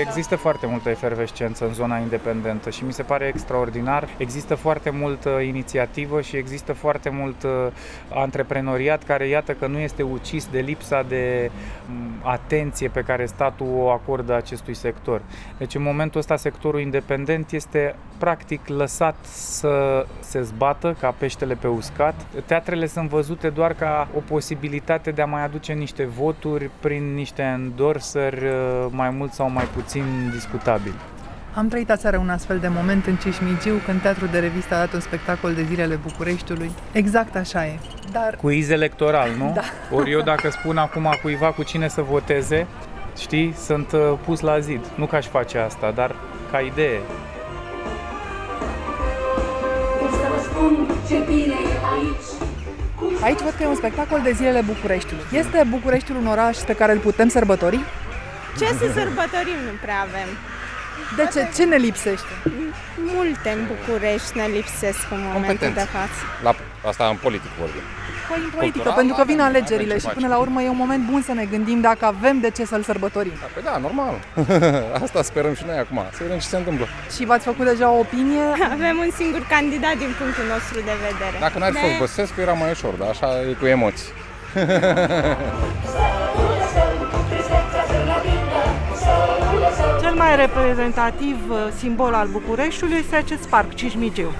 Există 0.00 0.36
foarte 0.36 0.66
multă 0.66 0.88
efervescență 0.88 1.66
în 1.66 1.72
zona 1.72 1.98
independentă 1.98 2.70
și 2.70 2.84
mi 2.84 2.92
se 2.92 3.02
pare 3.02 3.26
extraordinar. 3.26 4.08
Există 4.16 4.54
foarte 4.54 4.90
multă 4.90 5.28
inițiativă 5.28 6.20
și 6.20 6.36
există 6.36 6.72
foarte 6.72 7.08
mult 7.08 7.42
uh, 7.42 7.50
antreprenoriat 8.08 9.02
care 9.02 9.26
iată 9.28 9.52
că 9.52 9.66
nu 9.66 9.78
este 9.78 10.02
ucis 10.02 10.48
de 10.50 10.60
lipsa 10.60 11.02
de 11.02 11.50
m, 11.86 12.26
atenție 12.28 12.88
pe 12.88 13.00
care 13.00 13.26
statul 13.26 13.66
o 13.76 13.90
acordă 13.90 14.34
acestui 14.34 14.74
sector. 14.74 15.20
Deci 15.58 15.74
în 15.74 15.82
momentul 15.82 16.20
ăsta 16.20 16.36
sectorul 16.36 16.80
independent 16.80 17.52
este 17.52 17.94
practic 18.18 18.68
lăsat 18.68 19.16
să 19.22 20.06
se 20.20 20.42
zbată 20.42 20.96
ca 21.00 21.14
peștele 21.18 21.54
pe 21.54 21.66
uscat. 21.66 22.14
Teatrele 22.46 22.86
sunt 22.86 23.08
văzute 23.08 23.48
doar 23.48 23.72
ca 23.74 24.08
o 24.16 24.20
posibilitate 24.20 25.10
de 25.10 25.22
a 25.22 25.26
mai 25.26 25.44
aduce 25.44 25.72
niște 25.72 26.04
voturi 26.04 26.70
prin 26.80 27.14
niște 27.14 27.42
endorsări 27.42 28.44
uh, 28.44 28.86
mai 29.02 29.10
mult 29.10 29.32
sau 29.32 29.50
mai 29.50 29.68
puțin 29.74 30.04
discutabili. 30.32 30.94
Am 31.54 31.68
trăit 31.68 31.90
aseară 31.90 32.16
un 32.16 32.28
astfel 32.28 32.58
de 32.58 32.68
moment 32.68 33.06
în 33.06 33.16
Cismigiu, 33.16 33.74
când 33.84 34.00
Teatrul 34.00 34.28
de 34.32 34.38
Revistă 34.38 34.74
a 34.74 34.78
dat 34.78 34.92
un 34.92 35.00
spectacol 35.00 35.54
de 35.54 35.62
zilele 35.62 35.94
Bucureștiului. 35.94 36.70
Exact 36.92 37.36
așa 37.36 37.66
e. 37.66 37.78
Dar 38.12 38.34
Quiz 38.40 38.68
electoral, 38.68 39.28
nu? 39.38 39.52
Da. 39.54 39.62
Ori 39.96 40.10
eu 40.10 40.20
dacă 40.20 40.50
spun 40.50 40.76
acum 40.76 41.16
cuiva 41.22 41.46
cu 41.46 41.62
cine 41.62 41.88
să 41.88 42.02
voteze, 42.02 42.66
știi, 43.18 43.54
sunt 43.64 43.92
uh, 43.92 44.00
pus 44.24 44.40
la 44.40 44.58
zid. 44.58 44.80
Nu 44.94 45.06
că 45.06 45.16
aș 45.16 45.26
face 45.26 45.58
asta, 45.58 45.90
dar 45.90 46.14
ca 46.50 46.58
idee. 46.60 47.00
Să 50.10 50.26
vă 50.34 50.42
spun 50.42 50.86
ce 51.08 51.16
bine 51.26 51.56
e 51.72 51.76
aici. 51.94 52.28
aici 53.22 53.40
văd 53.40 53.54
că 53.56 53.62
e 53.62 53.66
un 53.66 53.74
spectacol 53.74 54.20
de 54.22 54.32
zilele 54.32 54.60
Bucureștiului. 54.60 55.24
Este 55.32 55.66
Bucureștiul 55.70 56.16
un 56.16 56.26
oraș 56.26 56.56
pe 56.56 56.74
care 56.74 56.92
îl 56.92 56.98
putem 56.98 57.28
sărbători? 57.28 57.80
Ce 58.58 58.66
să 58.66 58.86
sărbătorim 58.98 59.58
nu 59.68 59.74
prea 59.84 60.00
avem. 60.08 60.28
De 61.16 61.28
ce? 61.32 61.48
Ce 61.56 61.64
ne 61.64 61.76
lipsește? 61.76 62.32
Multe 63.14 63.48
în 63.56 63.62
București 63.72 64.36
ne 64.40 64.46
lipsesc 64.46 65.04
în 65.10 65.22
momentul 65.32 65.70
de 65.74 65.86
față. 65.94 66.18
La, 66.42 66.54
asta 66.88 67.04
în 67.06 67.16
politic 67.26 67.50
vorbim. 67.60 67.84
Păi 68.28 68.40
în 68.44 68.50
politică, 68.50 68.72
Cultural, 68.82 68.98
pentru 69.00 69.14
că 69.16 69.22
vin 69.30 69.40
avem- 69.40 69.50
alegerile 69.50 69.94
avem 69.94 69.98
și 69.98 70.06
ce 70.06 70.12
până 70.18 70.28
la 70.28 70.38
urmă 70.44 70.62
e 70.62 70.68
un 70.68 70.76
moment 70.84 71.02
bun 71.10 71.22
să 71.28 71.32
ne 71.32 71.44
gândim 71.44 71.80
dacă 71.80 72.04
avem 72.04 72.40
de 72.40 72.50
ce 72.50 72.64
să-l 72.64 72.82
sărbătorim. 72.82 73.32
Păi 73.54 73.62
da, 73.62 73.76
normal. 73.86 74.14
asta 75.04 75.22
sperăm 75.22 75.54
și 75.54 75.62
noi 75.66 75.78
acum. 75.78 75.98
Să 76.12 76.18
vedem 76.22 76.38
ce 76.38 76.46
se 76.46 76.56
întâmplă. 76.56 76.86
Și 77.16 77.24
v-ați 77.24 77.44
făcut 77.44 77.64
deja 77.66 77.90
o 77.90 77.98
opinie? 77.98 78.42
Avem 78.76 78.96
un 79.06 79.10
singur 79.20 79.42
candidat 79.54 79.96
din 80.04 80.12
punctul 80.20 80.44
nostru 80.54 80.74
de 80.90 80.94
vedere. 81.08 81.36
Dacă 81.40 81.58
n-ar 81.58 81.72
fi 81.72 81.84
Ne- 81.84 81.88
fost 81.88 81.98
Băsescu, 81.98 82.40
era 82.40 82.52
mai 82.52 82.70
ușor, 82.70 82.92
dar 83.00 83.08
așa 83.08 83.28
e 83.50 83.52
cu 83.60 83.66
emoții. 83.66 84.10
Cel 90.00 90.14
mai 90.14 90.36
reprezentativ 90.36 91.36
uh, 91.50 91.56
simbol 91.78 92.12
al 92.14 92.28
Bucureștiului 92.28 92.96
este 92.96 93.16
acest 93.16 93.48
parc, 93.48 93.74
Cismigiu. 93.74 94.32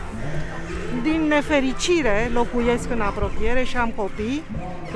Din 1.03 1.21
nefericire 1.29 2.31
locuiesc 2.35 2.91
în 2.91 3.01
apropiere 3.01 3.63
și 3.63 3.77
am 3.77 3.93
copii. 3.97 4.43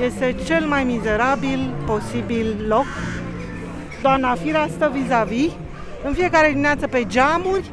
Este 0.05 0.35
cel 0.45 0.65
mai 0.65 0.83
mizerabil 0.83 1.73
posibil 1.85 2.65
loc. 2.67 2.85
Doamna 4.01 4.35
Fira 4.35 4.67
stă 4.75 4.91
vis-a-vis. 4.93 5.51
În 6.03 6.13
fiecare 6.13 6.47
dimineață 6.47 6.87
pe 6.87 7.05
geamuri 7.05 7.69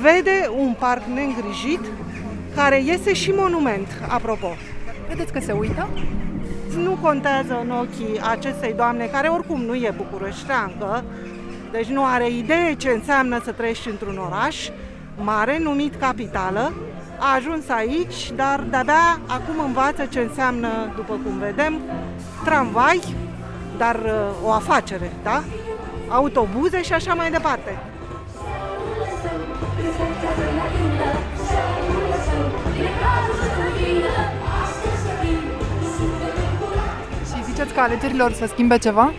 vede 0.00 0.50
un 0.58 0.74
parc 0.78 1.02
neîngrijit 1.14 1.80
care 2.54 2.76
este 2.76 3.12
și 3.12 3.30
monument, 3.30 3.88
apropo. 4.08 4.48
Credeți 5.06 5.32
că 5.32 5.40
se 5.40 5.52
uită? 5.52 5.88
Nu 6.82 6.98
contează 7.02 7.58
în 7.62 7.70
ochii 7.70 8.20
acestei 8.30 8.72
doamne, 8.72 9.04
care 9.04 9.28
oricum 9.28 9.60
nu 9.60 9.74
e 9.74 9.94
bucureșteancă, 9.96 11.04
deci 11.72 11.86
nu 11.86 12.04
are 12.04 12.30
idee 12.30 12.74
ce 12.74 12.88
înseamnă 12.88 13.40
să 13.44 13.52
trăiești 13.52 13.88
într-un 13.88 14.18
oraș 14.18 14.68
mare, 15.16 15.58
numit 15.58 15.94
capitală. 15.94 16.72
A 17.18 17.34
ajuns 17.34 17.68
aici, 17.68 18.32
dar 18.36 18.60
de-abia 18.70 19.20
acum 19.26 19.64
învață 19.64 20.04
ce 20.04 20.20
înseamnă, 20.20 20.68
după 20.96 21.12
cum 21.24 21.38
vedem, 21.38 21.78
tramvai, 22.44 23.00
dar 23.76 23.94
uh, 23.94 24.12
o 24.44 24.50
afacere, 24.52 25.12
da? 25.22 25.42
Autobuze 26.08 26.82
și 26.82 26.92
așa 26.92 27.14
mai 27.14 27.30
departe. 27.30 27.78
Și 37.26 37.44
ziceți 37.44 37.74
că 37.74 37.80
alegerilor 37.80 38.32
să 38.32 38.46
schimbe 38.46 38.78
ceva? 38.78 39.12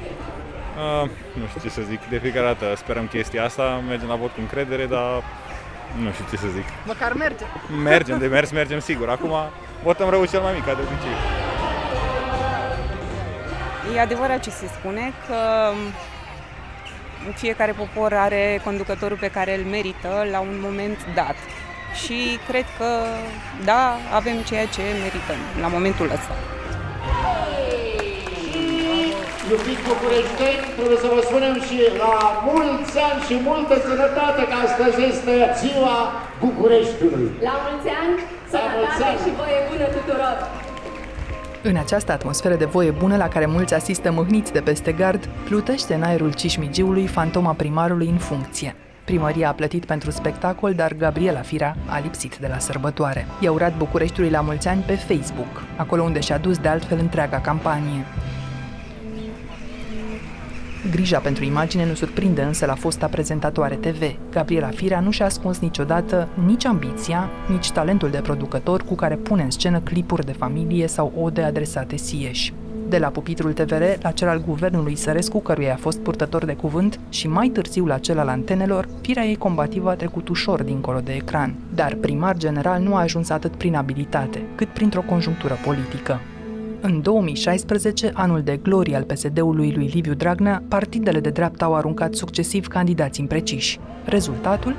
Uh, 0.80 1.10
nu 1.34 1.46
știu 1.48 1.62
ce 1.62 1.70
să 1.70 1.82
zic. 1.82 2.00
De 2.10 2.18
fiecare 2.18 2.46
dată 2.46 2.76
sperăm 2.76 3.08
chestia 3.08 3.44
asta, 3.44 3.82
mergem 3.88 4.08
la 4.08 4.16
vot 4.16 4.32
cu 4.32 4.40
încredere, 4.40 4.86
dar 4.86 5.24
nu 6.04 6.12
știu 6.12 6.26
ce 6.30 6.38
să 6.38 6.48
zic. 6.48 6.64
Măcar 6.86 7.14
merge. 7.14 7.44
Mergem, 7.84 8.18
de 8.18 8.28
mers 8.28 8.52
mergem 8.52 8.80
sigur. 8.80 9.10
Acum 9.10 9.34
votăm 9.84 10.10
rău 10.10 10.26
cel 10.26 10.42
mai 10.42 10.54
mic, 10.54 10.66
ca 10.66 10.74
de 10.74 10.82
obicei. 10.82 11.18
E 13.96 14.00
adevărat 14.00 14.40
ce 14.44 14.50
se 14.50 14.68
spune 14.68 15.14
că 15.28 15.38
fiecare 17.36 17.72
popor 17.72 18.14
are 18.14 18.62
conducătorul 18.64 19.18
pe 19.18 19.28
care 19.28 19.58
îl 19.58 19.64
merită 19.64 20.28
la 20.32 20.40
un 20.40 20.58
moment 20.62 20.98
dat. 21.16 21.36
Și 22.06 22.40
cred 22.48 22.66
că, 22.78 22.86
da, 23.64 23.96
avem 24.14 24.38
ceea 24.42 24.66
ce 24.66 24.82
merităm 24.82 25.62
la 25.62 25.68
momentul 25.68 26.06
ăsta. 26.06 26.59
Iubiți 29.54 29.84
bucureșteni, 29.92 30.62
trebuie 30.78 31.00
să 31.06 31.10
vă 31.16 31.22
spunem 31.30 31.56
și 31.68 31.78
la 32.04 32.14
mulți 32.50 32.96
ani 33.10 33.22
și 33.28 33.36
multă 33.50 33.74
sănătate, 33.88 34.42
că 34.50 34.56
astăzi 34.66 34.98
este 35.12 35.34
ziua 35.62 35.98
Bucureștiului. 36.46 37.28
La 37.50 37.56
mulți 37.66 37.90
ani, 38.02 38.14
mulți 38.16 38.52
sănătate 38.54 39.04
ani. 39.10 39.20
și 39.24 39.30
voie 39.40 39.60
bună 39.70 39.88
tuturor! 39.98 40.36
În 41.70 41.76
această 41.84 42.12
atmosferă 42.12 42.56
de 42.64 42.66
voie 42.76 42.92
bună 42.92 43.16
la 43.24 43.28
care 43.28 43.46
mulți 43.46 43.74
asistă 43.74 44.12
mâhniți 44.12 44.52
de 44.58 44.62
peste 44.70 44.92
gard, 44.92 45.30
plutește 45.48 45.94
în 45.94 46.04
aerul 46.04 46.34
Cismigiului 46.34 47.08
fantoma 47.08 47.54
primarului 47.62 48.10
în 48.16 48.18
funcție. 48.30 48.76
Primăria 49.04 49.48
a 49.50 49.58
plătit 49.60 49.86
pentru 49.86 50.12
spectacol, 50.12 50.74
dar 50.74 50.94
Gabriela 50.94 51.42
Firea 51.42 51.76
a 51.96 52.00
lipsit 52.00 52.38
de 52.38 52.48
la 52.48 52.60
sărbătoare. 52.60 53.28
I-a 53.40 53.52
urat 53.52 53.78
Bucureștiului 53.78 54.32
la 54.32 54.42
mulți 54.42 54.68
ani 54.68 54.84
pe 54.88 54.96
Facebook, 54.96 55.54
acolo 55.76 56.02
unde 56.04 56.20
și-a 56.20 56.38
dus 56.38 56.58
de 56.58 56.68
altfel 56.68 56.98
întreaga 57.02 57.40
campanie. 57.40 58.06
Grija 60.92 61.20
pentru 61.20 61.44
imagine 61.44 61.86
nu 61.86 61.94
surprinde 61.94 62.42
însă 62.42 62.66
la 62.66 62.76
fosta 62.76 63.08
prezentatoare 63.08 63.76
TV. 63.76 64.02
Gabriela 64.32 64.68
Firea 64.68 65.00
nu 65.00 65.12
și-a 65.12 65.26
ascuns 65.26 65.60
niciodată 65.60 66.28
nici 66.46 66.66
ambiția, 66.66 67.30
nici 67.50 67.72
talentul 67.72 68.10
de 68.10 68.18
producător 68.18 68.84
cu 68.84 68.96
care 68.96 69.16
pune 69.16 69.44
în 69.44 69.50
scenă 69.50 69.80
clipuri 69.80 70.26
de 70.26 70.32
familie 70.32 70.88
sau 70.88 71.14
ode 71.16 71.42
adresate 71.42 71.96
sieși. 71.98 72.54
De 72.88 72.98
la 72.98 73.08
pupitrul 73.08 73.54
TVR 73.54 73.84
la 74.02 74.12
cel 74.12 74.28
al 74.28 74.44
guvernului 74.46 74.96
Sărescu, 74.96 75.40
căruia 75.40 75.74
a 75.74 75.78
fost 75.78 76.00
purtător 76.00 76.46
de 76.46 76.54
cuvânt, 76.54 77.00
și 77.10 77.28
mai 77.28 77.48
târziu 77.48 77.86
la 77.86 77.98
cel 77.98 78.20
al 78.20 78.28
antenelor, 78.28 78.88
firea 79.02 79.26
ei 79.26 79.36
combativă 79.36 79.90
a 79.90 79.96
trecut 79.96 80.30
ușor 80.30 80.64
dincolo 80.64 81.00
de 81.00 81.14
ecran. 81.14 81.56
Dar 81.76 81.94
primar 81.94 82.38
general 82.38 82.82
nu 82.82 82.96
a 82.96 83.00
ajuns 83.02 83.30
atât 83.30 83.56
prin 83.56 83.76
abilitate, 83.76 84.42
cât 84.56 84.68
printr-o 84.68 85.02
conjunctură 85.02 85.58
politică. 85.66 86.20
În 86.82 87.02
2016, 87.02 88.12
anul 88.14 88.42
de 88.42 88.58
glorie 88.58 88.96
al 88.96 89.04
PSD-ului 89.04 89.74
lui 89.76 89.88
Liviu 89.94 90.14
Dragnea, 90.14 90.64
partidele 90.68 91.20
de 91.20 91.30
dreapta 91.30 91.66
au 91.66 91.76
aruncat 91.76 92.14
succesiv 92.14 92.68
candidați 92.68 93.20
impreciși. 93.20 93.80
Rezultatul? 94.06 94.76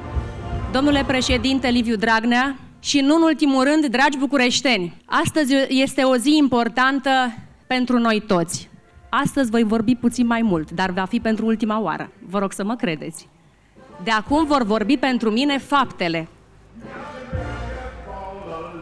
Domnule 0.72 1.04
președinte 1.06 1.68
Liviu 1.68 1.96
Dragnea 1.96 2.58
și 2.78 3.00
nu 3.00 3.14
în 3.14 3.22
ultimul 3.22 3.64
rând, 3.64 3.86
dragi 3.86 4.18
bucureșteni, 4.18 5.02
astăzi 5.04 5.54
este 5.68 6.02
o 6.02 6.16
zi 6.16 6.36
importantă 6.36 7.10
pentru 7.66 7.98
noi 7.98 8.22
toți. 8.26 8.68
Astăzi 9.08 9.50
voi 9.50 9.62
vorbi 9.62 9.94
puțin 9.94 10.26
mai 10.26 10.42
mult, 10.42 10.70
dar 10.70 10.90
va 10.90 11.04
fi 11.04 11.20
pentru 11.20 11.46
ultima 11.46 11.80
oară. 11.80 12.10
Vă 12.28 12.38
rog 12.38 12.52
să 12.52 12.64
mă 12.64 12.74
credeți. 12.74 13.28
De 14.04 14.10
acum 14.10 14.46
vor 14.46 14.62
vorbi 14.62 14.96
pentru 14.96 15.30
mine 15.30 15.58
faptele, 15.58 16.28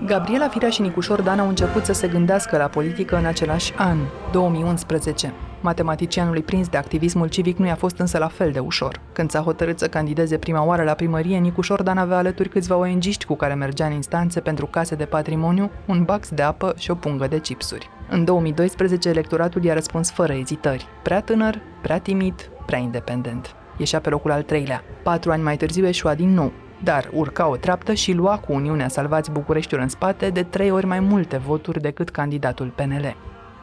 Gabriela 0.09 0.49
Firea 0.49 0.69
și 0.69 0.81
Nicușor 0.81 1.21
Dan 1.21 1.39
au 1.39 1.49
început 1.49 1.85
să 1.85 1.93
se 1.93 2.09
gândească 2.09 2.57
la 2.57 2.67
politică 2.67 3.17
în 3.17 3.25
același 3.25 3.75
an, 3.77 3.99
2011. 4.33 5.33
Matematicianului 5.61 6.43
prins 6.43 6.69
de 6.69 6.77
activismul 6.77 7.29
civic 7.29 7.57
nu 7.57 7.67
i-a 7.67 7.75
fost 7.75 7.99
însă 7.99 8.19
la 8.19 8.29
fel 8.29 8.51
de 8.51 8.59
ușor. 8.59 9.01
Când 9.13 9.31
s-a 9.31 9.41
hotărât 9.41 9.79
să 9.79 9.89
candideze 9.89 10.39
prima 10.39 10.65
oară 10.65 10.83
la 10.83 10.93
primărie, 10.93 11.39
Nicușor 11.39 11.83
Dan 11.83 11.99
avea 11.99 12.17
alături 12.17 12.49
câțiva 12.49 12.77
ong 12.77 13.03
cu 13.27 13.35
care 13.35 13.55
mergea 13.55 13.87
în 13.87 13.93
instanțe 13.93 14.41
pentru 14.41 14.67
case 14.67 14.95
de 14.95 15.05
patrimoniu, 15.05 15.71
un 15.87 16.03
bax 16.03 16.29
de 16.29 16.43
apă 16.43 16.75
și 16.77 16.91
o 16.91 16.95
pungă 16.95 17.27
de 17.27 17.39
chipsuri. 17.39 17.91
În 18.11 18.25
2012, 18.25 19.09
electoratul 19.09 19.65
i-a 19.65 19.75
răspuns 19.75 20.11
fără 20.11 20.33
ezitări. 20.33 20.87
Prea 21.03 21.21
tânăr, 21.21 21.61
prea 21.83 21.99
timid, 21.99 22.51
prea 22.67 22.79
independent. 22.79 23.55
Ieșea 23.77 24.01
pe 24.01 24.09
locul 24.09 24.31
al 24.31 24.43
treilea. 24.43 24.83
Patru 25.03 25.31
ani 25.31 25.43
mai 25.43 25.57
târziu 25.57 25.87
eșua 25.87 26.15
din 26.15 26.35
nou, 26.35 26.53
dar 26.83 27.09
urca 27.13 27.49
o 27.49 27.57
treaptă 27.57 27.93
și 27.93 28.13
lua 28.13 28.39
cu 28.39 28.53
Uniunea 28.53 28.89
Salvați 28.89 29.31
Bucureștiul 29.31 29.81
în 29.81 29.89
spate 29.89 30.31
de 30.31 30.43
trei 30.43 30.71
ori 30.71 30.87
mai 30.87 31.01
multe 31.01 31.37
voturi 31.37 31.81
decât 31.81 32.09
candidatul 32.09 32.73
PNL. 32.75 33.17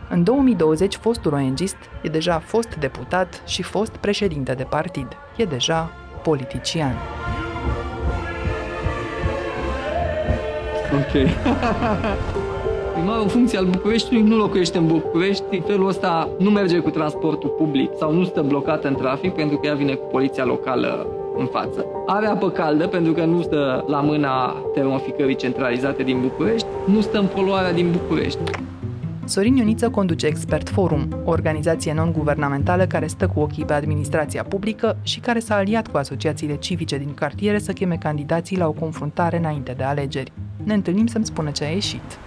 În 0.10 0.24
2020, 0.24 0.96
fostul 0.96 1.34
ONGist 1.34 1.78
e 2.02 2.10
deja 2.10 2.40
fost 2.40 2.76
deputat 2.76 3.42
și 3.46 3.62
fost 3.62 3.92
președinte 3.92 4.54
de 4.54 4.64
partid. 4.64 5.08
E 5.36 5.44
deja 5.44 5.92
politician. 6.24 6.96
Ok. 10.94 11.12
Primarul 12.94 13.28
funcție 13.28 13.58
al 13.58 13.66
Bucureștiului 13.66 14.28
nu 14.28 14.36
locuiește 14.36 14.78
în 14.78 14.88
București, 14.88 15.62
felul 15.66 15.88
ăsta 15.88 16.30
nu 16.40 16.50
merge 16.50 16.80
cu 16.80 16.90
transportul 16.90 17.50
public 17.50 17.90
sau 17.98 18.14
nu 18.14 18.24
stă 18.24 18.42
blocat 18.42 18.84
în 18.84 18.96
trafic 18.96 19.34
pentru 19.34 19.58
că 19.58 19.68
ea 19.68 19.74
vine 19.74 19.94
cu 19.94 20.06
poliția 20.06 20.46
locală 20.46 21.08
în 21.38 21.46
față. 21.46 21.86
Are 22.06 22.28
apă 22.28 22.50
caldă 22.50 22.88
pentru 22.88 23.12
că 23.12 23.26
nu 23.26 23.42
stă 23.42 23.86
la 23.88 24.02
mâna 24.02 24.56
termoficării 24.74 25.36
centralizate 25.36 26.04
din 26.04 26.22
București, 26.22 26.68
nu 26.86 27.02
stă 27.02 27.18
în 27.18 27.26
poluarea 27.26 27.74
din 27.74 27.92
București. 27.92 28.40
Sorin 29.28 29.56
Ioniță 29.56 29.90
conduce 29.90 30.26
Expert 30.26 30.70
Forum, 30.70 31.08
o 31.24 31.30
organizație 31.30 31.94
non-guvernamentală 31.94 32.86
care 32.86 33.08
stă 33.08 33.28
cu 33.28 33.40
ochii 33.40 33.66
pe 33.66 33.74
administrația 33.74 34.44
publică 34.44 34.98
și 35.02 35.20
care 35.20 35.40
s-a 35.40 35.56
aliat 35.56 35.88
cu 35.88 35.98
asociațiile 35.98 36.56
civice 36.56 36.98
din 36.98 37.14
cartiere 37.14 37.60
să 37.60 37.72
cheme 37.72 37.96
candidații 37.96 38.58
la 38.58 38.68
o 38.68 38.72
confruntare 38.72 39.38
înainte 39.38 39.74
de 39.78 39.84
alegeri. 39.84 40.32
Ne 40.64 40.74
întâlnim 40.74 41.06
să-mi 41.06 41.26
spună 41.26 41.50
ce 41.50 41.64
a 41.64 41.70
ieșit. 41.70 42.18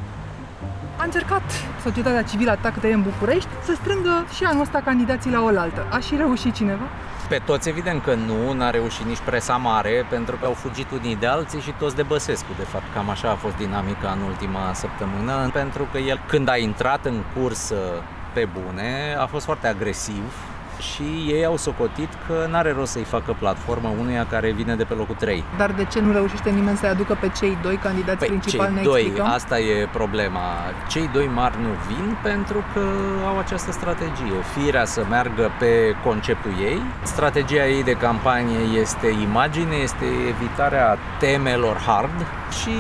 A 0.97 1.05
încercat 1.05 1.43
societatea 1.83 2.23
civilă 2.23 2.51
Atac 2.51 2.81
de 2.81 2.93
în 2.93 3.03
București 3.03 3.49
să 3.65 3.73
strângă 3.75 4.25
și 4.37 4.45
anul 4.45 4.63
ăsta 4.63 4.81
candidații 4.85 5.31
la 5.31 5.43
oaltă. 5.43 5.87
A 5.91 5.99
și 5.99 6.17
reușit 6.17 6.55
cineva? 6.55 6.87
Pe 7.29 7.41
toți 7.45 7.69
evident 7.69 8.03
că 8.03 8.15
nu, 8.15 8.53
n-a 8.53 8.71
reușit 8.71 9.07
nici 9.07 9.21
presa 9.25 9.57
mare, 9.57 10.07
pentru 10.11 10.37
că 10.37 10.47
au 10.47 10.53
fugit 10.53 10.91
unii 10.91 11.17
de 11.17 11.27
alții 11.27 11.61
și 11.61 11.71
toți 11.79 11.97
de 11.97 12.03
Băsescu, 12.03 12.53
de 12.57 12.63
fapt. 12.63 12.85
Cam 12.95 13.11
așa 13.11 13.31
a 13.31 13.35
fost 13.35 13.57
dinamica 13.57 14.11
în 14.11 14.21
ultima 14.21 14.73
săptămână, 14.73 15.51
pentru 15.53 15.89
că 15.93 15.99
el, 15.99 16.21
când 16.27 16.49
a 16.49 16.57
intrat 16.57 17.05
în 17.05 17.23
cursă 17.37 18.03
pe 18.33 18.49
bune, 18.53 19.17
a 19.19 19.27
fost 19.27 19.45
foarte 19.45 19.67
agresiv, 19.67 20.33
și 20.81 21.33
ei 21.33 21.45
au 21.45 21.57
socotit 21.57 22.09
că 22.27 22.47
n-are 22.51 22.73
rost 22.73 22.93
să-i 22.93 23.05
facă 23.05 23.37
platformă 23.39 23.93
unuia 24.01 24.27
care 24.27 24.51
vine 24.51 24.75
de 24.75 24.85
pe 24.85 24.95
locul 24.95 25.15
3. 25.15 25.45
Dar 25.57 25.71
de 25.73 25.85
ce 25.85 26.01
nu 26.01 26.13
reușește 26.13 26.51
nimeni 26.51 26.77
să-i 26.77 26.89
aducă 26.89 27.17
pe 27.21 27.31
cei 27.39 27.59
doi 27.63 27.77
candidați 27.77 28.19
păi, 28.19 28.29
principali? 28.29 28.75
Cei 28.75 28.85
doi, 28.85 29.01
explicăm? 29.01 29.27
asta 29.27 29.59
e 29.59 29.89
problema. 29.93 30.41
Cei 30.89 31.11
doi 31.13 31.31
mari 31.35 31.55
nu 31.61 31.69
vin 31.87 32.17
pentru 32.23 32.65
că 32.73 32.81
au 33.27 33.39
această 33.39 33.73
strategie. 33.73 34.39
Firea 34.57 34.85
să 34.85 35.05
meargă 35.09 35.51
pe 35.59 35.97
conceptul 36.05 36.53
ei. 36.61 36.83
Strategia 37.03 37.67
ei 37.67 37.83
de 37.85 37.93
campanie 37.93 38.59
este 38.81 39.07
imagine, 39.07 39.75
este 39.75 40.05
evitarea 40.29 40.99
temelor 41.19 41.77
hard 41.77 42.27
și 42.61 42.75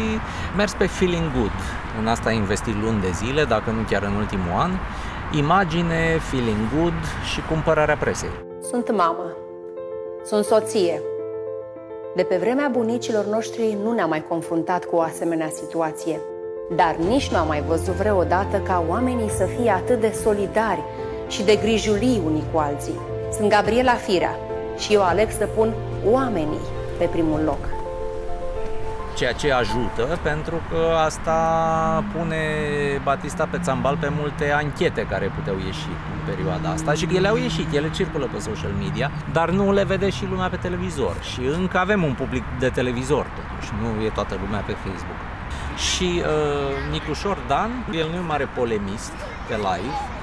mers 0.56 0.72
pe 0.72 0.86
feeling 0.86 1.32
good. 1.38 1.52
În 2.00 2.06
asta 2.06 2.28
a 2.28 2.32
investit 2.32 2.74
luni 2.82 3.00
de 3.00 3.10
zile, 3.10 3.44
dacă 3.44 3.70
nu 3.70 3.82
chiar 3.88 4.02
în 4.02 4.14
ultimul 4.14 4.52
an 4.56 4.70
imagine, 5.32 6.18
feeling 6.30 6.56
good 6.78 7.00
și 7.32 7.40
cumpărarea 7.48 7.96
presei. 7.96 8.30
Sunt 8.62 8.96
mamă, 8.96 9.36
sunt 10.24 10.44
soție. 10.44 11.02
De 12.14 12.22
pe 12.22 12.36
vremea 12.36 12.68
bunicilor 12.72 13.24
noștri 13.24 13.78
nu 13.82 13.92
ne-am 13.92 14.08
mai 14.08 14.24
confruntat 14.28 14.84
cu 14.84 14.96
o 14.96 15.00
asemenea 15.00 15.48
situație, 15.48 16.20
dar 16.76 16.96
nici 17.08 17.30
nu 17.30 17.36
am 17.36 17.46
mai 17.46 17.62
văzut 17.62 17.94
vreodată 17.94 18.58
ca 18.58 18.84
oamenii 18.88 19.30
să 19.30 19.44
fie 19.44 19.70
atât 19.70 20.00
de 20.00 20.10
solidari 20.22 20.82
și 21.28 21.42
de 21.44 21.56
grijulii 21.56 22.22
unii 22.24 22.44
cu 22.52 22.58
alții. 22.58 23.00
Sunt 23.32 23.48
Gabriela 23.48 23.94
Firea 23.94 24.36
și 24.78 24.94
eu 24.94 25.02
aleg 25.02 25.30
să 25.30 25.48
pun 25.56 25.74
oamenii 26.10 26.66
pe 26.98 27.04
primul 27.04 27.40
loc 27.44 27.77
ceea 29.18 29.32
ce 29.32 29.52
ajută 29.52 30.18
pentru 30.22 30.60
că 30.70 30.80
asta 31.04 31.38
pune 32.12 32.42
Batista 33.02 33.48
pe 33.50 33.58
țambal 33.58 33.96
pe 33.96 34.08
multe 34.18 34.52
anchete 34.52 35.06
care 35.10 35.32
puteau 35.34 35.56
ieși 35.66 35.88
în 36.12 36.34
perioada 36.34 36.68
asta 36.68 36.92
și 36.92 37.08
ele 37.14 37.28
au 37.28 37.36
ieșit, 37.36 37.72
ele 37.72 37.90
circulă 37.90 38.28
pe 38.32 38.38
social 38.38 38.70
media, 38.78 39.10
dar 39.32 39.50
nu 39.50 39.72
le 39.72 39.84
vede 39.84 40.10
și 40.10 40.26
lumea 40.30 40.48
pe 40.48 40.56
televizor 40.56 41.16
și 41.32 41.40
încă 41.60 41.78
avem 41.78 42.02
un 42.02 42.12
public 42.12 42.44
de 42.58 42.68
televizor 42.68 43.26
totuși, 43.38 43.72
nu 43.80 44.04
e 44.04 44.08
toată 44.08 44.36
lumea 44.44 44.60
pe 44.60 44.72
Facebook. 44.72 45.20
Și 45.76 46.22
uh, 46.22 46.90
Nicușor 46.92 47.38
Dan, 47.48 47.70
el 47.92 48.06
nu 48.08 48.14
e 48.14 48.18
un 48.18 48.26
mare 48.26 48.48
polemist 48.54 49.12
pe 49.48 49.54
live, 49.54 49.96
Uh, 49.96 50.17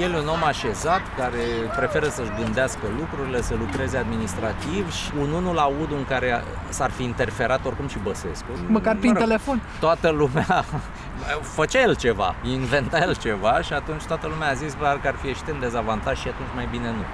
el 0.00 0.12
e 0.12 0.18
un 0.18 0.28
om 0.28 0.44
așezat 0.44 1.00
care 1.16 1.44
preferă 1.76 2.08
să-și 2.08 2.30
gândească 2.42 2.80
lucrurile, 2.98 3.42
să 3.42 3.54
lucreze 3.54 3.96
administrativ 3.96 4.92
și 4.92 5.10
un 5.20 5.32
unul 5.32 5.58
aud 5.58 5.90
în 5.92 6.04
care 6.08 6.44
s-ar 6.68 6.90
fi 6.90 7.02
interferat 7.02 7.64
oricum 7.66 7.88
și 7.88 7.98
Băsescu. 7.98 8.46
Măcar 8.66 8.96
prin 8.96 9.12
mă 9.12 9.18
rog, 9.18 9.26
telefon. 9.26 9.62
Toată 9.80 10.08
lumea 10.08 10.64
făcea 11.56 11.80
el 11.80 11.96
ceva, 11.96 12.34
inventa 12.42 12.98
el 12.98 13.16
ceva 13.16 13.60
și 13.60 13.72
atunci 13.72 14.02
toată 14.02 14.26
lumea 14.26 14.48
a 14.48 14.54
zis 14.54 14.72
că 14.72 15.08
ar 15.08 15.14
fi 15.20 15.26
ieșit 15.26 15.48
în 15.48 15.60
dezavantaj 15.60 16.18
și 16.18 16.28
atunci 16.28 16.48
mai 16.54 16.68
bine 16.70 16.86
nu. 16.90 17.04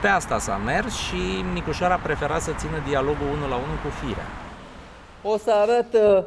Pe 0.00 0.08
asta 0.08 0.38
s-a 0.38 0.60
mers 0.64 0.94
și 0.94 1.44
Nicușor 1.52 1.90
a 1.90 2.00
preferat 2.02 2.40
să 2.42 2.52
țină 2.56 2.82
dialogul 2.88 3.26
unul 3.36 3.48
la 3.48 3.54
unul 3.54 3.78
cu 3.84 3.90
firea. 4.00 4.26
O 5.22 5.36
să 5.36 5.50
arăt 5.62 5.92
uh, 5.92 6.24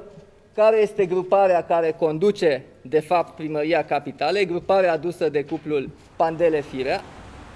care 0.56 0.78
este 0.82 1.06
gruparea 1.06 1.62
care 1.74 1.96
conduce 2.06 2.52
de 2.82 3.00
fapt 3.00 3.36
primăria 3.36 3.84
capitalei, 3.94 4.46
gruparea 4.46 4.94
adusă 4.94 5.30
de 5.30 5.42
cuplul 5.44 5.90
Pandele 6.16 6.62
Firea. 6.62 7.02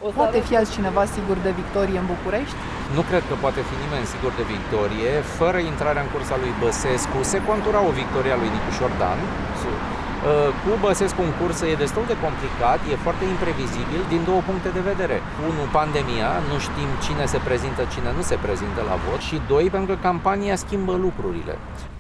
O 0.06 0.08
să 0.08 0.16
poate 0.22 0.40
fi 0.48 0.54
azi 0.58 0.74
cineva 0.78 1.04
sigur 1.18 1.38
de 1.46 1.52
victorie 1.62 1.98
în 2.04 2.08
București? 2.14 2.60
Nu 2.96 3.02
cred 3.10 3.24
că 3.30 3.36
poate 3.46 3.62
fi 3.70 3.76
nimeni 3.84 4.12
sigur 4.14 4.32
de 4.40 4.46
victorie. 4.56 5.12
Fără 5.40 5.60
intrarea 5.72 6.04
în 6.06 6.10
cursa 6.14 6.36
lui 6.44 6.54
Băsescu, 6.62 7.20
se 7.32 7.40
contura 7.50 7.80
o 7.90 7.92
victorie 8.02 8.34
a 8.36 8.42
lui 8.42 8.54
Nicușor 8.56 8.92
Dan. 9.02 9.20
Uh, 9.24 10.50
cu 10.62 10.72
Băsescu 10.86 11.22
în 11.28 11.34
cursă 11.40 11.64
e 11.68 11.84
destul 11.86 12.06
de 12.12 12.18
complicat, 12.26 12.80
e 12.92 13.04
foarte 13.06 13.26
imprevizibil 13.34 14.02
din 14.14 14.22
două 14.30 14.42
puncte 14.50 14.70
de 14.78 14.84
vedere. 14.92 15.18
Unu, 15.50 15.64
pandemia, 15.80 16.32
nu 16.50 16.56
știm 16.68 16.90
cine 17.06 17.26
se 17.34 17.40
prezintă, 17.48 17.82
cine 17.94 18.10
nu 18.18 18.24
se 18.30 18.38
prezintă 18.46 18.82
la 18.90 18.96
vot 19.06 19.22
și 19.28 19.38
doi, 19.52 19.66
pentru 19.76 19.90
că 19.92 19.98
campania 20.10 20.56
schimbă 20.64 20.94
lucrurile 21.06 21.56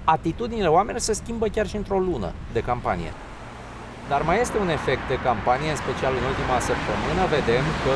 atitudinile 0.05 0.67
oamenilor 0.77 1.07
se 1.09 1.19
schimbă 1.21 1.45
chiar 1.55 1.67
și 1.71 1.75
într-o 1.81 1.99
lună 2.09 2.29
de 2.55 2.61
campanie. 2.69 3.11
Dar 4.11 4.21
mai 4.29 4.37
este 4.43 4.57
un 4.65 4.69
efect 4.77 5.03
de 5.13 5.17
campanie, 5.27 5.69
în 5.73 5.79
special 5.83 6.13
în 6.19 6.25
ultima 6.31 6.57
săptămână, 6.69 7.23
vedem 7.37 7.65
că 7.83 7.95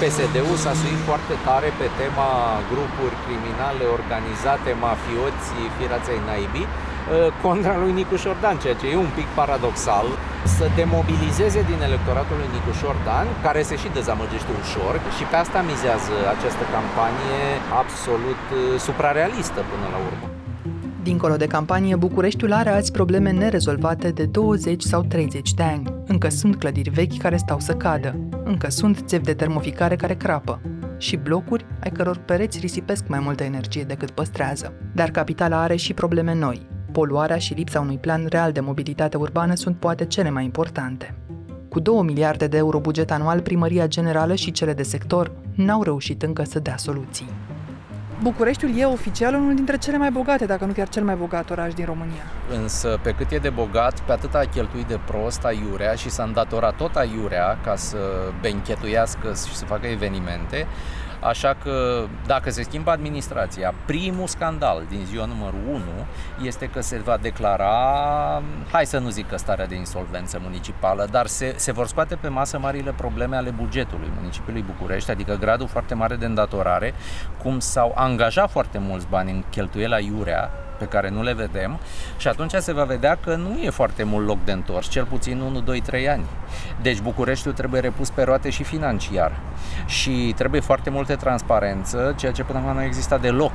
PSD-ul 0.00 0.58
s-a 0.64 0.74
suit 0.80 1.00
foarte 1.08 1.34
tare 1.46 1.68
pe 1.80 1.86
tema 2.00 2.32
grupuri 2.72 3.20
criminale 3.24 3.84
organizate, 3.98 4.70
mafioți, 4.86 5.48
firaței 5.76 6.20
naibii, 6.28 6.68
contra 7.44 7.74
lui 7.82 7.92
Nicu 8.00 8.16
Șordan, 8.24 8.56
ceea 8.62 8.78
ce 8.80 8.86
e 8.88 9.06
un 9.06 9.12
pic 9.18 9.28
paradoxal, 9.40 10.08
să 10.56 10.64
demobilizeze 10.80 11.60
din 11.70 11.80
electoratul 11.88 12.36
lui 12.40 12.54
Nicu 12.56 12.72
Șordan, 12.80 13.26
care 13.46 13.60
se 13.68 13.76
și 13.82 13.88
dezamăgește 13.98 14.52
ușor 14.62 14.94
și 15.16 15.24
pe 15.30 15.36
asta 15.44 15.58
mizează 15.72 16.14
această 16.34 16.64
campanie 16.76 17.42
absolut 17.82 18.42
suprarealistă 18.86 19.60
până 19.72 19.86
la 19.94 20.00
urmă. 20.10 20.26
Dincolo 21.02 21.36
de 21.36 21.46
campanie, 21.46 21.96
Bucureștiul 21.96 22.52
are 22.52 22.70
azi 22.70 22.90
probleme 22.90 23.30
nerezolvate 23.30 24.10
de 24.10 24.24
20 24.24 24.82
sau 24.82 25.02
30 25.02 25.54
de 25.54 25.62
ani. 25.62 25.94
Încă 26.06 26.28
sunt 26.28 26.56
clădiri 26.56 26.90
vechi 26.90 27.18
care 27.18 27.36
stau 27.36 27.60
să 27.60 27.72
cadă. 27.72 28.28
Încă 28.44 28.70
sunt 28.70 29.02
țevi 29.06 29.24
de 29.24 29.34
termoficare 29.34 29.96
care 29.96 30.14
crapă 30.14 30.60
și 31.00 31.16
blocuri 31.16 31.66
ai 31.82 31.90
căror 31.90 32.16
pereți 32.16 32.58
risipesc 32.58 33.08
mai 33.08 33.18
multă 33.18 33.42
energie 33.42 33.82
decât 33.82 34.10
păstrează. 34.10 34.72
Dar 34.94 35.10
capitala 35.10 35.62
are 35.62 35.76
și 35.76 35.94
probleme 35.94 36.34
noi. 36.34 36.66
Poluarea 36.92 37.38
și 37.38 37.54
lipsa 37.54 37.80
unui 37.80 37.98
plan 37.98 38.26
real 38.28 38.52
de 38.52 38.60
mobilitate 38.60 39.16
urbană 39.16 39.54
sunt 39.54 39.76
poate 39.76 40.04
cele 40.04 40.30
mai 40.30 40.44
importante. 40.44 41.14
Cu 41.68 41.80
2 41.80 42.02
miliarde 42.02 42.46
de 42.46 42.56
euro 42.56 42.80
buget 42.80 43.10
anual, 43.10 43.40
primăria 43.40 43.86
generală 43.86 44.34
și 44.34 44.50
cele 44.50 44.72
de 44.72 44.82
sector 44.82 45.32
n-au 45.54 45.82
reușit 45.82 46.22
încă 46.22 46.44
să 46.44 46.58
dea 46.58 46.76
soluții. 46.76 47.28
Bucureștiul 48.22 48.78
e 48.78 48.84
oficial 48.84 49.34
unul 49.34 49.54
dintre 49.54 49.76
cele 49.76 49.96
mai 49.96 50.10
bogate, 50.10 50.46
dacă 50.46 50.64
nu 50.64 50.72
chiar 50.72 50.88
cel 50.88 51.04
mai 51.04 51.14
bogat 51.14 51.50
oraș 51.50 51.74
din 51.74 51.84
România. 51.84 52.22
Însă, 52.62 52.98
pe 53.02 53.10
cât 53.10 53.30
e 53.30 53.36
de 53.36 53.50
bogat, 53.50 54.00
pe 54.00 54.12
atât 54.12 54.34
a 54.34 54.44
cheltuit 54.54 54.86
de 54.86 54.98
prost 55.04 55.44
aiurea 55.44 55.94
și 55.94 56.10
s-a 56.10 56.22
îndatorat 56.22 56.76
tot 56.76 56.96
aiurea 56.96 57.58
ca 57.64 57.76
să 57.76 57.98
benchetuiască 58.40 59.28
și 59.48 59.54
să 59.54 59.64
facă 59.64 59.86
evenimente, 59.86 60.66
Așa 61.20 61.56
că 61.62 62.04
dacă 62.26 62.50
se 62.50 62.62
schimbă 62.62 62.90
administrația, 62.90 63.74
primul 63.86 64.26
scandal 64.26 64.82
din 64.88 65.04
ziua 65.04 65.24
numărul 65.24 65.60
1 65.68 65.80
este 66.42 66.66
că 66.66 66.80
se 66.80 66.98
va 66.98 67.16
declara, 67.16 68.42
hai 68.72 68.86
să 68.86 68.98
nu 68.98 69.08
zic 69.08 69.28
că 69.28 69.36
starea 69.36 69.66
de 69.66 69.74
insolvență 69.74 70.38
municipală, 70.42 71.06
dar 71.10 71.26
se, 71.26 71.54
se 71.56 71.72
vor 71.72 71.86
scoate 71.86 72.16
pe 72.16 72.28
masă 72.28 72.58
marile 72.58 72.92
probleme 72.96 73.36
ale 73.36 73.50
bugetului 73.50 74.10
municipiului 74.18 74.64
București, 74.66 75.10
adică 75.10 75.36
gradul 75.40 75.68
foarte 75.68 75.94
mare 75.94 76.16
de 76.16 76.26
îndatorare, 76.26 76.94
cum 77.42 77.58
s-au 77.58 77.92
angajat 77.94 78.50
foarte 78.50 78.78
mulți 78.78 79.06
bani 79.10 79.30
în 79.30 79.44
cheltuiela 79.50 79.98
iurea, 79.98 80.50
pe 80.80 80.86
care 80.86 81.10
nu 81.10 81.22
le 81.22 81.32
vedem 81.32 81.78
și 82.16 82.28
atunci 82.28 82.52
se 82.52 82.72
va 82.72 82.84
vedea 82.84 83.18
că 83.24 83.34
nu 83.34 83.58
e 83.62 83.70
foarte 83.70 84.02
mult 84.02 84.26
loc 84.26 84.44
de 84.44 84.52
întors, 84.52 84.88
cel 84.88 85.04
puțin 85.04 85.40
1, 85.40 85.60
2, 85.60 85.80
3 85.80 86.08
ani. 86.08 86.24
Deci 86.82 87.00
Bucureștiul 87.00 87.54
trebuie 87.54 87.80
repus 87.80 88.10
pe 88.10 88.22
roate 88.22 88.50
și 88.50 88.62
financiar 88.62 89.32
și 89.86 90.34
trebuie 90.36 90.60
foarte 90.60 90.90
multe 90.90 91.14
transparență, 91.14 92.14
ceea 92.16 92.32
ce 92.32 92.42
până 92.42 92.58
acum 92.58 92.72
nu 92.72 92.82
exista 92.82 93.18
deloc 93.18 93.52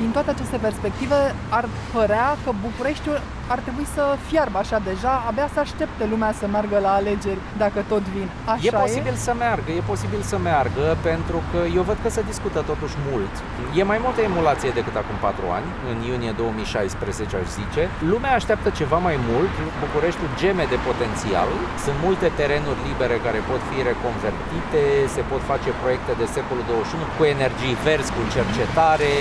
din 0.00 0.10
toate 0.16 0.30
aceste 0.30 0.56
perspective, 0.66 1.18
ar 1.58 1.64
părea 1.92 2.28
că 2.44 2.50
Bucureștiul 2.66 3.20
ar 3.54 3.58
trebui 3.66 3.86
să 3.96 4.04
fiarbă 4.28 4.58
așa 4.64 4.78
deja, 4.90 5.12
abia 5.28 5.48
să 5.54 5.58
aștepte 5.66 6.02
lumea 6.12 6.32
să 6.40 6.46
meargă 6.54 6.78
la 6.86 6.92
alegeri, 7.00 7.40
dacă 7.62 7.78
tot 7.92 8.04
vin. 8.14 8.28
Așa 8.54 8.68
e 8.68 8.70
posibil 8.84 9.16
e? 9.18 9.24
să 9.26 9.32
meargă, 9.44 9.70
e 9.78 9.90
posibil 9.92 10.20
să 10.32 10.36
meargă, 10.48 10.86
pentru 11.08 11.38
că 11.50 11.58
eu 11.78 11.82
văd 11.90 11.98
că 12.02 12.10
se 12.16 12.22
discută 12.30 12.58
totuși 12.70 12.96
mult. 13.08 13.32
E 13.78 13.90
mai 13.92 14.00
multă 14.04 14.20
emulație 14.30 14.70
decât 14.78 14.96
acum 15.02 15.16
4 15.20 15.44
ani, 15.58 15.68
în 15.90 15.98
iunie 16.08 16.32
2016 16.42 17.36
aș 17.42 17.48
zice. 17.60 17.82
Lumea 18.12 18.32
așteaptă 18.38 18.68
ceva 18.80 18.98
mai 19.08 19.16
mult, 19.30 19.54
Bucureștiul 19.84 20.30
geme 20.40 20.64
de 20.72 20.78
potențial, 20.88 21.50
sunt 21.84 21.98
multe 22.06 22.26
terenuri 22.38 22.80
libere 22.88 23.16
care 23.26 23.40
pot 23.50 23.62
fi 23.70 23.78
reconvertite, 23.90 24.82
se 25.14 25.22
pot 25.30 25.42
face 25.52 25.70
proiecte 25.82 26.12
de 26.20 26.26
secolul 26.36 26.64
21 26.66 27.16
cu 27.16 27.22
energii 27.34 27.76
verzi, 27.86 28.14
cu 28.16 28.22
cercetare, 28.36 29.12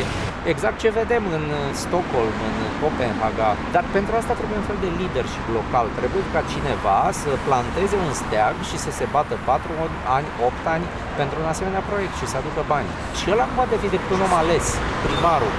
exact 0.52 0.78
ce 0.84 0.90
vedem 1.02 1.24
în 1.38 1.46
Stockholm, 1.84 2.36
în 2.50 2.56
Copenhaga. 2.82 3.50
Dar 3.76 3.84
pentru 3.96 4.14
asta 4.20 4.34
trebuie 4.40 4.60
un 4.62 4.68
fel 4.72 4.80
de 4.86 4.90
leadership 5.00 5.46
local. 5.60 5.86
Trebuie 6.00 6.24
ca 6.36 6.42
cineva 6.54 6.98
să 7.22 7.30
planteze 7.48 7.96
un 8.08 8.14
steag 8.22 8.56
și 8.70 8.78
să 8.84 8.90
se 8.98 9.06
bată 9.16 9.36
4 9.46 9.72
ani, 10.18 10.28
8 10.48 10.66
ani 10.76 10.86
pentru 11.20 11.38
un 11.44 11.48
asemenea 11.54 11.84
proiect 11.90 12.16
și 12.20 12.30
să 12.32 12.36
aducă 12.42 12.62
bani. 12.74 12.90
Și 13.20 13.26
ăla 13.34 13.46
nu 13.50 13.56
poate 13.60 13.76
fi 13.82 13.88
decât 13.96 14.10
un 14.16 14.22
om 14.28 14.34
ales, 14.42 14.66
primarul. 15.06 15.54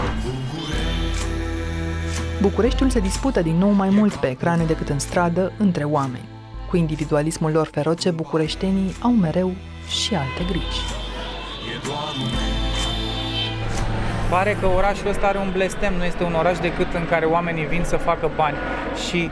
Bucureștiul 2.47 2.91
se 2.91 3.01
dispută 3.01 3.41
din 3.49 3.57
nou 3.64 3.72
mai 3.82 3.91
mult 3.99 4.14
pe 4.22 4.28
ecrane 4.35 4.64
decât 4.72 4.89
în 4.89 4.99
stradă 4.99 5.53
între 5.64 5.85
oameni. 5.85 6.28
Cu 6.68 6.76
individualismul 6.76 7.53
lor 7.53 7.66
feroce, 7.66 8.11
bucureștenii 8.11 8.97
au 9.01 9.11
mereu 9.11 9.51
și 9.89 10.14
alte 10.14 10.43
griji. 10.51 11.04
Pare 14.31 14.57
că 14.61 14.66
orașul 14.66 15.09
ăsta 15.09 15.27
are 15.27 15.39
un 15.39 15.51
blestem, 15.53 15.95
nu 15.95 16.05
este 16.05 16.25
un 16.25 16.35
oraș 16.35 16.59
decât 16.59 16.95
în 16.95 17.07
care 17.07 17.25
oamenii 17.25 17.66
vin 17.66 17.85
să 17.85 17.97
facă 17.97 18.31
bani. 18.37 18.57
Și 19.09 19.31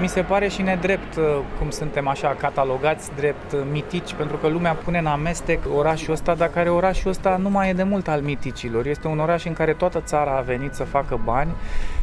mi 0.00 0.08
se 0.08 0.20
pare 0.20 0.48
și 0.48 0.62
nedrept 0.62 1.16
uh, 1.16 1.24
cum 1.58 1.70
suntem 1.70 2.08
așa 2.08 2.36
catalogați 2.38 3.10
drept 3.16 3.52
uh, 3.52 3.60
mitici, 3.72 4.14
pentru 4.14 4.36
că 4.36 4.48
lumea 4.48 4.72
pune 4.72 4.98
în 4.98 5.06
amestec 5.06 5.58
orașul 5.76 6.12
ăsta, 6.12 6.34
dar 6.34 6.48
care 6.48 6.70
orașul 6.70 7.10
ăsta 7.10 7.36
nu 7.36 7.50
mai 7.50 7.68
e 7.68 7.72
de 7.72 7.82
mult 7.82 8.08
al 8.08 8.20
miticilor. 8.20 8.86
Este 8.86 9.06
un 9.06 9.18
oraș 9.18 9.44
în 9.44 9.52
care 9.52 9.72
toată 9.72 10.00
țara 10.00 10.36
a 10.36 10.40
venit 10.40 10.74
să 10.74 10.84
facă 10.84 11.20
bani, 11.24 11.50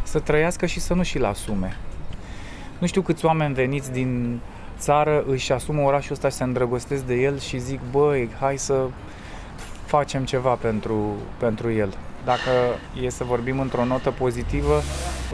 să 0.03 0.19
trăiască 0.19 0.65
și 0.65 0.79
să 0.79 0.93
nu 0.93 1.03
și-l 1.03 1.25
asume. 1.25 1.77
Nu 2.77 2.87
știu 2.87 3.01
câți 3.01 3.25
oameni 3.25 3.53
veniți 3.53 3.91
din 3.91 4.39
țară 4.79 5.23
își 5.27 5.51
asumă 5.51 5.81
orașul 5.81 6.13
ăsta 6.13 6.29
și 6.29 6.35
se 6.35 6.43
îndrăgostesc 6.43 7.03
de 7.03 7.13
el 7.13 7.39
și 7.39 7.57
zic, 7.57 7.79
băi, 7.91 8.29
hai 8.39 8.57
să 8.57 8.85
facem 9.85 10.25
ceva 10.25 10.53
pentru, 10.53 11.15
pentru 11.37 11.71
el. 11.71 11.93
Dacă 12.25 12.49
e 13.01 13.09
să 13.09 13.23
vorbim 13.23 13.59
într-o 13.59 13.85
notă 13.85 14.11
pozitivă, 14.11 14.81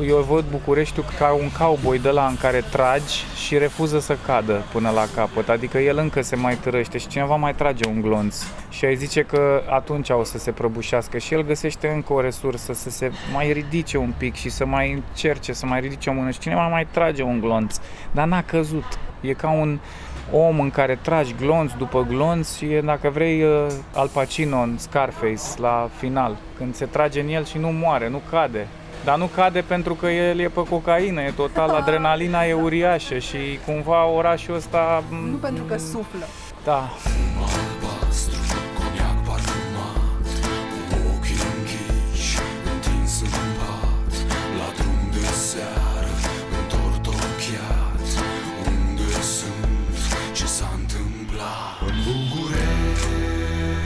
eu 0.07 0.17
văd 0.17 0.45
Bucureștiul 0.51 1.05
ca 1.17 1.31
un 1.31 1.49
cowboy 1.57 1.99
de 1.99 2.09
la 2.09 2.25
în 2.25 2.37
care 2.37 2.63
tragi 2.71 3.23
și 3.45 3.57
refuză 3.57 3.99
să 3.99 4.17
cadă 4.25 4.63
până 4.71 4.89
la 4.89 5.05
capăt. 5.15 5.49
Adică 5.49 5.77
el 5.77 5.97
încă 5.97 6.21
se 6.21 6.35
mai 6.35 6.55
târăște 6.55 6.97
și 6.97 7.07
cineva 7.07 7.35
mai 7.35 7.55
trage 7.55 7.87
un 7.87 8.01
glonț. 8.01 8.43
Și 8.69 8.85
ai 8.85 8.95
zice 8.95 9.21
că 9.21 9.63
atunci 9.69 10.09
o 10.09 10.23
să 10.23 10.37
se 10.37 10.51
prăbușească 10.51 11.17
și 11.17 11.33
el 11.33 11.45
găsește 11.45 11.87
încă 11.87 12.13
o 12.13 12.21
resursă 12.21 12.73
să 12.73 12.89
se 12.89 13.11
mai 13.33 13.51
ridice 13.51 13.97
un 13.97 14.13
pic 14.17 14.35
și 14.35 14.49
să 14.49 14.65
mai 14.65 14.91
încerce, 14.91 15.53
să 15.53 15.65
mai 15.65 15.79
ridice 15.79 16.09
o 16.09 16.13
mână 16.13 16.31
și 16.31 16.39
cineva 16.39 16.67
mai 16.67 16.87
trage 16.91 17.23
un 17.23 17.39
glonț. 17.39 17.79
Dar 18.11 18.27
n-a 18.27 18.43
căzut. 18.43 18.99
E 19.21 19.33
ca 19.33 19.49
un 19.49 19.79
om 20.31 20.59
în 20.59 20.69
care 20.69 20.99
tragi 21.01 21.35
glonț 21.39 21.71
după 21.71 22.05
glonț 22.09 22.55
și 22.57 22.65
e, 22.65 22.81
dacă 22.81 23.09
vrei, 23.09 23.43
uh, 23.43 23.67
Al 23.93 24.09
Pacino 24.13 24.57
în 24.57 24.77
Scarface 24.77 25.41
la 25.57 25.89
final, 25.97 26.37
când 26.57 26.75
se 26.75 26.85
trage 26.85 27.21
în 27.21 27.27
el 27.27 27.45
și 27.45 27.57
nu 27.57 27.71
moare, 27.71 28.09
nu 28.09 28.21
cade. 28.29 28.67
Dar 29.03 29.17
nu 29.17 29.25
cade 29.25 29.61
pentru 29.61 29.93
că 29.93 30.07
el 30.07 30.39
e 30.39 30.47
pe 30.47 30.63
cocaină, 30.69 31.21
e 31.21 31.31
total, 31.35 31.69
adrenalina 31.81 32.45
e 32.45 32.53
uriașă 32.53 33.17
și 33.17 33.37
cumva 33.65 34.05
orașul 34.05 34.55
ăsta... 34.55 35.03
Nu 35.31 35.37
pentru 35.37 35.63
că 35.63 35.77
suflă. 35.77 36.25
Da. 36.63 36.89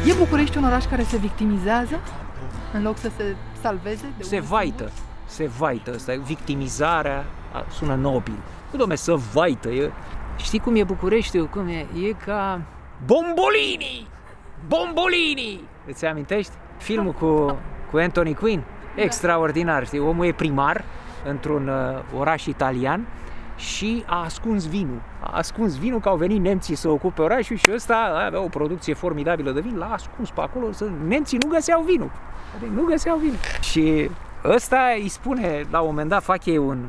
E 0.07 0.13
București 0.17 0.57
un 0.57 0.63
oraș 0.63 0.85
care 0.85 1.03
se 1.03 1.17
victimizează 1.17 1.99
în 2.73 2.83
loc 2.83 2.97
să 2.97 3.11
se 3.17 3.35
salveze? 3.61 4.05
De 4.17 4.23
se 4.23 4.39
vaită, 4.39 4.91
se 5.25 5.47
vaită. 5.57 5.91
Asta, 5.95 6.13
victimizarea 6.23 7.25
sună 7.69 7.95
nobil. 7.95 8.37
Nu, 8.71 8.79
domne, 8.79 8.95
să 8.95 9.15
vaită. 9.33 9.69
E... 9.69 9.91
Știi 10.37 10.59
cum 10.59 10.75
e 10.75 10.83
Bucureștiul? 10.83 11.47
Cum 11.47 11.67
e? 11.67 11.87
E 12.07 12.13
ca 12.25 12.61
Bombolini! 13.05 14.07
Bombolini! 14.67 15.61
Îți 15.87 16.05
amintești? 16.05 16.51
Filmul 16.77 17.11
cu, 17.11 17.59
cu 17.91 17.97
Anthony 17.97 18.33
Quinn? 18.33 18.63
Extraordinar, 18.95 19.85
știi? 19.85 19.99
Omul 19.99 20.25
e 20.25 20.31
primar 20.31 20.83
într-un 21.25 21.67
uh, 21.67 22.19
oraș 22.19 22.45
italian 22.45 23.07
și 23.61 24.03
a 24.05 24.23
ascuns 24.23 24.67
vinul. 24.67 25.01
A 25.19 25.29
ascuns 25.37 25.77
vinul 25.77 25.99
că 25.99 26.09
au 26.09 26.15
venit 26.15 26.39
nemții 26.39 26.75
să 26.75 26.89
ocupe 26.89 27.21
orașul 27.21 27.55
și 27.55 27.71
ăsta 27.73 28.23
avea 28.25 28.41
o 28.41 28.47
producție 28.47 28.93
formidabilă 28.93 29.51
de 29.51 29.59
vin, 29.59 29.77
l-a 29.77 29.91
ascuns 29.93 30.29
pe 30.29 30.41
acolo, 30.41 30.71
să 30.71 30.89
nemții 31.07 31.37
nu 31.37 31.49
găseau 31.49 31.81
vinul. 31.81 32.11
Adică 32.55 32.71
nu 32.75 32.83
găseau 32.83 33.17
vin. 33.17 33.33
Și 33.61 34.09
ăsta 34.43 34.79
îi 35.01 35.07
spune, 35.07 35.65
la 35.71 35.79
un 35.79 35.87
moment 35.87 36.09
dat 36.09 36.23
fac 36.23 36.45
ei 36.45 36.57
un, 36.57 36.85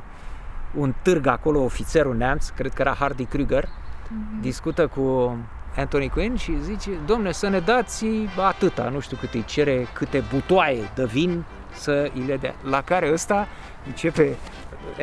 un 0.74 0.94
târg 1.02 1.26
acolo, 1.26 1.60
ofițerul 1.60 2.16
neamț, 2.16 2.48
cred 2.48 2.72
că 2.72 2.82
era 2.82 2.94
Hardy 2.98 3.26
Krüger, 3.26 3.62
mm-hmm. 3.64 4.40
discută 4.40 4.86
cu 4.86 5.36
Anthony 5.76 6.08
Quinn 6.08 6.36
și 6.36 6.62
zice, 6.62 6.90
domne, 7.06 7.32
să 7.32 7.48
ne 7.48 7.58
dați 7.58 8.06
atâta, 8.46 8.88
nu 8.88 9.00
știu 9.00 9.16
câte 9.16 9.42
cere, 9.46 9.86
câte 9.92 10.24
butoaie 10.32 10.90
de 10.94 11.04
vin 11.04 11.44
să 11.74 12.10
îi 12.14 12.24
le 12.26 12.36
dea. 12.36 12.54
La 12.62 12.82
care 12.82 13.12
ăsta 13.12 13.48
începe 13.86 14.36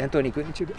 Anthony 0.01 0.31
Quinn 0.31 0.47
începe 0.47 0.73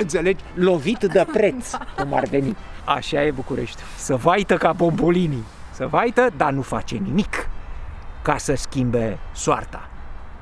înțelegi? 0.00 0.44
Lovit 0.54 0.98
de 0.98 1.26
preț, 1.32 1.70
cum 1.96 2.14
ar 2.14 2.24
veni. 2.24 2.56
Așa 2.84 3.22
e 3.22 3.30
București. 3.30 3.82
Să 3.96 4.16
vaită 4.16 4.56
ca 4.56 4.72
bombolinii. 4.72 5.44
Să 5.70 5.86
vaită, 5.86 6.28
dar 6.36 6.52
nu 6.52 6.62
face 6.62 6.96
nimic 6.96 7.48
ca 8.22 8.36
să 8.36 8.54
schimbe 8.54 9.18
soarta. 9.32 9.88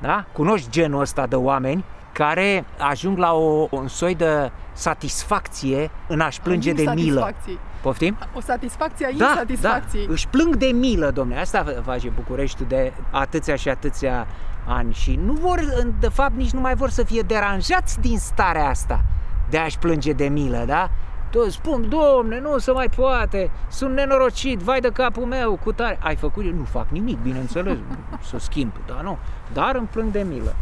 Da? 0.01 0.25
Cunoști 0.31 0.69
genul 0.69 1.01
ăsta 1.01 1.25
de 1.25 1.35
oameni 1.35 1.83
care 2.11 2.65
ajung 2.77 3.17
la 3.17 3.33
o, 3.33 3.67
un 3.69 3.87
soi 3.87 4.15
de 4.15 4.51
satisfacție 4.73 5.91
în 6.07 6.19
a-și 6.19 6.41
plânge 6.41 6.71
de 6.73 6.91
milă. 6.95 7.33
Poftim? 7.81 8.17
O 8.35 8.39
satisfacție 8.41 9.05
a 9.05 9.09
Da, 9.17 9.25
insatisfacției. 9.29 10.05
da, 10.05 10.11
își 10.11 10.27
plâng 10.27 10.55
de 10.55 10.65
milă, 10.65 11.11
domne. 11.11 11.39
Asta 11.39 11.65
face 11.85 12.09
Bucureștiul 12.09 12.67
de 12.67 12.93
atâția 13.11 13.55
și 13.55 13.69
atâția 13.69 14.27
ani 14.67 14.93
și 14.93 15.19
nu 15.25 15.33
vor, 15.33 15.59
în- 15.83 15.93
de 15.99 16.07
fapt, 16.09 16.35
nici 16.35 16.51
nu 16.51 16.59
mai 16.59 16.75
vor 16.75 16.89
să 16.89 17.03
fie 17.03 17.21
deranjați 17.21 17.99
din 17.99 18.17
starea 18.17 18.65
asta 18.69 19.01
de 19.49 19.57
a-și 19.57 19.77
plânge 19.79 20.11
de 20.13 20.27
milă, 20.27 20.63
da? 20.67 20.89
Toți 21.29 21.53
spun, 21.53 21.89
domne, 21.89 22.39
nu 22.39 22.57
se 22.57 22.71
mai 22.71 22.89
poate, 22.95 23.49
sunt 23.69 23.93
nenorocit, 23.93 24.59
vai 24.59 24.79
de 24.79 24.89
capul 24.93 25.25
meu, 25.25 25.59
cu 25.63 25.71
tare. 25.71 25.97
Ai 26.01 26.15
făcut? 26.15 26.43
Nu 26.43 26.63
fac 26.63 26.85
nimic, 26.89 27.17
bineînțeles, 27.21 27.77
să 28.29 28.37
schimb, 28.39 28.71
dar 28.87 29.01
nu. 29.03 29.17
Dar 29.53 29.75
îmi 29.75 29.87
plâng 29.91 30.11
de 30.11 30.25
milă. 30.29 30.55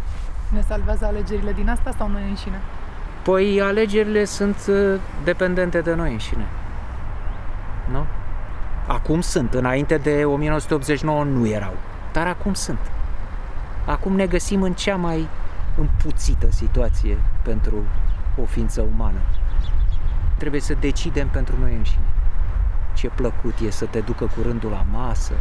Ne 0.53 0.61
salvează 0.67 1.05
alegerile 1.05 1.51
din 1.51 1.69
asta 1.69 1.93
sau 1.97 2.09
noi 2.09 2.21
înșine? 2.29 2.59
Păi 3.23 3.61
alegerile 3.61 4.25
sunt 4.25 4.57
uh, 4.69 4.99
dependente 5.23 5.81
de 5.81 5.93
noi 5.93 6.11
înșine. 6.11 6.47
Nu? 7.91 8.05
Acum 8.87 9.21
sunt, 9.21 9.53
înainte 9.53 9.97
de 9.97 10.25
1989 10.25 11.23
nu 11.23 11.47
erau, 11.47 11.73
dar 12.11 12.27
acum 12.27 12.53
sunt. 12.53 12.79
Acum 13.85 14.15
ne 14.15 14.25
găsim 14.27 14.61
în 14.61 14.73
cea 14.73 14.95
mai 14.95 15.27
împuțită 15.77 16.47
situație 16.51 17.17
pentru 17.43 17.75
o 18.41 18.45
ființă 18.45 18.81
umană. 18.95 19.19
Trebuie 20.37 20.61
să 20.61 20.73
decidem 20.79 21.27
pentru 21.27 21.55
noi 21.59 21.73
înșine. 21.75 22.03
Ce 22.93 23.07
plăcut 23.07 23.59
e 23.59 23.69
să 23.69 23.85
te 23.85 23.99
ducă 23.99 24.25
cu 24.25 24.41
rândul 24.41 24.69
la 24.69 24.85
masă, 24.91 25.33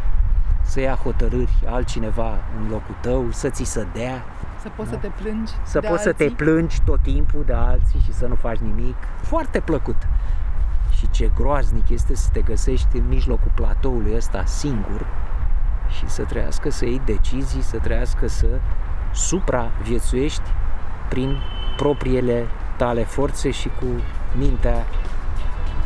să 0.63 0.81
ia 0.81 0.95
hotărâri 0.95 1.59
altcineva 1.67 2.39
în 2.61 2.69
locul 2.71 2.95
tău, 3.01 3.27
să 3.31 3.49
ți 3.49 3.65
se 3.65 3.87
dea, 3.93 4.25
Să 4.63 4.69
poți 4.77 4.91
să 4.91 4.97
te 4.97 5.09
plângi 5.23 5.53
să 5.63 5.81
de 5.81 5.89
poți 5.89 6.03
să 6.03 6.13
te 6.13 6.23
alții? 6.23 6.37
plângi 6.37 6.81
tot 6.85 7.03
timpul 7.03 7.43
de 7.47 7.53
alții 7.53 8.01
și 8.05 8.13
să 8.13 8.27
nu 8.27 8.35
faci 8.35 8.59
nimic. 8.59 8.97
Foarte 9.21 9.61
plăcut. 9.61 9.97
Și 10.99 11.11
ce 11.11 11.31
groaznic 11.35 11.89
este 11.89 12.15
să 12.15 12.29
te 12.33 12.41
găsești 12.41 12.97
în 12.97 13.09
mijlocul 13.09 13.51
platoului 13.55 14.17
ăsta 14.17 14.45
singur 14.45 15.07
și 15.89 16.09
să 16.09 16.23
trăiască 16.23 16.71
să 16.71 16.85
iei 16.85 17.03
decizii, 17.05 17.63
să 17.63 17.79
trăiască 17.79 18.27
să 18.27 18.47
supraviețuiești 19.13 20.51
prin 21.09 21.37
propriile 21.77 22.47
tale 22.77 23.05
forțe 23.05 23.51
și 23.51 23.69
cu 23.69 23.87
mintea 24.39 24.87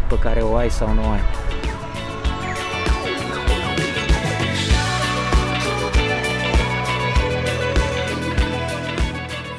pe 0.08 0.18
care 0.18 0.40
o 0.40 0.56
ai 0.56 0.70
sau 0.70 0.92
nu 0.92 1.08
o 1.08 1.10
ai. 1.10 1.20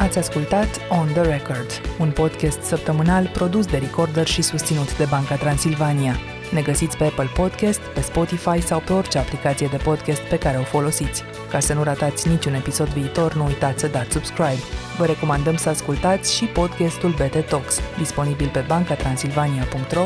Ați 0.03 0.17
ascultat 0.17 0.67
On 0.89 1.07
The 1.07 1.21
Record, 1.21 1.81
un 1.99 2.11
podcast 2.11 2.61
săptămânal 2.61 3.29
produs 3.33 3.65
de 3.65 3.77
Recorder 3.77 4.27
și 4.27 4.41
susținut 4.41 4.97
de 4.97 5.05
Banca 5.09 5.35
Transilvania. 5.35 6.15
Ne 6.51 6.61
găsiți 6.61 6.97
pe 6.97 7.03
Apple 7.03 7.29
Podcast, 7.33 7.79
pe 7.79 8.01
Spotify 8.01 8.61
sau 8.61 8.79
pe 8.79 8.93
orice 8.93 9.17
aplicație 9.17 9.67
de 9.67 9.77
podcast 9.77 10.21
pe 10.21 10.37
care 10.37 10.57
o 10.57 10.63
folosiți. 10.63 11.23
Ca 11.49 11.59
să 11.59 11.73
nu 11.73 11.83
ratați 11.83 12.27
niciun 12.27 12.53
episod 12.53 12.87
viitor, 12.87 13.33
nu 13.33 13.45
uitați 13.45 13.79
să 13.79 13.87
dați 13.87 14.11
subscribe. 14.11 14.63
Vă 14.97 15.05
recomandăm 15.05 15.55
să 15.55 15.69
ascultați 15.69 16.35
și 16.35 16.45
podcastul 16.45 17.09
BT 17.09 17.45
Talks, 17.45 17.79
disponibil 17.97 18.49
pe 18.53 18.65
bancatransilvania.ro 18.67 20.05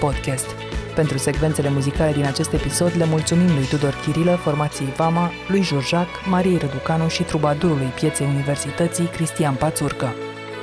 podcast. 0.00 0.46
Pentru 0.94 1.18
secvențele 1.18 1.70
muzicale 1.70 2.12
din 2.12 2.24
acest 2.24 2.52
episod 2.52 2.92
le 2.96 3.04
mulțumim 3.04 3.54
lui 3.54 3.64
Tudor 3.64 3.94
Chirilă, 4.04 4.34
formației 4.42 4.92
Vama, 4.96 5.30
lui 5.48 5.62
Jurjac, 5.62 6.08
Mariei 6.28 6.58
Răducanu 6.58 7.08
și 7.08 7.22
trubadurului 7.22 7.92
pieței 7.94 8.26
universității 8.26 9.04
Cristian 9.04 9.54
Pațurcă. 9.54 10.14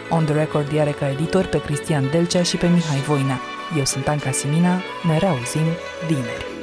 On 0.10 0.26
The 0.26 0.34
Record 0.34 0.80
are 0.80 0.92
ca 0.92 1.10
editor 1.10 1.46
pe 1.46 1.62
Cristian 1.62 2.10
Delcea 2.12 2.44
și 2.44 2.58
pe 2.58 2.68
Mihai 2.68 3.00
Voina. 3.00 3.40
Eu 3.78 3.86
sunt 3.86 4.08
Anca 4.08 4.32
Simina, 4.32 4.82
ne 5.08 5.18
reauzim 5.18 5.68
vineri. 6.08 6.57